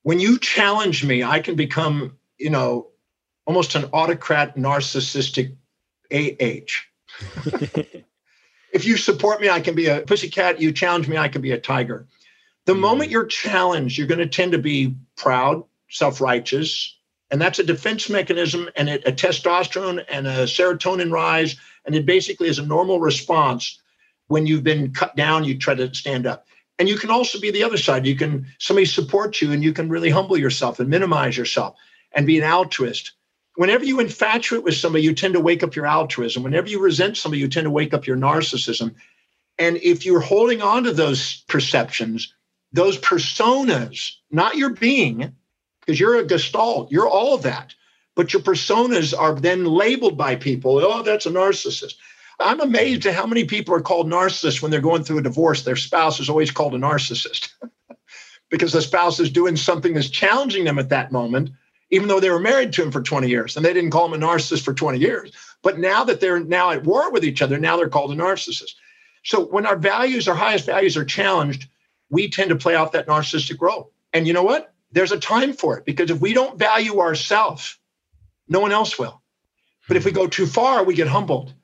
When 0.02 0.20
you 0.20 0.38
challenge 0.38 1.04
me, 1.04 1.24
I 1.24 1.40
can 1.40 1.56
become, 1.56 2.16
you 2.38 2.48
know, 2.48 2.90
almost 3.44 3.74
an 3.74 3.86
autocrat, 3.92 4.56
narcissistic 4.56 5.56
AH. 6.12 6.70
if 8.72 8.84
you 8.84 8.96
support 8.96 9.40
me, 9.40 9.50
I 9.50 9.58
can 9.58 9.74
be 9.74 9.86
a 9.86 10.02
pussycat. 10.02 10.60
You 10.60 10.70
challenge 10.70 11.08
me, 11.08 11.18
I 11.18 11.26
can 11.26 11.42
be 11.42 11.50
a 11.50 11.58
tiger. 11.58 12.06
The 12.66 12.74
mm 12.74 12.78
moment 12.78 13.10
you're 13.10 13.26
challenged, 13.26 13.98
you're 13.98 14.06
going 14.06 14.20
to 14.20 14.28
tend 14.28 14.52
to 14.52 14.58
be 14.58 14.94
proud, 15.16 15.64
self 15.88 16.20
righteous. 16.20 16.96
And 17.30 17.40
that's 17.40 17.58
a 17.58 17.64
defense 17.64 18.08
mechanism 18.08 18.68
and 18.76 18.88
it, 18.88 19.06
a 19.06 19.12
testosterone 19.12 20.04
and 20.08 20.26
a 20.26 20.44
serotonin 20.44 21.12
rise. 21.12 21.56
And 21.84 21.94
it 21.94 22.06
basically 22.06 22.48
is 22.48 22.58
a 22.58 22.66
normal 22.66 23.00
response. 23.00 23.80
When 24.28 24.46
you've 24.46 24.64
been 24.64 24.92
cut 24.92 25.16
down, 25.16 25.44
you 25.44 25.58
try 25.58 25.74
to 25.74 25.94
stand 25.94 26.26
up. 26.26 26.46
And 26.78 26.88
you 26.88 26.96
can 26.96 27.10
also 27.10 27.38
be 27.40 27.50
the 27.50 27.64
other 27.64 27.76
side. 27.76 28.06
You 28.06 28.16
can, 28.16 28.46
somebody 28.58 28.86
support 28.86 29.40
you 29.40 29.52
and 29.52 29.62
you 29.62 29.72
can 29.72 29.88
really 29.88 30.10
humble 30.10 30.36
yourself 30.36 30.80
and 30.80 30.88
minimize 30.88 31.36
yourself 31.36 31.76
and 32.12 32.26
be 32.26 32.38
an 32.38 32.44
altruist 32.44 33.12
whenever 33.60 33.84
you 33.84 34.00
infatuate 34.00 34.64
with 34.64 34.74
somebody, 34.74 35.04
you 35.04 35.14
tend 35.14 35.34
to 35.34 35.40
wake 35.40 35.62
up 35.62 35.76
your 35.76 35.86
altruism. 35.86 36.42
Whenever 36.42 36.68
you 36.68 36.80
resent 36.80 37.18
somebody, 37.18 37.40
you 37.40 37.48
tend 37.48 37.64
to 37.64 37.70
wake 37.70 37.92
up 37.92 38.06
your 38.06 38.16
narcissism. 38.16 38.94
And 39.58 39.76
if 39.76 40.06
you're 40.06 40.20
holding 40.20 40.62
on 40.62 40.84
to 40.84 40.92
those 40.92 41.42
perceptions, 41.46 42.32
those 42.72 42.96
personas, 42.96 44.12
not 44.30 44.56
your 44.56 44.70
being, 44.70 45.36
because 45.90 45.98
you're 45.98 46.20
a 46.20 46.24
gestalt, 46.24 46.92
you're 46.92 47.08
all 47.08 47.34
of 47.34 47.42
that, 47.42 47.74
but 48.14 48.32
your 48.32 48.42
personas 48.42 49.12
are 49.12 49.34
then 49.34 49.64
labeled 49.64 50.16
by 50.16 50.36
people. 50.36 50.78
Oh, 50.78 51.02
that's 51.02 51.26
a 51.26 51.30
narcissist. 51.30 51.94
I'm 52.38 52.60
amazed 52.60 53.06
at 53.06 53.14
how 53.16 53.26
many 53.26 53.42
people 53.42 53.74
are 53.74 53.80
called 53.80 54.08
narcissists 54.08 54.62
when 54.62 54.70
they're 54.70 54.80
going 54.80 55.02
through 55.02 55.18
a 55.18 55.22
divorce. 55.22 55.64
Their 55.64 55.74
spouse 55.74 56.20
is 56.20 56.30
always 56.30 56.52
called 56.52 56.76
a 56.76 56.78
narcissist 56.78 57.48
because 58.50 58.72
the 58.72 58.82
spouse 58.82 59.18
is 59.18 59.32
doing 59.32 59.56
something 59.56 59.94
that's 59.94 60.08
challenging 60.08 60.62
them 60.62 60.78
at 60.78 60.90
that 60.90 61.10
moment 61.10 61.50
even 61.90 62.06
though 62.06 62.20
they 62.20 62.30
were 62.30 62.38
married 62.38 62.72
to 62.72 62.84
him 62.84 62.92
for 62.92 63.02
20 63.02 63.28
years 63.28 63.56
and 63.56 63.66
they 63.66 63.72
didn't 63.72 63.90
call 63.90 64.06
him 64.06 64.22
a 64.22 64.24
narcissist 64.24 64.64
for 64.64 64.72
20 64.72 65.00
years. 65.00 65.32
But 65.60 65.80
now 65.80 66.04
that 66.04 66.20
they're 66.20 66.38
now 66.38 66.70
at 66.70 66.84
war 66.84 67.10
with 67.10 67.24
each 67.24 67.42
other, 67.42 67.58
now 67.58 67.76
they're 67.76 67.88
called 67.88 68.12
a 68.12 68.14
narcissist. 68.14 68.74
So 69.24 69.44
when 69.44 69.66
our 69.66 69.76
values, 69.76 70.28
our 70.28 70.36
highest 70.36 70.66
values 70.66 70.96
are 70.96 71.04
challenged, 71.04 71.68
we 72.08 72.30
tend 72.30 72.50
to 72.50 72.56
play 72.56 72.76
off 72.76 72.92
that 72.92 73.08
narcissistic 73.08 73.60
role. 73.60 73.92
And 74.12 74.24
you 74.24 74.32
know 74.32 74.44
what? 74.44 74.72
There's 74.92 75.12
a 75.12 75.20
time 75.20 75.52
for 75.52 75.78
it 75.78 75.84
because 75.84 76.10
if 76.10 76.20
we 76.20 76.32
don't 76.32 76.58
value 76.58 77.00
ourselves, 77.00 77.78
no 78.48 78.60
one 78.60 78.72
else 78.72 78.98
will. 78.98 79.22
But 79.86 79.96
if 79.96 80.04
we 80.04 80.12
go 80.12 80.26
too 80.26 80.46
far, 80.46 80.84
we 80.84 80.94
get 80.94 81.08
humbled. 81.08 81.54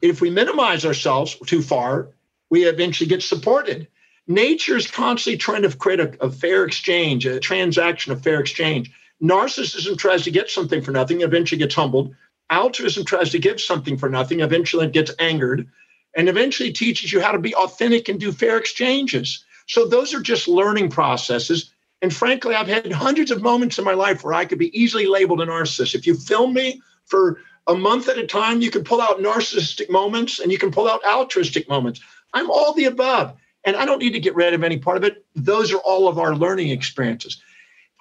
If 0.00 0.20
we 0.20 0.30
minimize 0.30 0.84
ourselves 0.84 1.36
too 1.46 1.62
far, 1.62 2.10
we 2.50 2.64
eventually 2.64 3.08
get 3.08 3.22
supported. 3.22 3.88
Nature 4.26 4.76
is 4.76 4.90
constantly 4.90 5.36
trying 5.36 5.62
to 5.62 5.76
create 5.76 6.00
a, 6.00 6.24
a 6.24 6.30
fair 6.30 6.64
exchange, 6.64 7.26
a 7.26 7.40
transaction 7.40 8.12
of 8.12 8.22
fair 8.22 8.40
exchange. 8.40 8.90
Narcissism 9.22 9.96
tries 9.96 10.24
to 10.24 10.30
get 10.30 10.50
something 10.50 10.82
for 10.82 10.90
nothing, 10.90 11.20
eventually 11.20 11.58
gets 11.58 11.74
humbled. 11.74 12.14
Altruism 12.50 13.04
tries 13.04 13.30
to 13.30 13.38
give 13.38 13.60
something 13.60 13.96
for 13.96 14.08
nothing, 14.08 14.40
eventually 14.40 14.86
gets 14.88 15.12
angered, 15.18 15.68
and 16.16 16.28
eventually 16.28 16.72
teaches 16.72 17.12
you 17.12 17.20
how 17.20 17.32
to 17.32 17.38
be 17.38 17.54
authentic 17.54 18.08
and 18.08 18.20
do 18.20 18.32
fair 18.32 18.58
exchanges. 18.58 19.44
So 19.66 19.86
those 19.86 20.14
are 20.14 20.20
just 20.20 20.48
learning 20.48 20.90
processes. 20.90 21.73
And 22.04 22.14
frankly, 22.14 22.54
I've 22.54 22.68
had 22.68 22.92
hundreds 22.92 23.30
of 23.30 23.40
moments 23.40 23.78
in 23.78 23.84
my 23.84 23.94
life 23.94 24.22
where 24.22 24.34
I 24.34 24.44
could 24.44 24.58
be 24.58 24.78
easily 24.78 25.06
labeled 25.06 25.40
a 25.40 25.46
narcissist. 25.46 25.94
If 25.94 26.06
you 26.06 26.14
film 26.14 26.52
me 26.52 26.82
for 27.06 27.40
a 27.66 27.74
month 27.74 28.10
at 28.10 28.18
a 28.18 28.26
time, 28.26 28.60
you 28.60 28.70
can 28.70 28.84
pull 28.84 29.00
out 29.00 29.20
narcissistic 29.20 29.88
moments 29.88 30.38
and 30.38 30.52
you 30.52 30.58
can 30.58 30.70
pull 30.70 30.86
out 30.86 31.02
altruistic 31.06 31.66
moments. 31.66 32.00
I'm 32.34 32.50
all 32.50 32.74
the 32.74 32.84
above. 32.84 33.34
And 33.64 33.74
I 33.74 33.86
don't 33.86 34.00
need 34.00 34.12
to 34.12 34.20
get 34.20 34.34
rid 34.34 34.52
of 34.52 34.62
any 34.62 34.78
part 34.78 34.98
of 34.98 35.04
it. 35.04 35.24
Those 35.34 35.72
are 35.72 35.78
all 35.78 36.06
of 36.06 36.18
our 36.18 36.36
learning 36.36 36.68
experiences 36.68 37.40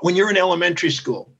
when 0.03 0.17
you're 0.17 0.29
in 0.29 0.35
elementary 0.35 0.91
school, 0.91 1.33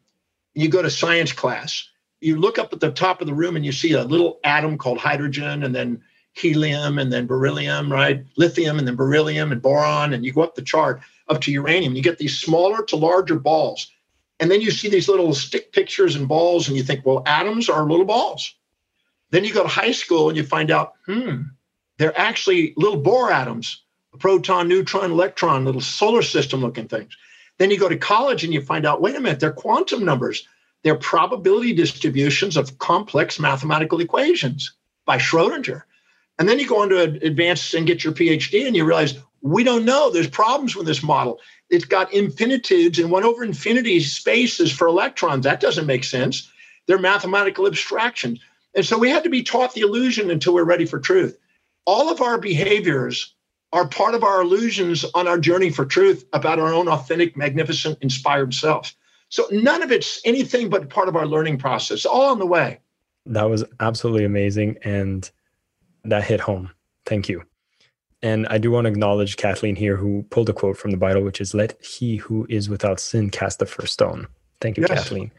you 0.53 0.69
go 0.69 0.81
to 0.81 0.89
science 0.89 1.33
class, 1.33 1.85
you 2.21 2.37
look 2.37 2.57
up 2.57 2.71
at 2.71 2.79
the 2.79 2.93
top 2.93 3.19
of 3.19 3.27
the 3.27 3.33
room 3.33 3.57
and 3.57 3.65
you 3.65 3.73
see 3.73 3.91
a 3.91 4.05
little 4.05 4.39
atom 4.45 4.77
called 4.77 4.99
hydrogen 4.99 5.63
and 5.63 5.75
then 5.75 6.01
helium 6.31 6.97
and 6.97 7.11
then 7.11 7.27
beryllium, 7.27 7.91
right? 7.91 8.23
Lithium 8.37 8.79
and 8.79 8.87
then 8.87 8.95
beryllium 8.95 9.51
and 9.51 9.61
boron. 9.61 10.13
And 10.13 10.23
you 10.23 10.31
go 10.31 10.43
up 10.43 10.55
the 10.55 10.61
chart 10.61 11.01
up 11.29 11.41
to 11.41 11.51
uranium. 11.51 11.95
You 11.95 12.01
get 12.01 12.17
these 12.17 12.39
smaller 12.39 12.83
to 12.85 12.95
larger 12.95 13.39
balls. 13.39 13.91
And 14.39 14.49
then 14.51 14.61
you 14.61 14.71
see 14.71 14.89
these 14.89 15.07
little 15.07 15.33
stick 15.33 15.71
pictures 15.71 16.15
and 16.15 16.27
balls, 16.27 16.67
and 16.67 16.75
you 16.75 16.83
think, 16.83 17.05
well, 17.05 17.23
atoms 17.25 17.69
are 17.69 17.83
little 17.89 18.05
balls. 18.05 18.55
Then 19.29 19.45
you 19.45 19.53
go 19.53 19.63
to 19.63 19.69
high 19.69 19.91
school 19.91 20.27
and 20.27 20.37
you 20.37 20.43
find 20.43 20.69
out, 20.69 20.93
hmm, 21.05 21.43
they're 21.97 22.17
actually 22.19 22.73
little 22.75 23.01
Bohr 23.01 23.31
atoms—a 23.31 24.17
proton, 24.17 24.67
neutron, 24.67 25.11
electron, 25.11 25.65
little 25.65 25.81
solar 25.81 26.21
system 26.21 26.61
looking 26.61 26.87
things. 26.87 27.15
Then 27.57 27.71
you 27.71 27.79
go 27.79 27.89
to 27.89 27.97
college 27.97 28.43
and 28.43 28.53
you 28.53 28.61
find 28.61 28.85
out, 28.85 29.01
wait 29.01 29.15
a 29.15 29.19
minute, 29.19 29.39
they're 29.39 29.51
quantum 29.51 30.03
numbers. 30.03 30.47
They're 30.83 30.95
probability 30.95 31.73
distributions 31.73 32.57
of 32.57 32.77
complex 32.79 33.39
mathematical 33.39 34.01
equations 34.01 34.73
by 35.05 35.17
Schrodinger. 35.17 35.83
And 36.39 36.49
then 36.49 36.59
you 36.59 36.67
go 36.67 36.81
on 36.81 36.89
to 36.89 37.01
advance 37.01 37.73
and 37.73 37.87
get 37.87 38.03
your 38.03 38.13
PhD 38.13 38.67
and 38.67 38.75
you 38.75 38.83
realize 38.83 39.15
we 39.43 39.63
don't 39.63 39.85
know. 39.85 40.09
There's 40.09 40.29
problems 40.29 40.75
with 40.75 40.87
this 40.87 41.03
model. 41.03 41.39
It's 41.69 41.85
got 41.85 42.13
infinitudes 42.13 42.97
and 42.97 43.11
one 43.11 43.23
over 43.23 43.43
infinity 43.43 43.99
spaces 43.99 44.71
for 44.71 44.87
electrons. 44.87 45.43
That 45.43 45.59
doesn't 45.59 45.85
make 45.85 46.05
sense. 46.05 46.49
They're 46.87 46.97
mathematical 46.97 47.67
abstractions. 47.67 48.39
And 48.73 48.85
so 48.85 48.97
we 48.97 49.09
had 49.09 49.23
to 49.25 49.29
be 49.29 49.43
taught 49.43 49.73
the 49.73 49.81
illusion 49.81 50.31
until 50.31 50.53
we're 50.53 50.63
ready 50.63 50.85
for 50.85 50.97
truth. 50.97 51.37
All 51.85 52.09
of 52.09 52.21
our 52.21 52.37
behaviors 52.37 53.35
are 53.73 53.87
part 53.87 54.15
of 54.15 54.23
our 54.23 54.41
illusions 54.41 55.03
on 55.13 55.27
our 55.27 55.37
journey 55.37 55.69
for 55.69 55.85
truth 55.85 56.25
about 56.31 56.59
our 56.59 56.73
own 56.73 56.87
authentic, 56.87 57.35
magnificent, 57.35 57.97
inspired 58.01 58.53
self. 58.53 58.95
So 59.27 59.47
none 59.51 59.81
of 59.81 59.91
it's 59.91 60.21
anything 60.23 60.69
but 60.69 60.89
part 60.89 61.09
of 61.09 61.15
our 61.15 61.25
learning 61.25 61.57
process, 61.57 62.05
all 62.05 62.31
on 62.31 62.39
the 62.39 62.45
way. 62.45 62.79
That 63.25 63.49
was 63.49 63.65
absolutely 63.79 64.25
amazing. 64.25 64.77
And 64.83 65.29
that 66.05 66.23
hit 66.23 66.39
home. 66.39 66.69
Thank 67.05 67.27
you. 67.27 67.43
And 68.23 68.47
I 68.47 68.57
do 68.57 68.71
want 68.71 68.85
to 68.85 68.89
acknowledge 68.89 69.35
Kathleen 69.35 69.75
here, 69.75 69.97
who 69.97 70.23
pulled 70.29 70.49
a 70.49 70.53
quote 70.53 70.77
from 70.77 70.91
the 70.91 70.97
Bible, 70.97 71.21
which 71.21 71.41
is, 71.41 71.53
Let 71.53 71.79
he 71.83 72.15
who 72.15 72.47
is 72.49 72.69
without 72.69 73.01
sin 73.01 73.29
cast 73.29 73.59
the 73.59 73.65
first 73.65 73.93
stone. 73.93 74.27
Thank 74.61 74.77
you, 74.77 74.85
yes. 74.87 75.03
Kathleen. 75.03 75.31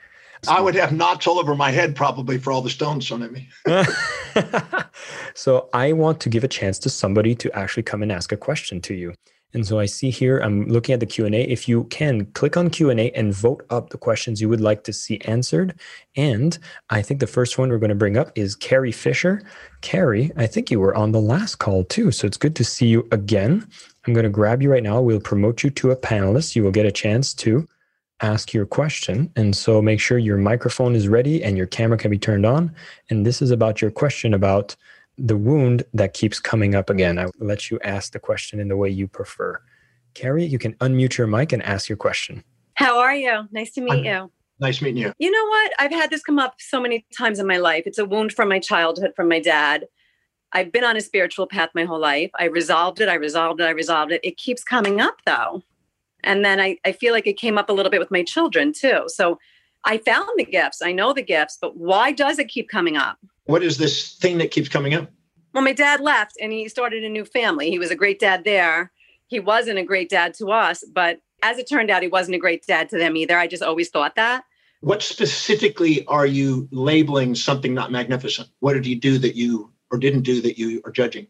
I 0.47 0.61
would 0.61 0.74
have 0.74 0.93
knots 0.93 1.26
all 1.26 1.39
over 1.39 1.55
my 1.55 1.70
head 1.70 1.97
probably 1.97 2.37
for 2.37 2.53
all 2.53 2.61
the 2.61 2.68
stones 2.68 3.09
thrown 3.09 3.22
at 3.22 3.32
me. 3.32 3.49
so 5.35 5.70
I 5.72 5.93
want 5.93 6.20
to 6.20 6.28
give 6.28 6.45
a 6.45 6.49
chance 6.49 6.78
to 6.80 6.91
somebody 6.91 7.35
to 7.37 7.51
actually 7.57 7.85
come 7.85 8.03
and 8.03 8.12
ask 8.12 8.30
a 8.30 8.37
question 8.37 8.82
to 8.82 8.95
you. 8.95 9.14
And 9.55 9.66
so 9.66 9.78
I 9.78 9.86
see 9.86 10.11
here, 10.11 10.38
I'm 10.38 10.66
looking 10.66 10.92
at 10.92 11.00
the 11.00 11.07
Q&A. 11.07 11.30
If 11.30 11.68
you 11.68 11.84
can, 11.84 12.26
click 12.32 12.57
on 12.57 12.70
Q&A 12.70 13.11
and 13.12 13.32
vote 13.32 13.64
up 13.70 13.90
the 13.90 13.98
questions 13.98 14.40
you 14.40 14.48
would 14.48 14.61
like 14.61 14.84
to 14.84 14.92
see 14.92 15.20
answered. 15.22 15.78
And 16.16 16.59
I 16.90 17.02
think 17.02 17.20
the 17.20 17.26
first 17.26 17.57
one 17.57 17.70
we're 17.70 17.78
going 17.78 17.88
to 17.88 17.94
bring 17.94 18.16
up 18.16 18.30
is 18.34 18.57
Carrie 18.57 18.92
Fisher. 18.92 19.42
Carrie, 19.80 20.32
I 20.36 20.46
think 20.46 20.70
you 20.70 20.80
were 20.80 20.94
on 20.94 21.12
the 21.12 21.20
last 21.20 21.57
call 21.57 21.84
too. 21.84 22.11
So 22.11 22.26
it's 22.26 22.36
good 22.36 22.57
to 22.57 22.64
see 22.64 22.88
you 22.88 23.07
again. 23.12 23.66
I'm 24.07 24.12
going 24.12 24.24
to 24.24 24.30
grab 24.30 24.61
you 24.61 24.70
right 24.70 24.82
now. 24.82 25.00
We'll 25.00 25.20
promote 25.20 25.62
you 25.62 25.70
to 25.70 25.92
a 25.92 25.96
panelist. 25.96 26.57
You 26.57 26.64
will 26.64 26.70
get 26.70 26.86
a 26.86 26.92
chance 26.92 27.32
to 27.34 27.66
ask 28.20 28.52
your 28.52 28.66
question. 28.66 29.30
And 29.36 29.57
so 29.57 29.82
make 29.82 30.00
sure 30.00 30.18
your 30.18 30.36
microphone 30.36 30.94
is 30.94 31.09
ready 31.09 31.42
and 31.42 31.57
your 31.57 31.66
camera 31.66 31.98
can 31.98 32.11
be 32.11 32.18
turned 32.18 32.46
on. 32.46 32.74
And 33.11 33.26
this 33.26 33.42
is 33.42 33.50
about 33.50 33.80
your 33.80 33.90
question 33.90 34.34
about 34.34 34.76
the 35.16 35.36
wound 35.36 35.84
that 35.94 36.14
keeps 36.14 36.40
coming 36.40 36.74
up 36.74 36.90
again. 36.90 37.18
I'll 37.18 37.32
let 37.38 37.70
you 37.70 37.78
ask 37.82 38.12
the 38.12 38.18
question 38.18 38.60
in 38.60 38.68
the 38.68 38.76
way 38.76 38.90
you 38.90 39.06
prefer. 39.06 39.60
Carrie, 40.14 40.44
you 40.44 40.58
can 40.58 40.74
unmute 40.74 41.16
your 41.16 41.26
mic 41.26 41.52
and 41.52 41.62
ask 41.62 41.88
your 41.88 41.96
question. 41.96 42.44
How 42.74 42.98
are 42.98 43.14
you? 43.14 43.48
Nice 43.52 43.72
to 43.72 43.80
meet 43.80 43.92
I'm, 43.92 44.04
you. 44.04 44.32
Nice 44.60 44.80
meeting 44.80 45.02
you. 45.02 45.12
You 45.18 45.30
know 45.30 45.48
what? 45.48 45.72
I've 45.78 45.92
had 45.92 46.10
this 46.10 46.22
come 46.22 46.38
up 46.38 46.56
so 46.58 46.80
many 46.80 47.06
times 47.16 47.38
in 47.38 47.46
my 47.46 47.58
life. 47.58 47.84
It's 47.86 47.98
a 47.98 48.04
wound 48.04 48.32
from 48.32 48.48
my 48.48 48.58
childhood, 48.58 49.12
from 49.14 49.28
my 49.28 49.40
dad. 49.40 49.86
I've 50.52 50.70
been 50.70 50.84
on 50.84 50.96
a 50.96 51.00
spiritual 51.00 51.46
path 51.46 51.70
my 51.74 51.84
whole 51.84 51.98
life. 51.98 52.30
I 52.38 52.44
resolved 52.44 53.00
it. 53.00 53.08
I 53.08 53.14
resolved 53.14 53.60
it. 53.60 53.64
I 53.64 53.70
resolved 53.70 54.12
it. 54.12 54.20
It 54.22 54.36
keeps 54.36 54.62
coming 54.62 55.00
up 55.00 55.16
though. 55.26 55.62
And 56.22 56.44
then 56.44 56.60
I, 56.60 56.78
I 56.84 56.92
feel 56.92 57.12
like 57.12 57.26
it 57.26 57.36
came 57.36 57.58
up 57.58 57.68
a 57.68 57.72
little 57.72 57.90
bit 57.90 58.00
with 58.00 58.10
my 58.10 58.22
children 58.22 58.72
too. 58.72 59.04
So 59.08 59.38
I 59.85 59.99
found 59.99 60.28
the 60.37 60.45
gifts. 60.45 60.80
I 60.82 60.93
know 60.93 61.12
the 61.12 61.22
gifts, 61.22 61.59
but 61.61 61.76
why 61.76 62.12
does 62.12 62.39
it 62.39 62.49
keep 62.49 62.68
coming 62.68 62.97
up? 62.97 63.18
What 63.45 63.62
is 63.62 63.78
this 63.78 64.14
thing 64.14 64.39
that 64.39 64.51
keeps 64.51 64.68
coming 64.68 64.95
up? 64.95 65.11
Well, 65.53 65.62
my 65.62 65.72
dad 65.72 66.01
left 66.01 66.37
and 66.41 66.53
he 66.53 66.68
started 66.68 67.05
a 67.05 67.09
new 67.09 67.24
family. 67.24 67.70
He 67.70 67.78
was 67.78 67.91
a 67.91 67.97
great 67.97 68.18
dad 68.18 68.45
there. 68.45 68.91
He 69.26 69.41
wasn't 69.41 69.78
a 69.78 69.85
great 69.85 70.09
dad 70.09 70.35
to 70.35 70.51
us, 70.51 70.85
but 70.93 71.20
as 71.43 71.59
it 71.59 71.68
turned 71.68 71.91
out, 71.91 72.03
he 72.03 72.09
wasn't 72.09 72.35
a 72.35 72.39
great 72.39 72.66
dad 72.66 72.89
to 72.91 72.99
them 72.99 73.16
either. 73.16 73.39
I 73.39 73.47
just 73.47 73.62
always 73.62 73.91
thought 73.91 74.16
that. 74.16 74.45
What 74.80 75.03
specifically 75.03 76.05
are 76.07 76.26
you 76.26 76.68
labeling 76.70 77.35
something 77.35 77.72
not 77.72 77.93
magnificent? 77.93 78.49
What 78.61 78.74
did 78.74 78.85
he 78.85 78.95
do 78.95 79.18
that 79.18 79.35
you 79.35 79.72
or 79.91 79.99
didn't 79.99 80.22
do 80.22 80.41
that 80.43 80.59
you 80.59 80.82
are 80.85 80.91
judging? 80.91 81.26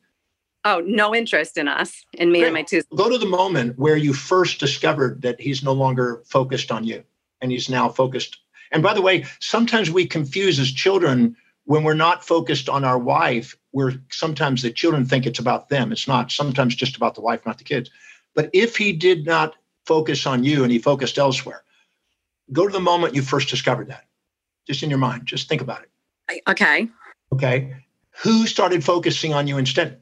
Oh, 0.65 0.83
no 0.87 1.15
interest 1.15 1.59
in 1.59 1.69
us, 1.69 2.05
in 2.15 2.33
me 2.33 2.41
Great. 2.41 2.47
and 2.47 2.55
my 2.55 2.63
two. 2.63 2.83
Go 2.97 3.11
to 3.11 3.19
the 3.19 3.27
moment 3.27 3.79
where 3.79 3.97
you 3.97 4.15
first 4.15 4.59
discovered 4.59 5.21
that 5.23 5.41
he's 5.41 5.63
no 5.63 5.73
longer 5.73 6.23
focused 6.27 6.73
on 6.73 6.85
you 6.85 7.05
and 7.41 7.53
he's 7.53 7.69
now 7.69 7.89
focused. 7.89 8.39
And 8.75 8.83
by 8.83 8.93
the 8.93 9.01
way, 9.01 9.25
sometimes 9.41 9.91
we 9.91 10.07
confuse 10.07 10.59
as 10.59 10.70
children 10.70 11.37
when 11.64 11.83
we're 11.83 11.95
not 11.95 12.25
focused 12.25 12.68
on 12.68 12.85
our 12.85 12.99
wife, 12.99 13.57
we're 13.72 13.95
sometimes 14.11 14.61
the 14.61 14.70
children 14.70 15.07
think 15.07 15.25
it's 15.25 15.39
about 15.39 15.70
them. 15.70 15.93
It's 15.93 16.07
not. 16.07 16.31
Sometimes 16.31 16.75
just 16.75 16.97
about 16.97 17.14
the 17.14 17.22
wife, 17.22 17.47
not 17.47 17.57
the 17.57 17.64
kids. 17.64 17.91
But 18.35 18.51
if 18.53 18.77
he 18.77 18.93
did 18.93 19.25
not 19.25 19.55
focus 19.87 20.27
on 20.27 20.45
you 20.45 20.62
and 20.62 20.70
he 20.70 20.79
focused 20.79 21.16
elsewhere, 21.16 21.62
go 22.53 22.66
to 22.66 22.72
the 22.72 22.81
moment 22.81 23.14
you 23.14 23.22
first 23.22 23.49
discovered 23.49 23.89
that. 23.89 24.05
Just 24.66 24.83
in 24.83 24.91
your 24.91 24.99
mind. 24.99 25.25
Just 25.25 25.49
think 25.49 25.62
about 25.62 25.83
it. 25.83 26.43
Okay. 26.47 26.89
Okay. 27.33 27.77
Who 28.22 28.47
started 28.47 28.85
focusing 28.85 29.33
on 29.33 29.47
you 29.47 29.57
instead? 29.57 30.01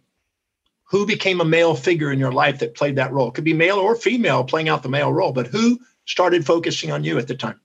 who 0.93 1.07
became 1.07 1.41
a 1.41 1.45
male 1.45 1.75
figure 1.75 2.13
in 2.13 2.19
your 2.19 2.33
life 2.33 2.59
that 2.59 2.75
played 2.75 2.97
that 2.97 3.11
role? 3.13 3.29
It 3.29 3.35
could 3.35 3.45
be 3.45 3.55
male 3.55 3.79
or 3.79 3.97
female 3.97 4.45
playing 4.45 4.69
out 4.69 4.83
the 4.83 4.91
male 4.91 5.11
role, 5.11 5.33
but 5.33 5.47
who 5.47 5.81
started 6.05 6.45
focusing 6.45 6.93
on 6.93 7.03
you 7.03 7.17
at 7.17 7.29
the 7.29 7.35
time? 7.35 7.59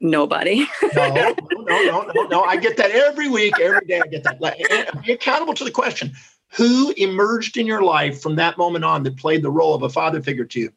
Nobody. 0.00 0.66
no, 0.94 1.08
no, 1.08 1.34
no, 1.66 2.12
no, 2.14 2.22
no, 2.24 2.42
I 2.42 2.56
get 2.56 2.76
that 2.76 2.92
every 2.92 3.28
week, 3.28 3.58
every 3.60 3.84
day. 3.86 4.00
I 4.00 4.06
get 4.06 4.22
that. 4.22 5.02
Be 5.04 5.12
accountable 5.12 5.54
to 5.54 5.64
the 5.64 5.70
question: 5.70 6.12
Who 6.50 6.92
emerged 6.96 7.56
in 7.56 7.66
your 7.66 7.82
life 7.82 8.20
from 8.22 8.36
that 8.36 8.58
moment 8.58 8.84
on 8.84 9.02
that 9.02 9.16
played 9.16 9.42
the 9.42 9.50
role 9.50 9.74
of 9.74 9.82
a 9.82 9.88
father 9.88 10.22
figure 10.22 10.44
to 10.44 10.60
you? 10.60 10.72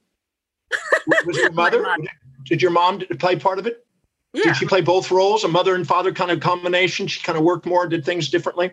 Was 1.26 1.38
your 1.38 1.52
mother? 1.52 1.86
Did 2.46 2.62
your 2.62 2.72
mom 2.72 3.00
play 3.20 3.36
part 3.36 3.60
of 3.60 3.68
it? 3.68 3.86
Yeah. 4.34 4.44
Did 4.46 4.58
she 4.58 4.66
play 4.66 4.82
both 4.82 5.12
roles, 5.12 5.44
a 5.44 5.48
mother 5.48 5.76
and 5.76 5.86
father 5.86 6.12
kind 6.14 6.32
of 6.32 6.40
combination? 6.40 7.08
She 7.08 7.22
kind 7.22 7.38
of 7.38 7.44
worked 7.44 7.66
more, 7.66 7.86
did 7.88 8.06
things 8.06 8.30
differently. 8.30 8.72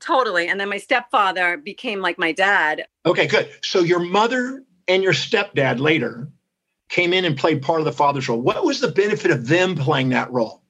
Totally. 0.00 0.48
And 0.48 0.60
then 0.60 0.68
my 0.68 0.78
stepfather 0.78 1.56
became 1.56 2.00
like 2.00 2.18
my 2.18 2.32
dad. 2.32 2.86
Okay, 3.04 3.26
good. 3.26 3.50
So 3.62 3.80
your 3.80 3.98
mother 3.98 4.64
and 4.86 5.02
your 5.02 5.12
stepdad 5.12 5.80
later 5.80 6.28
came 6.88 7.12
in 7.12 7.24
and 7.24 7.36
played 7.36 7.62
part 7.62 7.80
of 7.80 7.84
the 7.84 7.92
father's 7.92 8.28
role. 8.28 8.40
What 8.40 8.64
was 8.64 8.80
the 8.80 8.88
benefit 8.88 9.30
of 9.30 9.48
them 9.48 9.76
playing 9.76 10.10
that 10.10 10.30
role? 10.30 10.62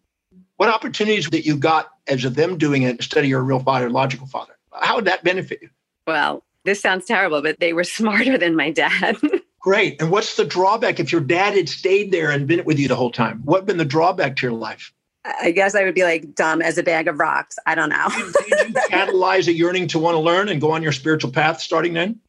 What 0.57 0.69
opportunities 0.69 1.31
that 1.31 1.47
you 1.47 1.57
got 1.57 1.91
as 2.09 2.25
of 2.25 2.35
them 2.35 2.59
doing 2.59 2.83
it 2.83 2.91
instead 2.91 3.23
of 3.23 3.31
your 3.31 3.43
real 3.43 3.61
father, 3.61 3.89
logical 3.89 4.27
father? 4.27 4.59
How 4.73 4.97
would 4.97 5.05
that 5.05 5.23
benefit 5.23 5.61
you? 5.62 5.71
Well, 6.07 6.45
this 6.64 6.81
sounds 6.81 7.05
terrible, 7.05 7.43
but 7.43 7.61
they 7.61 7.73
were 7.73 7.85
smarter 7.85 8.37
than 8.39 8.57
my 8.57 8.71
dad. 8.71 9.16
Great. 9.61 10.01
And 10.01 10.11
what's 10.11 10.37
the 10.37 10.45
drawback 10.45 11.01
if 11.01 11.12
your 11.12 11.21
dad 11.21 11.55
had 11.55 11.69
stayed 11.69 12.12
there 12.12 12.31
and 12.31 12.47
been 12.47 12.64
with 12.64 12.79
you 12.79 12.89
the 12.89 12.97
whole 12.97 13.11
time? 13.11 13.43
What 13.45 13.66
been 13.66 13.77
the 13.77 13.85
drawback 13.85 14.37
to 14.37 14.47
your 14.47 14.57
life? 14.57 14.93
I 15.25 15.51
guess 15.51 15.75
I 15.75 15.85
would 15.85 15.95
be 15.95 16.05
like 16.05 16.35
dumb 16.35 16.62
as 16.62 16.79
a 16.79 16.83
bag 16.83 17.09
of 17.09 17.19
rocks. 17.19 17.57
I 17.66 17.75
don't 17.75 17.91
know. 17.91 18.09
did, 18.49 18.69
you 18.69 18.75
catalyze 18.89 19.47
a 19.49 19.53
yearning 19.53 19.89
to 19.89 19.99
want 19.99 20.14
to 20.14 20.21
learn 20.21 20.49
and 20.49 20.61
go 20.61 20.71
on 20.71 20.83
your 20.83 20.93
spiritual 20.93 21.31
path 21.31 21.61
starting 21.61 21.93
then? 21.93 22.21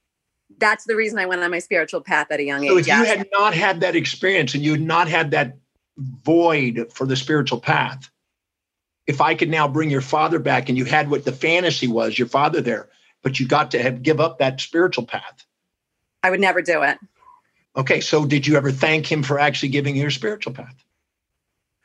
That's 0.60 0.86
the 0.86 0.96
reason 0.96 1.20
I 1.20 1.26
went 1.26 1.42
on 1.42 1.52
my 1.52 1.60
spiritual 1.60 2.02
path 2.02 2.28
at 2.32 2.40
a 2.40 2.44
young 2.44 2.68
so 2.68 2.78
age. 2.78 2.88
If 2.88 2.88
you 2.88 3.06
had 3.06 3.28
not 3.32 3.54
had 3.54 3.82
that 3.82 3.96
experience 3.96 4.54
and 4.54 4.64
you 4.64 4.72
had 4.72 4.82
not 4.82 5.08
had 5.08 5.32
that 5.32 5.58
void 5.98 6.92
for 6.94 7.06
the 7.06 7.16
spiritual 7.16 7.60
path, 7.60 8.10
if 9.08 9.22
I 9.22 9.36
could 9.36 9.50
now 9.50 9.68
bring 9.68 9.90
your 9.90 10.02
father 10.02 10.38
back 10.38 10.70
and 10.70 10.78
you 10.78 10.86
had 10.86 11.10
what 11.10 11.26
the 11.26 11.32
fantasy 11.32 11.88
was, 11.88 12.20
your 12.20 12.28
father 12.28 12.62
there, 12.62 12.90
but 13.24 13.40
you 13.40 13.48
got 13.48 13.72
to 13.72 13.82
have 13.82 14.04
give 14.04 14.20
up 14.20 14.40
that 14.40 14.62
spiritual 14.62 15.06
path. 15.06 15.46
I 16.22 16.30
would 16.30 16.40
never 16.40 16.62
do 16.62 16.84
it. 16.84 17.00
Okay, 17.76 18.02
so 18.02 18.26
did 18.26 18.46
you 18.46 18.56
ever 18.58 18.72
thank 18.72 19.10
him 19.10 19.24
for 19.24 19.40
actually 19.40 19.70
giving 19.70 19.96
you 19.96 20.02
your 20.02 20.12
spiritual 20.12 20.54
path? 20.54 20.76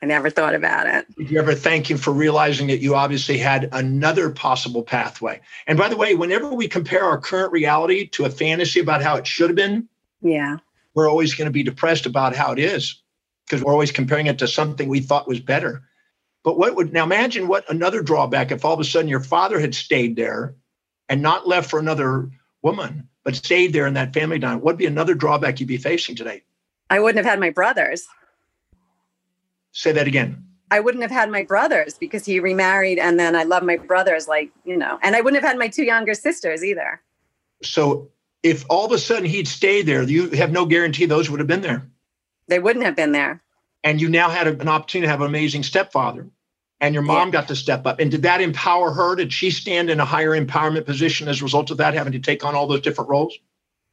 I 0.04 0.06
never 0.06 0.28
thought 0.28 0.54
about 0.54 0.86
it. 0.86 1.06
Did 1.16 1.30
you 1.30 1.38
ever 1.38 1.54
thank 1.54 1.90
him 1.90 1.96
for 1.96 2.12
realizing 2.12 2.66
that 2.66 2.80
you 2.80 2.94
obviously 2.94 3.38
had 3.38 3.70
another 3.72 4.28
possible 4.28 4.82
pathway? 4.82 5.40
And 5.66 5.78
by 5.78 5.88
the 5.88 5.96
way, 5.96 6.14
whenever 6.14 6.52
we 6.52 6.68
compare 6.68 7.04
our 7.04 7.16
current 7.16 7.52
reality 7.52 8.08
to 8.08 8.26
a 8.26 8.30
fantasy 8.30 8.80
about 8.80 9.02
how 9.02 9.16
it 9.16 9.26
should 9.26 9.48
have 9.48 9.56
been, 9.56 9.88
yeah, 10.20 10.58
we're 10.92 11.08
always 11.08 11.32
going 11.34 11.46
to 11.46 11.52
be 11.52 11.62
depressed 11.62 12.04
about 12.04 12.36
how 12.36 12.52
it 12.52 12.58
is 12.58 13.00
because 13.46 13.64
we're 13.64 13.72
always 13.72 13.92
comparing 13.92 14.26
it 14.26 14.40
to 14.40 14.46
something 14.46 14.90
we 14.90 15.00
thought 15.00 15.26
was 15.26 15.40
better. 15.40 15.84
But 16.42 16.58
what 16.58 16.76
would 16.76 16.92
now 16.92 17.04
imagine 17.04 17.48
what 17.48 17.64
another 17.70 18.02
drawback 18.02 18.52
if 18.52 18.62
all 18.62 18.74
of 18.74 18.80
a 18.80 18.84
sudden 18.84 19.08
your 19.08 19.20
father 19.20 19.58
had 19.58 19.74
stayed 19.74 20.16
there 20.16 20.54
and 21.08 21.22
not 21.22 21.48
left 21.48 21.70
for 21.70 21.78
another 21.78 22.28
woman, 22.60 23.08
but 23.22 23.36
stayed 23.36 23.72
there 23.72 23.86
in 23.86 23.94
that 23.94 24.12
family 24.12 24.38
dynamic? 24.38 24.64
What'd 24.64 24.78
be 24.78 24.84
another 24.84 25.14
drawback 25.14 25.60
you'd 25.60 25.66
be 25.66 25.78
facing 25.78 26.14
today? 26.14 26.42
I 26.90 27.00
wouldn't 27.00 27.24
have 27.24 27.30
had 27.30 27.40
my 27.40 27.48
brothers. 27.48 28.06
Say 29.74 29.92
that 29.92 30.06
again. 30.06 30.42
I 30.70 30.80
wouldn't 30.80 31.02
have 31.02 31.10
had 31.10 31.30
my 31.30 31.42
brothers 31.42 31.98
because 31.98 32.24
he 32.24 32.40
remarried 32.40 32.98
and 32.98 33.20
then 33.20 33.36
I 33.36 33.42
love 33.42 33.62
my 33.62 33.76
brothers 33.76 34.26
like, 34.26 34.50
you 34.64 34.76
know, 34.76 34.98
and 35.02 35.14
I 35.14 35.20
wouldn't 35.20 35.42
have 35.42 35.48
had 35.48 35.58
my 35.58 35.68
two 35.68 35.84
younger 35.84 36.14
sisters 36.14 36.64
either. 36.64 37.02
So 37.62 38.08
if 38.42 38.64
all 38.70 38.86
of 38.86 38.92
a 38.92 38.98
sudden 38.98 39.24
he'd 39.24 39.48
stayed 39.48 39.82
there, 39.82 40.02
you 40.02 40.30
have 40.30 40.52
no 40.52 40.64
guarantee 40.64 41.06
those 41.06 41.28
would 41.28 41.40
have 41.40 41.46
been 41.46 41.60
there. 41.60 41.86
They 42.48 42.60
wouldn't 42.60 42.84
have 42.84 42.96
been 42.96 43.12
there. 43.12 43.42
And 43.82 44.00
you 44.00 44.08
now 44.08 44.30
had 44.30 44.46
an 44.46 44.68
opportunity 44.68 45.06
to 45.06 45.10
have 45.10 45.20
an 45.20 45.26
amazing 45.26 45.64
stepfather. 45.64 46.28
And 46.80 46.94
your 46.94 47.02
mom 47.02 47.28
yeah. 47.28 47.32
got 47.32 47.48
to 47.48 47.56
step 47.56 47.86
up. 47.86 47.98
And 47.98 48.10
did 48.10 48.22
that 48.22 48.40
empower 48.40 48.92
her? 48.92 49.14
Did 49.16 49.32
she 49.32 49.50
stand 49.50 49.90
in 49.90 50.00
a 50.00 50.04
higher 50.04 50.30
empowerment 50.30 50.86
position 50.86 51.28
as 51.28 51.40
a 51.40 51.44
result 51.44 51.70
of 51.70 51.78
that, 51.78 51.94
having 51.94 52.12
to 52.12 52.18
take 52.18 52.44
on 52.44 52.54
all 52.54 52.66
those 52.66 52.80
different 52.80 53.10
roles? 53.10 53.36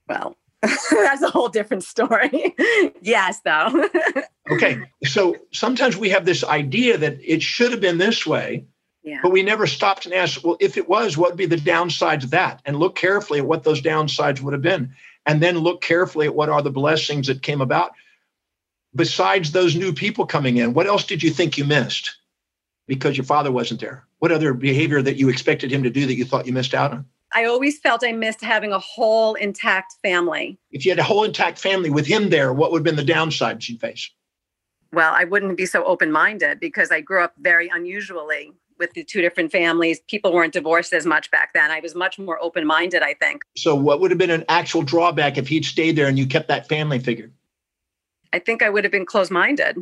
Well, 0.07 0.35
that's 0.61 1.21
a 1.21 1.29
whole 1.29 1.49
different 1.49 1.83
story. 1.83 2.55
yes, 3.01 3.39
though. 3.43 3.89
okay. 4.51 4.81
So 5.05 5.35
sometimes 5.51 5.97
we 5.97 6.09
have 6.09 6.25
this 6.25 6.43
idea 6.43 6.97
that 6.97 7.17
it 7.21 7.41
should 7.41 7.71
have 7.71 7.81
been 7.81 7.97
this 7.97 8.25
way, 8.25 8.65
yeah. 9.03 9.19
but 9.23 9.31
we 9.31 9.43
never 9.43 9.67
stopped 9.67 10.05
and 10.05 10.13
asked, 10.13 10.43
well, 10.43 10.57
if 10.59 10.77
it 10.77 10.87
was, 10.87 11.17
what 11.17 11.31
would 11.31 11.37
be 11.37 11.45
the 11.45 11.55
downsides 11.55 12.23
of 12.23 12.31
that? 12.31 12.61
And 12.65 12.77
look 12.77 12.95
carefully 12.95 13.39
at 13.39 13.45
what 13.45 13.63
those 13.63 13.81
downsides 13.81 14.41
would 14.41 14.53
have 14.53 14.61
been. 14.61 14.93
And 15.25 15.41
then 15.41 15.59
look 15.59 15.81
carefully 15.81 16.25
at 16.25 16.35
what 16.35 16.49
are 16.49 16.61
the 16.61 16.71
blessings 16.71 17.27
that 17.27 17.43
came 17.43 17.61
about. 17.61 17.91
Besides 18.95 19.51
those 19.51 19.75
new 19.75 19.93
people 19.93 20.25
coming 20.25 20.57
in, 20.57 20.73
what 20.73 20.87
else 20.87 21.05
did 21.05 21.23
you 21.23 21.29
think 21.29 21.57
you 21.57 21.63
missed 21.63 22.17
because 22.87 23.15
your 23.15 23.25
father 23.25 23.51
wasn't 23.51 23.79
there? 23.79 24.05
What 24.19 24.31
other 24.31 24.53
behavior 24.53 25.01
that 25.01 25.15
you 25.15 25.29
expected 25.29 25.71
him 25.71 25.83
to 25.83 25.89
do 25.89 26.05
that 26.05 26.15
you 26.15 26.25
thought 26.25 26.45
you 26.45 26.53
missed 26.53 26.73
out 26.73 26.91
on? 26.91 27.05
I 27.33 27.45
always 27.45 27.79
felt 27.79 28.03
I 28.03 28.11
missed 28.11 28.43
having 28.43 28.73
a 28.73 28.79
whole 28.79 29.35
intact 29.35 29.93
family. 30.01 30.59
If 30.71 30.85
you 30.85 30.91
had 30.91 30.99
a 30.99 31.03
whole 31.03 31.23
intact 31.23 31.59
family 31.59 31.89
with 31.89 32.05
him 32.05 32.29
there, 32.29 32.51
what 32.51 32.71
would 32.71 32.79
have 32.79 32.95
been 32.95 33.05
the 33.05 33.13
downsides 33.13 33.69
you'd 33.69 33.79
face? 33.79 34.09
Well, 34.93 35.13
I 35.15 35.23
wouldn't 35.23 35.57
be 35.57 35.65
so 35.65 35.83
open 35.85 36.11
minded 36.11 36.59
because 36.59 36.91
I 36.91 37.01
grew 37.01 37.23
up 37.23 37.33
very 37.39 37.69
unusually 37.69 38.51
with 38.77 38.91
the 38.93 39.03
two 39.03 39.21
different 39.21 39.51
families. 39.51 40.01
People 40.01 40.33
weren't 40.33 40.53
divorced 40.53 40.91
as 40.91 41.05
much 41.05 41.31
back 41.31 41.53
then. 41.53 41.71
I 41.71 41.79
was 41.79 41.95
much 41.95 42.19
more 42.19 42.41
open 42.41 42.65
minded, 42.65 43.01
I 43.01 43.13
think. 43.13 43.43
So, 43.55 43.75
what 43.75 44.01
would 44.01 44.11
have 44.11 44.17
been 44.17 44.31
an 44.31 44.43
actual 44.49 44.81
drawback 44.81 45.37
if 45.37 45.47
he'd 45.47 45.65
stayed 45.65 45.95
there 45.95 46.07
and 46.07 46.17
you 46.17 46.25
kept 46.27 46.49
that 46.49 46.67
family 46.67 46.99
figure? 46.99 47.31
I 48.33 48.39
think 48.39 48.61
I 48.61 48.69
would 48.69 48.83
have 48.83 48.91
been 48.91 49.05
closed 49.05 49.31
minded. 49.31 49.77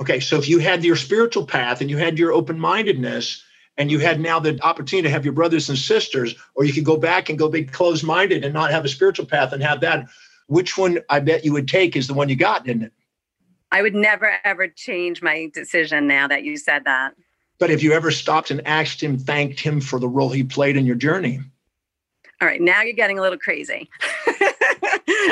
Okay, 0.00 0.20
so 0.20 0.38
if 0.38 0.48
you 0.48 0.58
had 0.60 0.84
your 0.84 0.96
spiritual 0.96 1.46
path 1.46 1.80
and 1.80 1.90
you 1.90 1.96
had 1.96 2.18
your 2.18 2.32
open 2.32 2.58
mindedness, 2.58 3.42
and 3.78 3.92
you 3.92 4.00
had 4.00 4.20
now 4.20 4.40
the 4.40 4.58
opportunity 4.62 5.06
to 5.06 5.10
have 5.10 5.24
your 5.24 5.32
brothers 5.32 5.68
and 5.68 5.78
sisters, 5.78 6.34
or 6.56 6.64
you 6.64 6.72
could 6.72 6.84
go 6.84 6.96
back 6.96 7.28
and 7.28 7.38
go 7.38 7.48
big 7.48 7.72
closed 7.72 8.04
minded 8.04 8.44
and 8.44 8.52
not 8.52 8.72
have 8.72 8.84
a 8.84 8.88
spiritual 8.88 9.24
path 9.24 9.52
and 9.52 9.62
have 9.62 9.80
that. 9.80 10.08
Which 10.48 10.76
one 10.76 10.98
I 11.08 11.20
bet 11.20 11.44
you 11.44 11.52
would 11.52 11.68
take 11.68 11.94
is 11.94 12.08
the 12.08 12.14
one 12.14 12.28
you 12.28 12.36
got, 12.36 12.64
didn't 12.64 12.82
it? 12.82 12.92
I 13.70 13.82
would 13.82 13.94
never 13.94 14.32
ever 14.44 14.68
change 14.68 15.22
my 15.22 15.50
decision 15.52 16.06
now 16.06 16.28
that 16.28 16.44
you 16.44 16.56
said 16.56 16.84
that. 16.84 17.14
But 17.58 17.70
if 17.70 17.82
you 17.82 17.92
ever 17.92 18.10
stopped 18.10 18.50
and 18.50 18.66
asked 18.66 19.02
him, 19.02 19.18
thanked 19.18 19.60
him 19.60 19.80
for 19.80 19.98
the 19.98 20.08
role 20.08 20.30
he 20.30 20.44
played 20.44 20.76
in 20.76 20.86
your 20.86 20.96
journey? 20.96 21.40
All 22.40 22.46
right, 22.46 22.60
now 22.60 22.82
you're 22.82 22.92
getting 22.92 23.18
a 23.18 23.22
little 23.22 23.38
crazy. 23.38 23.90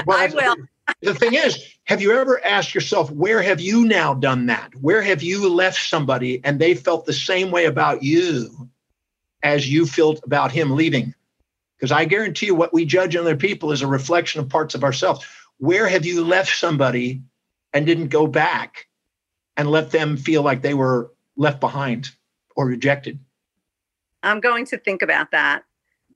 well, 0.07 0.19
I 0.19 0.27
will 0.27 0.57
the 1.03 1.15
thing 1.15 1.35
is, 1.35 1.75
have 1.85 2.01
you 2.01 2.13
ever 2.13 2.45
asked 2.45 2.75
yourself, 2.75 3.11
where 3.11 3.43
have 3.43 3.61
you 3.61 3.85
now 3.85 4.15
done 4.15 4.47
that? 4.47 4.73
Where 4.81 5.03
have 5.03 5.23
you 5.23 5.49
left 5.49 5.89
somebody 5.89 6.41
and 6.45 6.61
they 6.61 6.75
felt 6.75 7.07
the 7.07 7.13
same 7.13 7.51
way 7.51 7.65
about 7.65 8.03
you? 8.03 8.69
as 9.47 9.71
you 9.71 9.87
felt 9.87 10.21
about 10.25 10.51
him 10.51 10.75
leaving. 10.75 11.15
Because 11.77 11.93
I 11.93 12.05
guarantee 12.05 12.47
you, 12.47 12.55
what 12.55 12.75
we 12.75 12.85
judge 12.85 13.15
in 13.15 13.21
other 13.21 13.37
people 13.37 13.71
is 13.71 13.81
a 13.81 13.87
reflection 13.87 14.41
of 14.41 14.49
parts 14.49 14.75
of 14.75 14.83
ourselves. 14.83 15.25
Where 15.59 15.87
have 15.87 16.05
you 16.05 16.25
left 16.25 16.57
somebody 16.57 17.23
and 17.73 17.87
didn't 17.87 18.09
go 18.09 18.27
back 18.27 18.87
and 19.57 19.71
let 19.71 19.91
them 19.91 20.17
feel 20.17 20.43
like 20.43 20.63
they 20.63 20.75
were 20.75 21.13
left 21.37 21.61
behind 21.61 22.11
or 22.55 22.67
rejected? 22.67 23.19
I'm 24.23 24.41
going 24.41 24.67
to 24.67 24.79
think 24.79 25.03
about 25.03 25.31
that. 25.31 25.65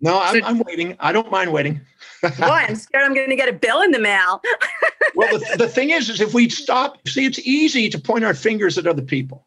No, 0.01 0.19
I'm, 0.19 0.41
so, 0.41 0.47
I'm 0.47 0.59
waiting. 0.61 0.97
I 0.99 1.13
don't 1.13 1.31
mind 1.31 1.53
waiting. 1.53 1.81
Boy, 2.23 2.31
I'm 2.39 2.75
scared 2.75 3.05
I'm 3.05 3.15
going 3.15 3.29
to 3.29 3.37
get 3.37 3.49
a 3.49 3.53
bill 3.53 3.83
in 3.83 3.91
the 3.91 3.99
mail. 3.99 4.41
well, 5.15 5.39
the, 5.39 5.57
the 5.59 5.69
thing 5.69 5.91
is, 5.91 6.09
is 6.09 6.21
if 6.21 6.33
we 6.33 6.49
stop, 6.49 7.07
see, 7.07 7.27
it's 7.27 7.39
easy 7.41 7.91
to 7.91 7.99
point 7.99 8.25
our 8.25 8.35
fingers 8.35 8.79
at 8.79 8.87
other 8.87 9.03
people. 9.03 9.47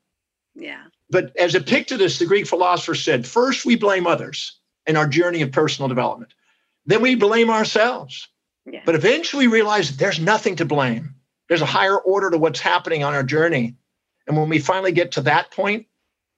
Yeah. 0.53 0.83
But 1.09 1.35
as 1.37 1.55
Epictetus, 1.55 2.19
the 2.19 2.25
Greek 2.25 2.47
philosopher, 2.47 2.95
said, 2.95 3.25
first 3.25 3.65
we 3.65 3.75
blame 3.75 4.05
others 4.05 4.59
in 4.85 4.95
our 4.95 5.07
journey 5.07 5.41
of 5.41 5.51
personal 5.51 5.89
development. 5.89 6.33
Then 6.85 7.01
we 7.01 7.15
blame 7.15 7.49
ourselves. 7.49 8.27
Yeah. 8.65 8.81
But 8.85 8.95
eventually 8.95 9.47
we 9.47 9.53
realize 9.53 9.89
that 9.89 9.97
there's 9.97 10.19
nothing 10.19 10.55
to 10.57 10.65
blame. 10.65 11.15
There's 11.53 11.61
a 11.61 11.67
higher 11.67 11.99
order 11.99 12.31
to 12.31 12.39
what's 12.39 12.59
happening 12.59 13.03
on 13.03 13.13
our 13.13 13.21
journey. 13.21 13.75
And 14.25 14.35
when 14.35 14.49
we 14.49 14.57
finally 14.57 14.91
get 14.91 15.11
to 15.11 15.21
that 15.21 15.51
point, 15.51 15.85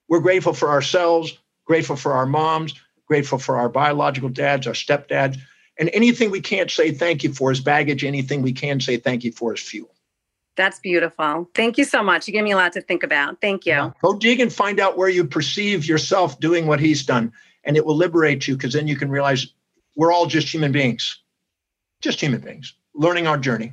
we're 0.10 0.20
grateful 0.20 0.52
for 0.52 0.68
ourselves, 0.68 1.38
grateful 1.64 1.96
for 1.96 2.12
our 2.12 2.26
moms, 2.26 2.74
grateful 3.08 3.40
for 3.40 3.56
our 3.56 3.70
biological 3.70 4.28
dads, 4.28 4.68
our 4.68 4.74
stepdads. 4.74 5.38
And 5.80 5.90
anything 5.94 6.32
we 6.32 6.42
can't 6.42 6.70
say 6.70 6.92
thank 6.92 7.24
you 7.24 7.34
for 7.34 7.50
is 7.50 7.62
baggage. 7.62 8.04
Anything 8.04 8.42
we 8.42 8.52
can 8.52 8.82
say 8.82 8.98
thank 8.98 9.24
you 9.24 9.32
for 9.32 9.54
is 9.54 9.62
fuel. 9.62 9.96
That's 10.58 10.82
beautiful. 10.82 11.50
Thank 11.56 11.78
you 11.78 11.86
so 11.86 12.04
much. 12.04 12.28
You 12.28 12.34
gave 12.34 12.44
me 12.44 12.52
a 12.52 12.58
lot 12.58 12.74
to 12.74 12.82
think 12.82 13.02
about. 13.02 13.40
Thank 13.40 13.66
you. 13.66 13.72
Yeah. 13.72 13.92
Go 14.02 14.18
dig 14.18 14.42
and 14.42 14.52
find 14.52 14.82
out 14.82 14.98
where 14.98 15.08
you 15.08 15.24
perceive 15.24 15.86
yourself 15.86 16.42
doing 16.42 16.68
what 16.68 16.82
he's 16.82 17.06
done. 17.06 17.32
And 17.64 17.78
it 17.78 17.86
will 17.86 17.96
liberate 17.96 18.50
you 18.50 18.58
because 18.58 18.74
then 18.74 18.90
you 18.90 18.98
can 18.98 19.10
realize 19.10 19.48
we're 19.96 20.12
all 20.12 20.26
just 20.26 20.54
human 20.54 20.74
beings, 20.74 21.22
just 22.02 22.20
human 22.20 22.42
beings, 22.42 22.74
learning 22.94 23.28
our 23.28 23.38
journey. 23.38 23.72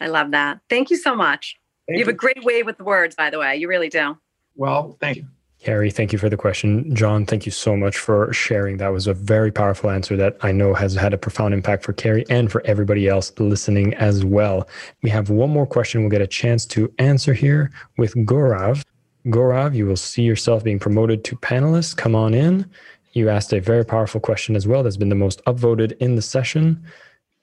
I 0.00 0.08
love 0.08 0.30
that. 0.32 0.60
Thank 0.68 0.90
you 0.90 0.96
so 0.96 1.14
much. 1.14 1.56
Thank 1.86 1.98
you 1.98 2.04
have 2.04 2.08
you. 2.08 2.14
a 2.14 2.16
great 2.16 2.44
way 2.44 2.62
with 2.62 2.80
words, 2.80 3.14
by 3.14 3.30
the 3.30 3.38
way. 3.38 3.56
You 3.56 3.68
really 3.68 3.88
do. 3.88 4.16
Well, 4.56 4.96
thank 5.00 5.18
you. 5.18 5.26
Carrie, 5.58 5.90
thank 5.90 6.12
you 6.12 6.18
for 6.18 6.28
the 6.28 6.36
question. 6.36 6.94
John, 6.94 7.24
thank 7.24 7.46
you 7.46 7.50
so 7.50 7.76
much 7.76 7.98
for 7.98 8.32
sharing. 8.32 8.76
That 8.76 8.92
was 8.92 9.06
a 9.06 9.14
very 9.14 9.50
powerful 9.50 9.90
answer 9.90 10.16
that 10.16 10.36
I 10.42 10.52
know 10.52 10.74
has 10.74 10.94
had 10.94 11.14
a 11.14 11.18
profound 11.18 11.54
impact 11.54 11.82
for 11.82 11.92
Carrie 11.92 12.24
and 12.28 12.52
for 12.52 12.64
everybody 12.66 13.08
else 13.08 13.32
listening 13.38 13.94
as 13.94 14.24
well. 14.24 14.68
We 15.02 15.10
have 15.10 15.30
one 15.30 15.50
more 15.50 15.66
question 15.66 16.02
we'll 16.02 16.10
get 16.10 16.20
a 16.20 16.26
chance 16.26 16.66
to 16.66 16.92
answer 16.98 17.32
here 17.32 17.72
with 17.96 18.14
Gaurav. 18.14 18.84
Gaurav, 19.26 19.74
you 19.74 19.86
will 19.86 19.96
see 19.96 20.22
yourself 20.22 20.62
being 20.62 20.78
promoted 20.78 21.24
to 21.24 21.36
panelist. 21.36 21.96
Come 21.96 22.14
on 22.14 22.34
in. 22.34 22.70
You 23.14 23.30
asked 23.30 23.52
a 23.52 23.60
very 23.60 23.84
powerful 23.84 24.20
question 24.20 24.56
as 24.56 24.68
well 24.68 24.82
that's 24.82 24.98
been 24.98 25.08
the 25.08 25.14
most 25.14 25.42
upvoted 25.46 25.96
in 25.98 26.16
the 26.16 26.22
session. 26.22 26.84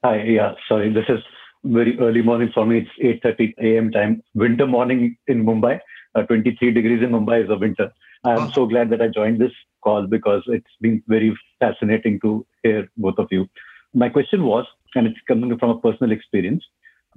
Hi, 0.04 0.22
yeah, 0.22 0.54
sorry. 0.68 0.92
This 0.92 1.04
is 1.08 1.18
very 1.64 1.98
early 1.98 2.22
morning 2.22 2.50
for 2.54 2.66
me. 2.66 2.86
It's 2.98 3.24
8.30 3.24 3.54
a.m. 3.58 3.90
time. 3.90 4.22
Winter 4.34 4.66
morning 4.66 5.16
in 5.26 5.44
Mumbai. 5.44 5.80
Uh, 6.14 6.22
23 6.22 6.70
degrees 6.72 7.02
in 7.02 7.10
Mumbai 7.10 7.44
is 7.44 7.50
a 7.50 7.56
winter. 7.56 7.92
I'm 8.24 8.52
so 8.52 8.66
glad 8.66 8.88
that 8.90 9.02
I 9.02 9.08
joined 9.08 9.40
this 9.40 9.52
call 9.82 10.06
because 10.06 10.42
it's 10.46 10.70
been 10.80 11.02
very 11.08 11.36
fascinating 11.60 12.20
to 12.20 12.46
hear 12.62 12.88
both 12.96 13.18
of 13.18 13.28
you. 13.30 13.48
My 13.92 14.08
question 14.08 14.44
was, 14.44 14.64
and 14.94 15.06
it's 15.06 15.18
coming 15.26 15.56
from 15.58 15.70
a 15.70 15.80
personal 15.80 16.12
experience, 16.12 16.64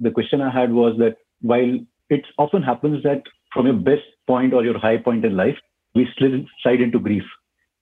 the 0.00 0.10
question 0.10 0.40
I 0.40 0.50
had 0.50 0.72
was 0.72 0.98
that 0.98 1.16
while 1.40 1.78
it 2.10 2.24
often 2.38 2.62
happens 2.62 3.02
that 3.04 3.22
from 3.52 3.66
your 3.66 3.76
best 3.76 4.02
point 4.26 4.52
or 4.52 4.64
your 4.64 4.78
high 4.78 4.98
point 4.98 5.24
in 5.24 5.36
life, 5.36 5.56
we 5.94 6.06
slide 6.62 6.80
into 6.80 6.98
grief. 6.98 7.24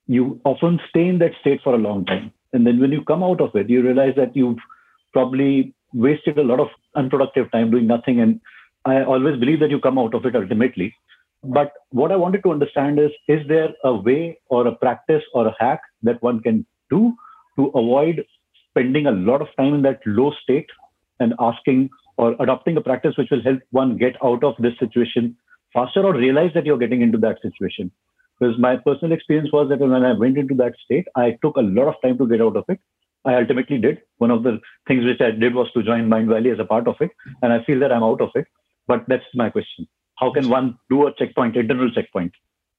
You 0.07 0.39
often 0.45 0.79
stay 0.89 1.07
in 1.07 1.19
that 1.19 1.31
state 1.41 1.61
for 1.63 1.75
a 1.75 1.77
long 1.77 2.05
time. 2.05 2.31
And 2.53 2.65
then 2.65 2.79
when 2.79 2.91
you 2.91 3.03
come 3.03 3.23
out 3.23 3.41
of 3.41 3.55
it, 3.55 3.69
you 3.69 3.81
realize 3.81 4.13
that 4.15 4.35
you've 4.35 4.57
probably 5.11 5.73
wasted 5.93 6.37
a 6.37 6.43
lot 6.43 6.59
of 6.59 6.67
unproductive 6.95 7.51
time 7.51 7.71
doing 7.71 7.87
nothing. 7.87 8.19
And 8.19 8.39
I 8.85 9.03
always 9.03 9.39
believe 9.39 9.59
that 9.59 9.69
you 9.69 9.79
come 9.79 9.97
out 9.97 10.13
of 10.13 10.25
it 10.25 10.35
ultimately. 10.35 10.93
But 11.43 11.71
what 11.91 12.11
I 12.11 12.15
wanted 12.15 12.43
to 12.43 12.51
understand 12.51 12.99
is 12.99 13.11
is 13.27 13.47
there 13.47 13.69
a 13.83 13.93
way 13.93 14.39
or 14.47 14.67
a 14.67 14.75
practice 14.75 15.23
or 15.33 15.47
a 15.47 15.55
hack 15.59 15.81
that 16.03 16.21
one 16.21 16.41
can 16.41 16.65
do 16.89 17.13
to 17.57 17.67
avoid 17.67 18.25
spending 18.69 19.07
a 19.07 19.11
lot 19.11 19.41
of 19.41 19.47
time 19.57 19.73
in 19.73 19.81
that 19.83 19.99
low 20.05 20.31
state 20.43 20.67
and 21.19 21.33
asking 21.39 21.89
or 22.17 22.35
adopting 22.39 22.77
a 22.77 22.81
practice 22.81 23.15
which 23.17 23.29
will 23.29 23.43
help 23.43 23.59
one 23.71 23.97
get 23.97 24.15
out 24.23 24.43
of 24.43 24.55
this 24.59 24.73
situation 24.79 25.35
faster 25.73 26.03
or 26.03 26.15
realize 26.15 26.51
that 26.53 26.65
you're 26.65 26.77
getting 26.77 27.01
into 27.01 27.17
that 27.19 27.37
situation? 27.41 27.91
Because 28.39 28.57
my 28.59 28.77
personal 28.77 29.13
experience 29.13 29.51
was 29.51 29.69
that 29.69 29.79
when 29.79 29.93
I 29.93 30.13
went 30.13 30.37
into 30.37 30.55
that 30.55 30.73
state, 30.83 31.07
I 31.15 31.37
took 31.41 31.57
a 31.57 31.61
lot 31.61 31.87
of 31.87 31.95
time 32.03 32.17
to 32.19 32.27
get 32.27 32.41
out 32.41 32.55
of 32.55 32.65
it. 32.67 32.79
I 33.27 33.35
ultimately 33.35 33.77
did. 33.77 34.01
One 34.17 34.31
of 34.31 34.43
the 34.43 34.59
things 34.87 35.05
which 35.05 35.21
I 35.21 35.31
did 35.31 35.53
was 35.53 35.71
to 35.73 35.83
join 35.83 36.09
Mindvalley 36.09 36.51
as 36.53 36.59
a 36.59 36.65
part 36.65 36.87
of 36.87 36.95
it. 37.01 37.11
And 37.41 37.53
I 37.53 37.63
feel 37.63 37.79
that 37.81 37.91
I'm 37.91 38.03
out 38.03 38.21
of 38.21 38.29
it. 38.35 38.47
But 38.87 39.03
that's 39.07 39.25
my 39.35 39.49
question 39.49 39.87
how 40.17 40.31
can 40.31 40.49
one 40.49 40.77
do 40.89 41.07
a 41.07 41.13
checkpoint, 41.13 41.55
internal 41.55 41.91
checkpoint? 41.91 42.33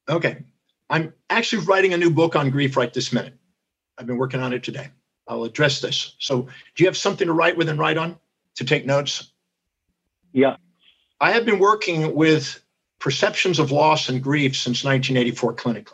Okay. 0.07 0.43
I'm 0.89 1.13
actually 1.29 1.65
writing 1.65 1.93
a 1.93 1.97
new 1.97 2.09
book 2.09 2.35
on 2.35 2.49
grief 2.49 2.75
right 2.75 2.93
this 2.93 3.13
minute. 3.13 3.33
I've 3.97 4.05
been 4.05 4.17
working 4.17 4.41
on 4.41 4.53
it 4.53 4.63
today. 4.63 4.89
I'll 5.27 5.43
address 5.43 5.81
this. 5.81 6.15
So, 6.19 6.43
do 6.43 6.83
you 6.83 6.87
have 6.87 6.97
something 6.97 7.27
to 7.27 7.33
write 7.33 7.55
with 7.55 7.69
and 7.69 7.79
write 7.79 7.97
on 7.97 8.17
to 8.55 8.65
take 8.65 8.85
notes? 8.85 9.31
Yeah. 10.33 10.57
I 11.21 11.31
have 11.31 11.45
been 11.45 11.59
working 11.59 12.15
with 12.15 12.61
perceptions 12.99 13.59
of 13.59 13.71
loss 13.71 14.09
and 14.09 14.21
grief 14.21 14.55
since 14.55 14.83
1984 14.83 15.53
clinically. 15.55 15.93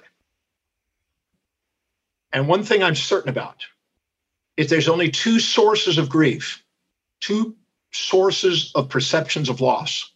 And 2.32 2.48
one 2.48 2.64
thing 2.64 2.82
I'm 2.82 2.96
certain 2.96 3.30
about 3.30 3.66
is 4.58 4.70
there's 4.70 4.88
only 4.88 5.10
two 5.10 5.40
sources 5.40 5.98
of 5.98 6.10
grief, 6.10 6.64
two 7.20 7.56
sources 7.92 8.72
of 8.76 8.90
perceptions 8.90 9.50
of 9.50 9.62
loss 9.62 10.12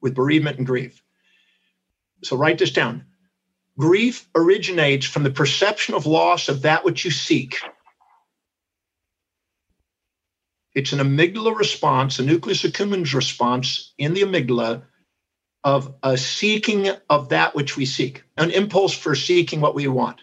with 0.00 0.14
bereavement 0.14 0.58
and 0.58 0.66
grief. 0.66 1.02
So 2.22 2.36
write 2.36 2.58
this 2.58 2.72
down. 2.72 3.06
Grief 3.78 4.28
originates 4.34 5.06
from 5.06 5.22
the 5.22 5.30
perception 5.30 5.94
of 5.94 6.06
loss 6.06 6.48
of 6.48 6.62
that 6.62 6.84
which 6.84 7.04
you 7.04 7.10
seek. 7.10 7.60
It's 10.74 10.92
an 10.92 11.00
amygdala 11.00 11.56
response, 11.56 12.18
a 12.18 12.22
nucleus 12.22 12.62
accumbens 12.62 13.14
response 13.14 13.92
in 13.98 14.14
the 14.14 14.22
amygdala 14.22 14.82
of 15.64 15.94
a 16.02 16.16
seeking 16.16 16.88
of 17.08 17.28
that 17.28 17.54
which 17.54 17.76
we 17.76 17.86
seek, 17.86 18.24
an 18.36 18.50
impulse 18.50 18.94
for 18.94 19.14
seeking 19.14 19.60
what 19.60 19.74
we 19.74 19.86
want. 19.86 20.22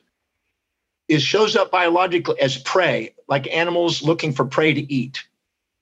It 1.09 1.21
shows 1.21 1.55
up 1.55 1.71
biologically 1.71 2.39
as 2.39 2.59
prey, 2.59 3.15
like 3.27 3.51
animals 3.51 4.03
looking 4.03 4.31
for 4.31 4.45
prey 4.45 4.75
to 4.75 4.93
eat. 4.93 5.23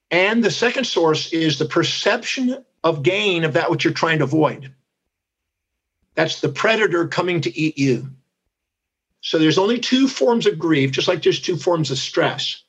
And 0.09 0.41
the 0.41 0.49
second 0.49 0.86
source 0.86 1.34
is 1.34 1.59
the 1.59 1.65
perception 1.65 2.63
of 2.84 3.03
gain 3.03 3.43
of 3.43 3.53
that 3.53 3.69
which 3.69 3.84
you're 3.84 3.93
trying 3.93 4.19
to 4.19 4.23
avoid. 4.23 4.73
That's 6.15 6.39
the 6.39 6.49
predator 6.49 7.09
coming 7.09 7.41
to 7.41 7.55
eat 7.55 7.78
you. 7.78 8.09
So 9.19 9.38
there's 9.38 9.57
only 9.57 9.80
two 9.80 10.07
forms 10.07 10.47
of 10.47 10.57
grief, 10.57 10.91
just 10.91 11.09
like 11.09 11.21
there's 11.21 11.41
two 11.41 11.57
forms 11.57 11.91
of 11.91 11.97
stress 11.97 12.63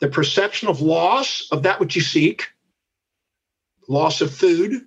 the 0.00 0.08
perception 0.08 0.68
of 0.68 0.80
loss 0.80 1.46
of 1.52 1.64
that 1.64 1.78
which 1.78 1.94
you 1.94 2.00
seek, 2.00 2.48
loss 3.86 4.22
of 4.22 4.34
food, 4.34 4.86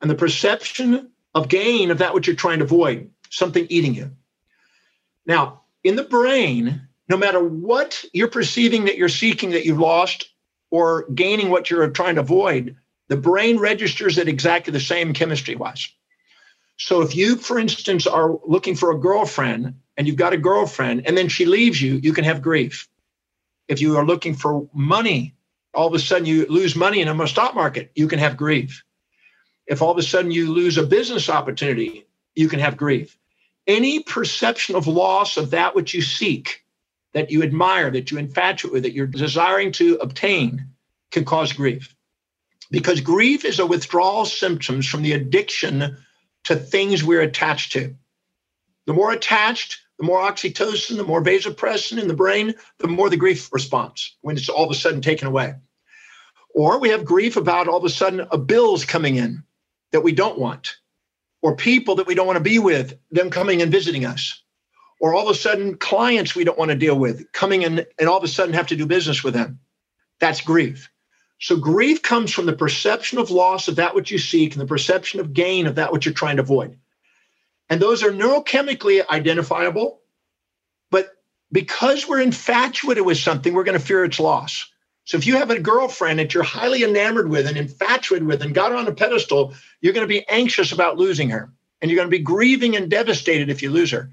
and 0.00 0.10
the 0.10 0.16
perception 0.16 1.12
of 1.36 1.48
gain 1.48 1.92
of 1.92 1.98
that 1.98 2.14
which 2.14 2.26
you're 2.26 2.34
trying 2.34 2.58
to 2.58 2.64
avoid, 2.64 3.08
something 3.30 3.64
eating 3.70 3.94
you. 3.94 4.10
Now, 5.24 5.59
in 5.84 5.96
the 5.96 6.04
brain, 6.04 6.88
no 7.08 7.16
matter 7.16 7.42
what 7.42 8.04
you're 8.12 8.28
perceiving 8.28 8.84
that 8.84 8.96
you're 8.96 9.08
seeking 9.08 9.50
that 9.50 9.64
you've 9.64 9.78
lost 9.78 10.30
or 10.70 11.08
gaining 11.10 11.50
what 11.50 11.70
you're 11.70 11.90
trying 11.90 12.14
to 12.14 12.20
avoid, 12.20 12.76
the 13.08 13.16
brain 13.16 13.58
registers 13.58 14.18
it 14.18 14.28
exactly 14.28 14.72
the 14.72 14.80
same 14.80 15.12
chemistry 15.12 15.56
wise. 15.56 15.88
So 16.76 17.02
if 17.02 17.14
you, 17.14 17.36
for 17.36 17.58
instance, 17.58 18.06
are 18.06 18.38
looking 18.46 18.76
for 18.76 18.90
a 18.90 18.98
girlfriend 18.98 19.74
and 19.96 20.06
you've 20.06 20.16
got 20.16 20.32
a 20.32 20.38
girlfriend 20.38 21.06
and 21.06 21.16
then 21.16 21.28
she 21.28 21.44
leaves 21.44 21.80
you, 21.82 21.94
you 21.96 22.12
can 22.12 22.24
have 22.24 22.40
grief. 22.40 22.88
If 23.68 23.80
you 23.80 23.96
are 23.96 24.06
looking 24.06 24.34
for 24.34 24.68
money, 24.72 25.34
all 25.74 25.88
of 25.88 25.94
a 25.94 25.98
sudden 25.98 26.26
you 26.26 26.46
lose 26.46 26.74
money 26.74 27.00
in 27.00 27.08
a 27.08 27.28
stock 27.28 27.54
market, 27.54 27.90
you 27.94 28.08
can 28.08 28.18
have 28.18 28.36
grief. 28.36 28.82
If 29.66 29.82
all 29.82 29.90
of 29.90 29.98
a 29.98 30.02
sudden 30.02 30.30
you 30.30 30.52
lose 30.52 30.78
a 30.78 30.82
business 30.82 31.28
opportunity, 31.28 32.06
you 32.34 32.48
can 32.48 32.60
have 32.60 32.76
grief. 32.76 33.16
Any 33.70 34.00
perception 34.00 34.74
of 34.74 34.86
loss 34.86 35.36
of 35.36 35.50
that 35.50 35.74
which 35.74 35.94
you 35.94 36.02
seek, 36.02 36.64
that 37.12 37.30
you 37.30 37.42
admire, 37.42 37.90
that 37.90 38.10
you 38.10 38.18
infatuate 38.18 38.72
with, 38.72 38.82
that 38.82 38.94
you're 38.94 39.06
desiring 39.06 39.72
to 39.72 39.94
obtain, 39.96 40.66
can 41.10 41.24
cause 41.24 41.52
grief 41.52 41.94
because 42.70 43.00
grief 43.00 43.44
is 43.44 43.58
a 43.58 43.66
withdrawal 43.66 44.24
symptoms 44.24 44.86
from 44.86 45.02
the 45.02 45.12
addiction 45.12 45.96
to 46.44 46.56
things 46.56 47.02
we're 47.02 47.20
attached 47.20 47.72
to. 47.72 47.94
The 48.86 48.92
more 48.92 49.12
attached, 49.12 49.80
the 49.98 50.04
more 50.04 50.20
oxytocin, 50.20 50.96
the 50.96 51.04
more 51.04 51.22
vasopressin 51.22 52.00
in 52.00 52.08
the 52.08 52.14
brain, 52.14 52.54
the 52.78 52.88
more 52.88 53.10
the 53.10 53.16
grief 53.16 53.52
response 53.52 54.16
when 54.22 54.36
it's 54.36 54.48
all 54.48 54.64
of 54.64 54.70
a 54.70 54.74
sudden 54.74 55.02
taken 55.02 55.28
away. 55.28 55.54
Or 56.54 56.80
we 56.80 56.88
have 56.90 57.04
grief 57.04 57.36
about 57.36 57.68
all 57.68 57.78
of 57.78 57.84
a 57.84 57.90
sudden 57.90 58.26
a 58.30 58.38
bills 58.38 58.84
coming 58.84 59.16
in 59.16 59.44
that 59.92 60.02
we 60.02 60.12
don't 60.12 60.38
want, 60.38 60.76
or 61.42 61.56
people 61.56 61.96
that 61.96 62.06
we 62.06 62.14
don't 62.14 62.26
want 62.26 62.38
to 62.38 62.44
be 62.44 62.58
with, 62.58 62.98
them 63.10 63.30
coming 63.30 63.62
and 63.62 63.72
visiting 63.72 64.04
us. 64.06 64.40
or 65.00 65.14
all 65.14 65.28
of 65.28 65.34
a 65.34 65.38
sudden 65.38 65.76
clients 65.76 66.34
we 66.34 66.44
don't 66.44 66.58
want 66.58 66.70
to 66.70 66.76
deal 66.76 66.98
with 66.98 67.30
coming 67.32 67.62
in 67.62 67.84
and 67.98 68.08
all 68.08 68.18
of 68.18 68.24
a 68.24 68.28
sudden 68.28 68.54
have 68.54 68.68
to 68.68 68.76
do 68.76 68.86
business 68.86 69.24
with 69.24 69.34
them. 69.34 69.58
That's 70.20 70.40
grief. 70.40 70.90
So 71.40 71.56
grief 71.56 72.02
comes 72.02 72.32
from 72.32 72.46
the 72.46 72.54
perception 72.54 73.18
of 73.18 73.30
loss 73.30 73.68
of 73.68 73.76
that 73.76 73.94
which 73.94 74.10
you 74.10 74.18
seek 74.18 74.54
and 74.54 74.62
the 74.62 74.66
perception 74.66 75.20
of 75.20 75.32
gain 75.34 75.66
of 75.66 75.76
that 75.76 75.92
which 75.92 76.06
you're 76.06 76.14
trying 76.14 76.36
to 76.36 76.42
avoid. 76.42 76.78
And 77.70 77.80
those 77.80 78.02
are 78.02 78.10
neurochemically 78.10 79.08
identifiable. 79.08 80.00
But 80.90 81.10
because 81.52 82.08
we're 82.08 82.20
infatuated 82.20 83.06
with 83.06 83.18
something, 83.18 83.54
we're 83.54 83.64
going 83.64 83.78
to 83.78 83.84
fear 83.84 84.04
its 84.04 84.20
loss. 84.20 84.70
So 85.04 85.16
if 85.16 85.26
you 85.26 85.36
have 85.36 85.50
a 85.50 85.58
girlfriend 85.58 86.18
that 86.18 86.34
you're 86.34 86.42
highly 86.42 86.84
enamored 86.84 87.28
with 87.28 87.46
and 87.46 87.56
infatuated 87.56 88.26
with 88.26 88.42
and 88.42 88.54
got 88.54 88.72
on 88.72 88.86
a 88.86 88.92
pedestal, 88.92 89.54
you're 89.80 89.92
going 89.92 90.06
to 90.06 90.08
be 90.08 90.28
anxious 90.28 90.72
about 90.72 90.98
losing 90.98 91.30
her. 91.30 91.52
And 91.80 91.90
you're 91.90 91.96
going 91.96 92.10
to 92.10 92.16
be 92.16 92.22
grieving 92.22 92.76
and 92.76 92.90
devastated 92.90 93.48
if 93.48 93.62
you 93.62 93.70
lose 93.70 93.90
her. 93.90 94.10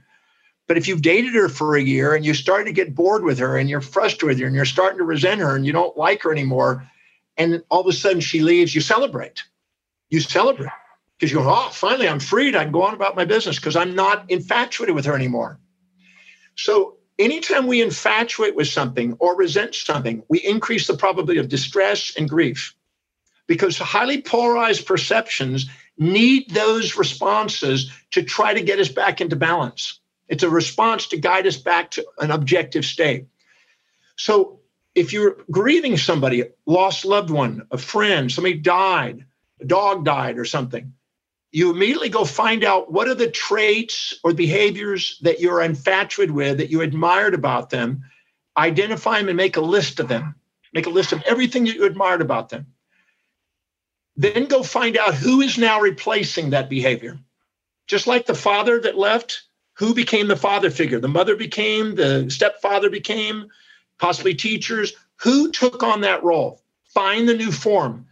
But 0.67 0.77
if 0.77 0.87
you've 0.87 1.01
dated 1.01 1.33
her 1.35 1.49
for 1.49 1.75
a 1.75 1.81
year 1.81 2.13
and 2.13 2.25
you 2.25 2.33
start 2.33 2.65
to 2.65 2.73
get 2.73 2.95
bored 2.95 3.23
with 3.23 3.39
her 3.39 3.57
and 3.57 3.69
you're 3.69 3.81
frustrated 3.81 4.27
with 4.27 4.39
her 4.39 4.47
and 4.47 4.55
you're 4.55 4.65
starting 4.65 4.97
to 4.97 5.03
resent 5.03 5.41
her 5.41 5.55
and 5.55 5.65
you 5.65 5.73
don't 5.73 5.97
like 5.97 6.23
her 6.23 6.31
anymore, 6.31 6.89
and 7.37 7.63
all 7.69 7.81
of 7.81 7.87
a 7.87 7.93
sudden 7.93 8.19
she 8.19 8.41
leaves, 8.41 8.73
you 8.73 8.81
celebrate. 8.81 9.43
You 10.09 10.19
celebrate 10.19 10.69
because 11.17 11.31
you 11.31 11.39
go, 11.39 11.49
oh, 11.49 11.69
finally 11.71 12.07
I'm 12.07 12.19
freed. 12.19 12.55
I 12.55 12.63
can 12.63 12.71
go 12.71 12.83
on 12.83 12.93
about 12.93 13.15
my 13.15 13.25
business 13.25 13.57
because 13.57 13.75
I'm 13.75 13.95
not 13.95 14.29
infatuated 14.29 14.95
with 14.95 15.05
her 15.05 15.15
anymore. 15.15 15.59
So 16.55 16.96
anytime 17.19 17.67
we 17.67 17.81
infatuate 17.81 18.55
with 18.55 18.67
something 18.67 19.15
or 19.19 19.35
resent 19.35 19.75
something, 19.75 20.23
we 20.27 20.39
increase 20.39 20.87
the 20.87 20.97
probability 20.97 21.39
of 21.39 21.49
distress 21.49 22.13
and 22.17 22.29
grief 22.29 22.75
because 23.47 23.77
highly 23.77 24.21
polarized 24.21 24.85
perceptions 24.85 25.69
need 25.97 26.49
those 26.51 26.97
responses 26.97 27.91
to 28.11 28.21
try 28.21 28.53
to 28.53 28.61
get 28.61 28.79
us 28.79 28.89
back 28.89 29.21
into 29.21 29.35
balance. 29.35 29.99
It's 30.27 30.43
a 30.43 30.49
response 30.49 31.07
to 31.07 31.17
guide 31.17 31.47
us 31.47 31.57
back 31.57 31.91
to 31.91 32.05
an 32.19 32.31
objective 32.31 32.85
state. 32.85 33.27
So 34.17 34.59
if 34.93 35.13
you're 35.13 35.37
grieving 35.49 35.97
somebody, 35.97 36.43
lost 36.65 37.05
loved 37.05 37.29
one, 37.29 37.67
a 37.71 37.77
friend, 37.77 38.31
somebody 38.31 38.55
died, 38.55 39.25
a 39.61 39.65
dog 39.65 40.03
died 40.05 40.37
or 40.37 40.45
something, 40.45 40.93
you 41.51 41.71
immediately 41.71 42.09
go 42.09 42.25
find 42.25 42.63
out 42.63 42.91
what 42.91 43.07
are 43.07 43.15
the 43.15 43.31
traits 43.31 44.13
or 44.23 44.33
behaviors 44.33 45.17
that 45.21 45.39
you're 45.39 45.61
infatuated 45.61 46.33
with, 46.35 46.57
that 46.57 46.69
you 46.69 46.81
admired 46.81 47.33
about 47.33 47.69
them, 47.69 48.03
identify 48.57 49.17
them 49.19 49.29
and 49.29 49.37
make 49.37 49.57
a 49.57 49.61
list 49.61 49.99
of 49.99 50.07
them. 50.07 50.35
Make 50.73 50.85
a 50.85 50.91
list 50.91 51.13
of 51.13 51.23
everything 51.23 51.63
that 51.65 51.75
you 51.75 51.85
admired 51.85 52.21
about 52.21 52.49
them. 52.49 52.67
Then 54.17 54.47
go 54.47 54.63
find 54.63 54.97
out 54.97 55.15
who 55.15 55.41
is 55.41 55.57
now 55.57 55.79
replacing 55.79 56.49
that 56.49 56.69
behavior. 56.69 57.19
Just 57.87 58.07
like 58.07 58.25
the 58.25 58.35
father 58.35 58.79
that 58.81 58.97
left, 58.97 59.43
who 59.75 59.93
became 59.93 60.27
the 60.27 60.35
father 60.35 60.69
figure? 60.69 60.99
The 60.99 61.07
mother 61.07 61.35
became, 61.35 61.95
the 61.95 62.29
stepfather 62.29 62.89
became, 62.89 63.47
possibly 63.99 64.33
teachers. 64.33 64.93
Who 65.21 65.51
took 65.51 65.83
on 65.83 66.01
that 66.01 66.23
role? 66.23 66.61
Find 66.93 67.29
the 67.29 67.35
new 67.35 67.51
form. 67.51 68.07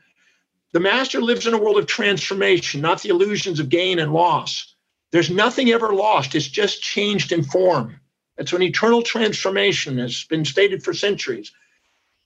The 0.75 0.81
master 0.81 1.21
lives 1.21 1.47
in 1.47 1.53
a 1.53 1.57
world 1.57 1.77
of 1.77 1.87
transformation, 1.87 2.81
not 2.81 3.01
the 3.01 3.07
illusions 3.07 3.61
of 3.61 3.69
gain 3.69 3.97
and 3.97 4.11
loss. 4.11 4.75
There's 5.13 5.29
nothing 5.29 5.69
ever 5.69 5.93
lost, 5.93 6.35
it's 6.35 6.49
just 6.49 6.83
changed 6.83 7.31
in 7.31 7.45
form. 7.45 8.01
It's 8.37 8.51
an 8.51 8.61
eternal 8.61 9.01
transformation, 9.01 9.97
has 9.99 10.25
been 10.25 10.43
stated 10.43 10.83
for 10.83 10.93
centuries. 10.93 11.53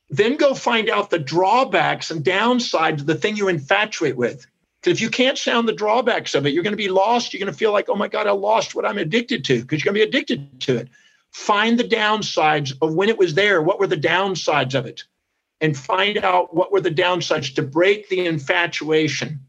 Then 0.09 0.35
go 0.35 0.55
find 0.55 0.89
out 0.89 1.11
the 1.11 1.19
drawbacks 1.19 2.09
and 2.09 2.25
downsides 2.25 3.01
of 3.01 3.05
the 3.05 3.13
thing 3.13 3.37
you 3.37 3.49
infatuate 3.49 4.17
with. 4.17 4.47
Because 4.81 4.97
if 4.97 5.01
you 5.01 5.11
can't 5.11 5.37
sound 5.37 5.67
the 5.67 5.73
drawbacks 5.73 6.33
of 6.33 6.47
it, 6.47 6.49
you're 6.51 6.63
going 6.63 6.73
to 6.73 6.75
be 6.75 6.89
lost. 6.89 7.31
You're 7.31 7.45
going 7.45 7.53
to 7.53 7.59
feel 7.59 7.71
like, 7.71 7.87
oh 7.87 7.95
my 7.95 8.07
God, 8.07 8.25
I 8.25 8.31
lost 8.31 8.73
what 8.73 8.83
I'm 8.83 8.97
addicted 8.97 9.45
to 9.45 9.61
because 9.61 9.85
you're 9.85 9.93
going 9.93 10.01
to 10.01 10.07
be 10.07 10.17
addicted 10.17 10.59
to 10.61 10.77
it 10.77 10.89
find 11.29 11.77
the 11.77 11.83
downsides 11.83 12.73
of 12.81 12.95
when 12.95 13.09
it 13.09 13.19
was 13.19 13.35
there. 13.35 13.61
What 13.61 13.79
were 13.79 13.85
the 13.85 13.95
downsides 13.95 14.73
of 14.73 14.87
it? 14.87 15.03
And 15.61 15.77
find 15.77 16.17
out 16.17 16.55
what 16.55 16.71
were 16.71 16.81
the 16.81 16.91
downsides 16.91 17.53
to 17.55 17.61
break 17.61 18.09
the 18.09 18.25
infatuation. 18.25 19.41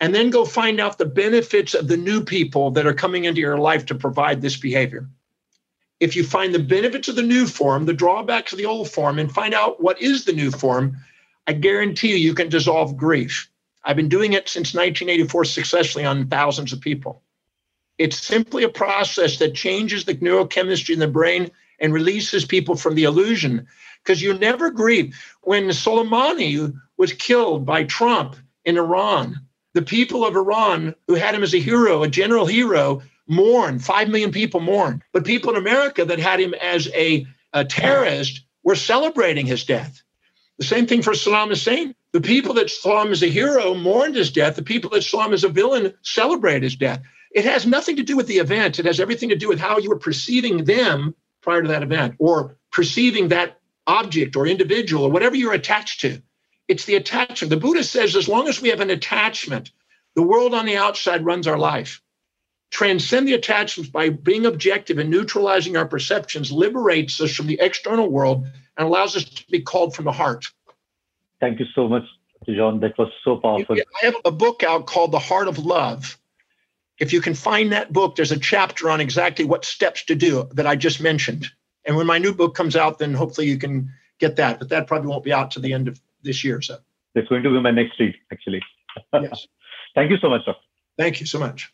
And 0.00 0.14
then 0.14 0.30
go 0.30 0.44
find 0.44 0.78
out 0.78 0.98
the 0.98 1.06
benefits 1.06 1.74
of 1.74 1.88
the 1.88 1.96
new 1.96 2.22
people 2.22 2.70
that 2.72 2.86
are 2.86 2.94
coming 2.94 3.24
into 3.24 3.40
your 3.40 3.58
life 3.58 3.86
to 3.86 3.94
provide 3.96 4.40
this 4.40 4.56
behavior. 4.56 5.08
If 5.98 6.14
you 6.14 6.22
find 6.22 6.54
the 6.54 6.60
benefits 6.60 7.08
of 7.08 7.16
the 7.16 7.22
new 7.22 7.46
form, 7.46 7.86
the 7.86 7.92
drawbacks 7.92 8.52
of 8.52 8.58
the 8.58 8.66
old 8.66 8.88
form, 8.88 9.18
and 9.18 9.32
find 9.32 9.54
out 9.54 9.82
what 9.82 10.00
is 10.00 10.24
the 10.24 10.32
new 10.32 10.52
form, 10.52 10.96
I 11.48 11.52
guarantee 11.54 12.10
you, 12.10 12.16
you 12.16 12.34
can 12.34 12.48
dissolve 12.48 12.96
grief. 12.96 13.50
I've 13.84 13.96
been 13.96 14.08
doing 14.08 14.34
it 14.34 14.48
since 14.48 14.74
1984 14.74 15.46
successfully 15.46 16.04
on 16.04 16.28
thousands 16.28 16.72
of 16.72 16.80
people. 16.80 17.22
It's 17.96 18.18
simply 18.18 18.62
a 18.62 18.68
process 18.68 19.38
that 19.38 19.54
changes 19.54 20.04
the 20.04 20.14
neurochemistry 20.14 20.92
in 20.92 21.00
the 21.00 21.08
brain 21.08 21.50
and 21.80 21.92
releases 21.92 22.44
people 22.44 22.76
from 22.76 22.94
the 22.94 23.04
illusion. 23.04 23.66
Because 24.08 24.22
you 24.22 24.32
never 24.32 24.70
grieve. 24.70 25.22
When 25.42 25.68
Soleimani 25.68 26.72
was 26.96 27.12
killed 27.12 27.66
by 27.66 27.84
Trump 27.84 28.36
in 28.64 28.78
Iran, 28.78 29.36
the 29.74 29.82
people 29.82 30.24
of 30.24 30.34
Iran 30.34 30.94
who 31.06 31.14
had 31.14 31.34
him 31.34 31.42
as 31.42 31.52
a 31.52 31.60
hero, 31.60 32.02
a 32.02 32.08
general 32.08 32.46
hero, 32.46 33.02
mourned. 33.26 33.84
Five 33.84 34.08
million 34.08 34.32
people 34.32 34.60
mourned. 34.60 35.02
But 35.12 35.26
people 35.26 35.50
in 35.50 35.58
America 35.58 36.06
that 36.06 36.18
had 36.18 36.40
him 36.40 36.54
as 36.54 36.88
a, 36.94 37.26
a 37.52 37.66
terrorist 37.66 38.46
were 38.62 38.76
celebrating 38.76 39.44
his 39.44 39.64
death. 39.64 40.02
The 40.56 40.64
same 40.64 40.86
thing 40.86 41.02
for 41.02 41.12
Saddam 41.12 41.48
Hussein. 41.48 41.94
The 42.12 42.22
people 42.22 42.54
that 42.54 42.70
saw 42.70 43.02
him 43.02 43.12
as 43.12 43.22
a 43.22 43.28
hero 43.28 43.74
mourned 43.74 44.14
his 44.14 44.32
death. 44.32 44.56
The 44.56 44.62
people 44.62 44.88
that 44.92 45.02
saw 45.02 45.26
him 45.26 45.34
as 45.34 45.44
a 45.44 45.50
villain 45.50 45.92
celebrated 46.00 46.62
his 46.62 46.76
death. 46.76 47.02
It 47.34 47.44
has 47.44 47.66
nothing 47.66 47.96
to 47.96 48.02
do 48.02 48.16
with 48.16 48.26
the 48.26 48.38
event. 48.38 48.78
It 48.78 48.86
has 48.86 49.00
everything 49.00 49.28
to 49.28 49.36
do 49.36 49.48
with 49.48 49.60
how 49.60 49.76
you 49.76 49.90
were 49.90 49.98
perceiving 49.98 50.64
them 50.64 51.14
prior 51.42 51.60
to 51.60 51.68
that 51.68 51.82
event 51.82 52.14
or 52.18 52.56
perceiving 52.72 53.28
that 53.28 53.57
object 53.88 54.36
or 54.36 54.46
individual 54.46 55.04
or 55.04 55.10
whatever 55.10 55.34
you're 55.34 55.52
attached 55.52 56.02
to. 56.02 56.22
It's 56.68 56.84
the 56.84 56.94
attachment. 56.94 57.50
The 57.50 57.56
Buddha 57.56 57.82
says 57.82 58.14
as 58.14 58.28
long 58.28 58.46
as 58.46 58.60
we 58.60 58.68
have 58.68 58.80
an 58.80 58.90
attachment, 58.90 59.72
the 60.14 60.22
world 60.22 60.54
on 60.54 60.66
the 60.66 60.76
outside 60.76 61.24
runs 61.24 61.46
our 61.46 61.58
life. 61.58 62.00
Transcend 62.70 63.26
the 63.26 63.34
attachments 63.34 63.90
by 63.90 64.10
being 64.10 64.44
objective 64.44 64.98
and 64.98 65.10
neutralizing 65.10 65.76
our 65.76 65.86
perceptions 65.86 66.52
liberates 66.52 67.20
us 67.20 67.34
from 67.34 67.46
the 67.46 67.58
external 67.60 68.08
world 68.10 68.46
and 68.76 68.86
allows 68.86 69.16
us 69.16 69.24
to 69.24 69.44
be 69.50 69.62
called 69.62 69.94
from 69.94 70.04
the 70.04 70.12
heart. 70.12 70.44
Thank 71.40 71.58
you 71.58 71.66
so 71.74 71.88
much, 71.88 72.04
John. 72.46 72.80
That 72.80 72.98
was 72.98 73.10
so 73.24 73.38
powerful. 73.38 73.76
I 73.76 74.04
have 74.04 74.16
a 74.24 74.30
book 74.30 74.62
out 74.62 74.86
called 74.86 75.12
The 75.12 75.18
Heart 75.18 75.48
of 75.48 75.58
Love 75.58 76.18
if 76.98 77.12
you 77.12 77.20
can 77.20 77.34
find 77.34 77.72
that 77.72 77.92
book, 77.92 78.16
there's 78.16 78.32
a 78.32 78.38
chapter 78.38 78.90
on 78.90 79.00
exactly 79.00 79.44
what 79.44 79.64
steps 79.64 80.04
to 80.06 80.14
do 80.14 80.48
that 80.54 80.66
I 80.66 80.76
just 80.76 81.00
mentioned. 81.00 81.50
And 81.88 81.96
when 81.96 82.06
my 82.06 82.18
new 82.18 82.34
book 82.34 82.54
comes 82.54 82.76
out, 82.76 82.98
then 82.98 83.14
hopefully 83.14 83.48
you 83.48 83.56
can 83.56 83.90
get 84.18 84.36
that. 84.36 84.58
But 84.58 84.68
that 84.68 84.86
probably 84.86 85.08
won't 85.08 85.24
be 85.24 85.32
out 85.32 85.50
to 85.52 85.60
the 85.60 85.72
end 85.72 85.88
of 85.88 85.98
this 86.22 86.44
year. 86.44 86.60
So 86.60 86.76
it's 87.14 87.28
going 87.28 87.42
to 87.42 87.50
be 87.50 87.60
my 87.60 87.70
next 87.70 87.98
read, 87.98 88.14
actually. 88.30 88.60
yes. 89.14 89.46
Thank 89.94 90.10
you 90.10 90.18
so 90.18 90.28
much, 90.28 90.44
sir. 90.44 90.54
Thank 90.98 91.18
you 91.18 91.26
so 91.26 91.38
much. 91.38 91.72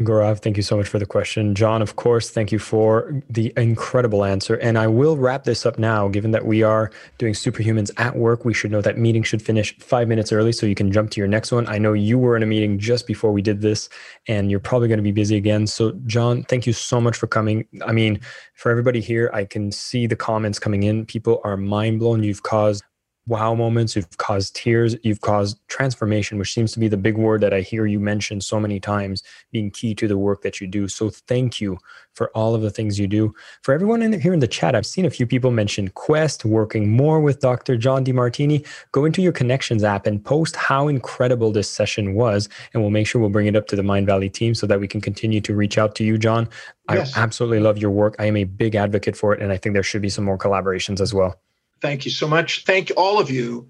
Gaurav, 0.00 0.38
thank 0.38 0.56
you 0.56 0.62
so 0.62 0.76
much 0.76 0.88
for 0.88 0.98
the 0.98 1.04
question. 1.04 1.54
John, 1.54 1.82
of 1.82 1.96
course, 1.96 2.30
thank 2.30 2.50
you 2.50 2.58
for 2.58 3.22
the 3.28 3.52
incredible 3.58 4.24
answer. 4.24 4.54
And 4.54 4.78
I 4.78 4.86
will 4.86 5.18
wrap 5.18 5.44
this 5.44 5.66
up 5.66 5.78
now, 5.78 6.08
given 6.08 6.30
that 6.30 6.46
we 6.46 6.62
are 6.62 6.90
doing 7.18 7.34
superhumans 7.34 7.90
at 7.98 8.16
work. 8.16 8.44
We 8.46 8.54
should 8.54 8.70
know 8.70 8.80
that 8.80 8.96
meeting 8.96 9.22
should 9.22 9.42
finish 9.42 9.76
five 9.78 10.08
minutes 10.08 10.32
early 10.32 10.52
so 10.52 10.64
you 10.64 10.74
can 10.74 10.90
jump 10.90 11.10
to 11.10 11.20
your 11.20 11.28
next 11.28 11.52
one. 11.52 11.68
I 11.68 11.76
know 11.76 11.92
you 11.92 12.18
were 12.18 12.36
in 12.36 12.42
a 12.42 12.46
meeting 12.46 12.78
just 12.78 13.06
before 13.06 13.32
we 13.32 13.42
did 13.42 13.60
this, 13.60 13.90
and 14.26 14.50
you're 14.50 14.60
probably 14.60 14.88
going 14.88 14.98
to 14.98 15.04
be 15.04 15.12
busy 15.12 15.36
again. 15.36 15.66
So, 15.66 15.92
John, 16.06 16.44
thank 16.44 16.66
you 16.66 16.72
so 16.72 16.98
much 16.98 17.16
for 17.16 17.26
coming. 17.26 17.66
I 17.86 17.92
mean, 17.92 18.18
for 18.54 18.70
everybody 18.70 19.02
here, 19.02 19.30
I 19.34 19.44
can 19.44 19.70
see 19.70 20.06
the 20.06 20.16
comments 20.16 20.58
coming 20.58 20.84
in. 20.84 21.04
People 21.04 21.42
are 21.44 21.58
mind 21.58 21.98
blown. 21.98 22.22
You've 22.22 22.42
caused 22.42 22.82
wow 23.26 23.54
moments, 23.54 23.94
you've 23.94 24.18
caused 24.18 24.56
tears, 24.56 24.96
you've 25.02 25.20
caused 25.20 25.56
transformation, 25.68 26.38
which 26.38 26.52
seems 26.52 26.72
to 26.72 26.80
be 26.80 26.88
the 26.88 26.96
big 26.96 27.16
word 27.16 27.40
that 27.40 27.54
I 27.54 27.60
hear 27.60 27.86
you 27.86 28.00
mention 28.00 28.40
so 28.40 28.58
many 28.58 28.80
times, 28.80 29.22
being 29.52 29.70
key 29.70 29.94
to 29.94 30.08
the 30.08 30.18
work 30.18 30.42
that 30.42 30.60
you 30.60 30.66
do. 30.66 30.88
So 30.88 31.10
thank 31.10 31.60
you 31.60 31.78
for 32.14 32.30
all 32.30 32.54
of 32.54 32.62
the 32.62 32.70
things 32.70 32.98
you 32.98 33.06
do. 33.06 33.32
For 33.62 33.72
everyone 33.72 34.02
in 34.02 34.18
here 34.20 34.34
in 34.34 34.40
the 34.40 34.48
chat, 34.48 34.74
I've 34.74 34.86
seen 34.86 35.04
a 35.04 35.10
few 35.10 35.26
people 35.26 35.50
mention 35.50 35.88
Quest, 35.90 36.44
working 36.44 36.90
more 36.90 37.20
with 37.20 37.40
Dr. 37.40 37.76
John 37.76 38.04
Demartini. 38.04 38.66
Go 38.90 39.04
into 39.04 39.22
your 39.22 39.32
connections 39.32 39.84
app 39.84 40.06
and 40.06 40.22
post 40.22 40.56
how 40.56 40.88
incredible 40.88 41.52
this 41.52 41.70
session 41.70 42.14
was, 42.14 42.48
and 42.74 42.82
we'll 42.82 42.90
make 42.90 43.06
sure 43.06 43.20
we'll 43.20 43.30
bring 43.30 43.46
it 43.46 43.56
up 43.56 43.68
to 43.68 43.76
the 43.76 43.82
Mindvalley 43.82 44.32
team 44.32 44.54
so 44.54 44.66
that 44.66 44.80
we 44.80 44.88
can 44.88 45.00
continue 45.00 45.40
to 45.40 45.54
reach 45.54 45.78
out 45.78 45.94
to 45.94 46.04
you, 46.04 46.18
John. 46.18 46.48
Yes. 46.90 47.16
I 47.16 47.20
absolutely 47.20 47.60
love 47.60 47.78
your 47.78 47.92
work. 47.92 48.16
I 48.18 48.26
am 48.26 48.36
a 48.36 48.44
big 48.44 48.74
advocate 48.74 49.16
for 49.16 49.32
it, 49.32 49.40
and 49.40 49.52
I 49.52 49.56
think 49.56 49.74
there 49.74 49.82
should 49.82 50.02
be 50.02 50.10
some 50.10 50.24
more 50.24 50.36
collaborations 50.36 51.00
as 51.00 51.14
well. 51.14 51.40
Thank 51.82 52.04
you 52.04 52.12
so 52.12 52.28
much. 52.28 52.64
Thank 52.64 52.92
all 52.96 53.18
of 53.18 53.28
you. 53.28 53.68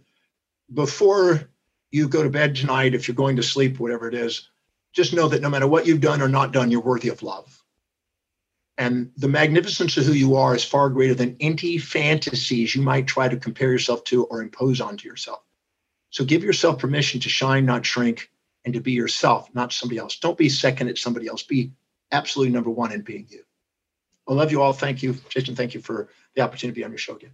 Before 0.72 1.48
you 1.90 2.08
go 2.08 2.22
to 2.22 2.28
bed 2.28 2.54
tonight, 2.54 2.94
if 2.94 3.08
you're 3.08 3.14
going 3.14 3.36
to 3.36 3.42
sleep, 3.42 3.80
whatever 3.80 4.06
it 4.06 4.14
is, 4.14 4.50
just 4.92 5.14
know 5.14 5.28
that 5.28 5.40
no 5.40 5.48
matter 5.48 5.66
what 5.66 5.86
you've 5.86 6.02
done 6.02 6.20
or 6.20 6.28
not 6.28 6.52
done, 6.52 6.70
you're 6.70 6.82
worthy 6.82 7.08
of 7.08 7.22
love. 7.22 7.62
And 8.76 9.12
the 9.16 9.28
magnificence 9.28 9.96
of 9.96 10.04
who 10.04 10.12
you 10.12 10.36
are 10.36 10.54
is 10.54 10.62
far 10.62 10.90
greater 10.90 11.14
than 11.14 11.36
any 11.40 11.78
fantasies 11.78 12.74
you 12.74 12.82
might 12.82 13.06
try 13.06 13.28
to 13.28 13.36
compare 13.38 13.72
yourself 13.72 14.04
to 14.04 14.24
or 14.24 14.42
impose 14.42 14.80
onto 14.82 15.08
yourself. 15.08 15.42
So 16.10 16.24
give 16.24 16.44
yourself 16.44 16.78
permission 16.78 17.20
to 17.20 17.30
shine, 17.30 17.64
not 17.64 17.86
shrink, 17.86 18.30
and 18.66 18.74
to 18.74 18.80
be 18.80 18.92
yourself, 18.92 19.48
not 19.54 19.72
somebody 19.72 19.98
else. 19.98 20.18
Don't 20.18 20.36
be 20.36 20.50
second 20.50 20.88
at 20.88 20.98
somebody 20.98 21.28
else. 21.28 21.42
Be 21.42 21.72
absolutely 22.10 22.52
number 22.52 22.70
one 22.70 22.92
in 22.92 23.00
being 23.00 23.26
you. 23.30 23.42
I 24.28 24.34
love 24.34 24.52
you 24.52 24.60
all. 24.60 24.74
Thank 24.74 25.02
you, 25.02 25.16
Jason. 25.30 25.56
Thank 25.56 25.72
you 25.72 25.80
for 25.80 26.10
the 26.34 26.42
opportunity 26.42 26.74
to 26.74 26.80
be 26.80 26.84
on 26.84 26.90
your 26.90 26.98
show 26.98 27.16
again. 27.16 27.32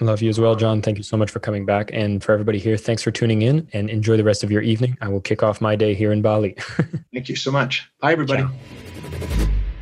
Love 0.00 0.22
you 0.22 0.30
as 0.30 0.40
well, 0.40 0.56
John. 0.56 0.80
Thank 0.80 0.96
you 0.96 1.04
so 1.04 1.16
much 1.16 1.30
for 1.30 1.40
coming 1.40 1.66
back. 1.66 1.90
And 1.92 2.22
for 2.22 2.32
everybody 2.32 2.58
here, 2.58 2.76
thanks 2.76 3.02
for 3.02 3.10
tuning 3.10 3.42
in 3.42 3.68
and 3.72 3.90
enjoy 3.90 4.16
the 4.16 4.24
rest 4.24 4.42
of 4.42 4.50
your 4.50 4.62
evening. 4.62 4.96
I 5.00 5.08
will 5.08 5.20
kick 5.20 5.42
off 5.42 5.60
my 5.60 5.76
day 5.76 5.94
here 5.94 6.12
in 6.12 6.22
Bali. 6.22 6.56
Thank 7.12 7.28
you 7.28 7.36
so 7.36 7.50
much. 7.50 7.90
Bye, 8.00 8.12
everybody. 8.12 8.42
Ciao. 8.42 9.46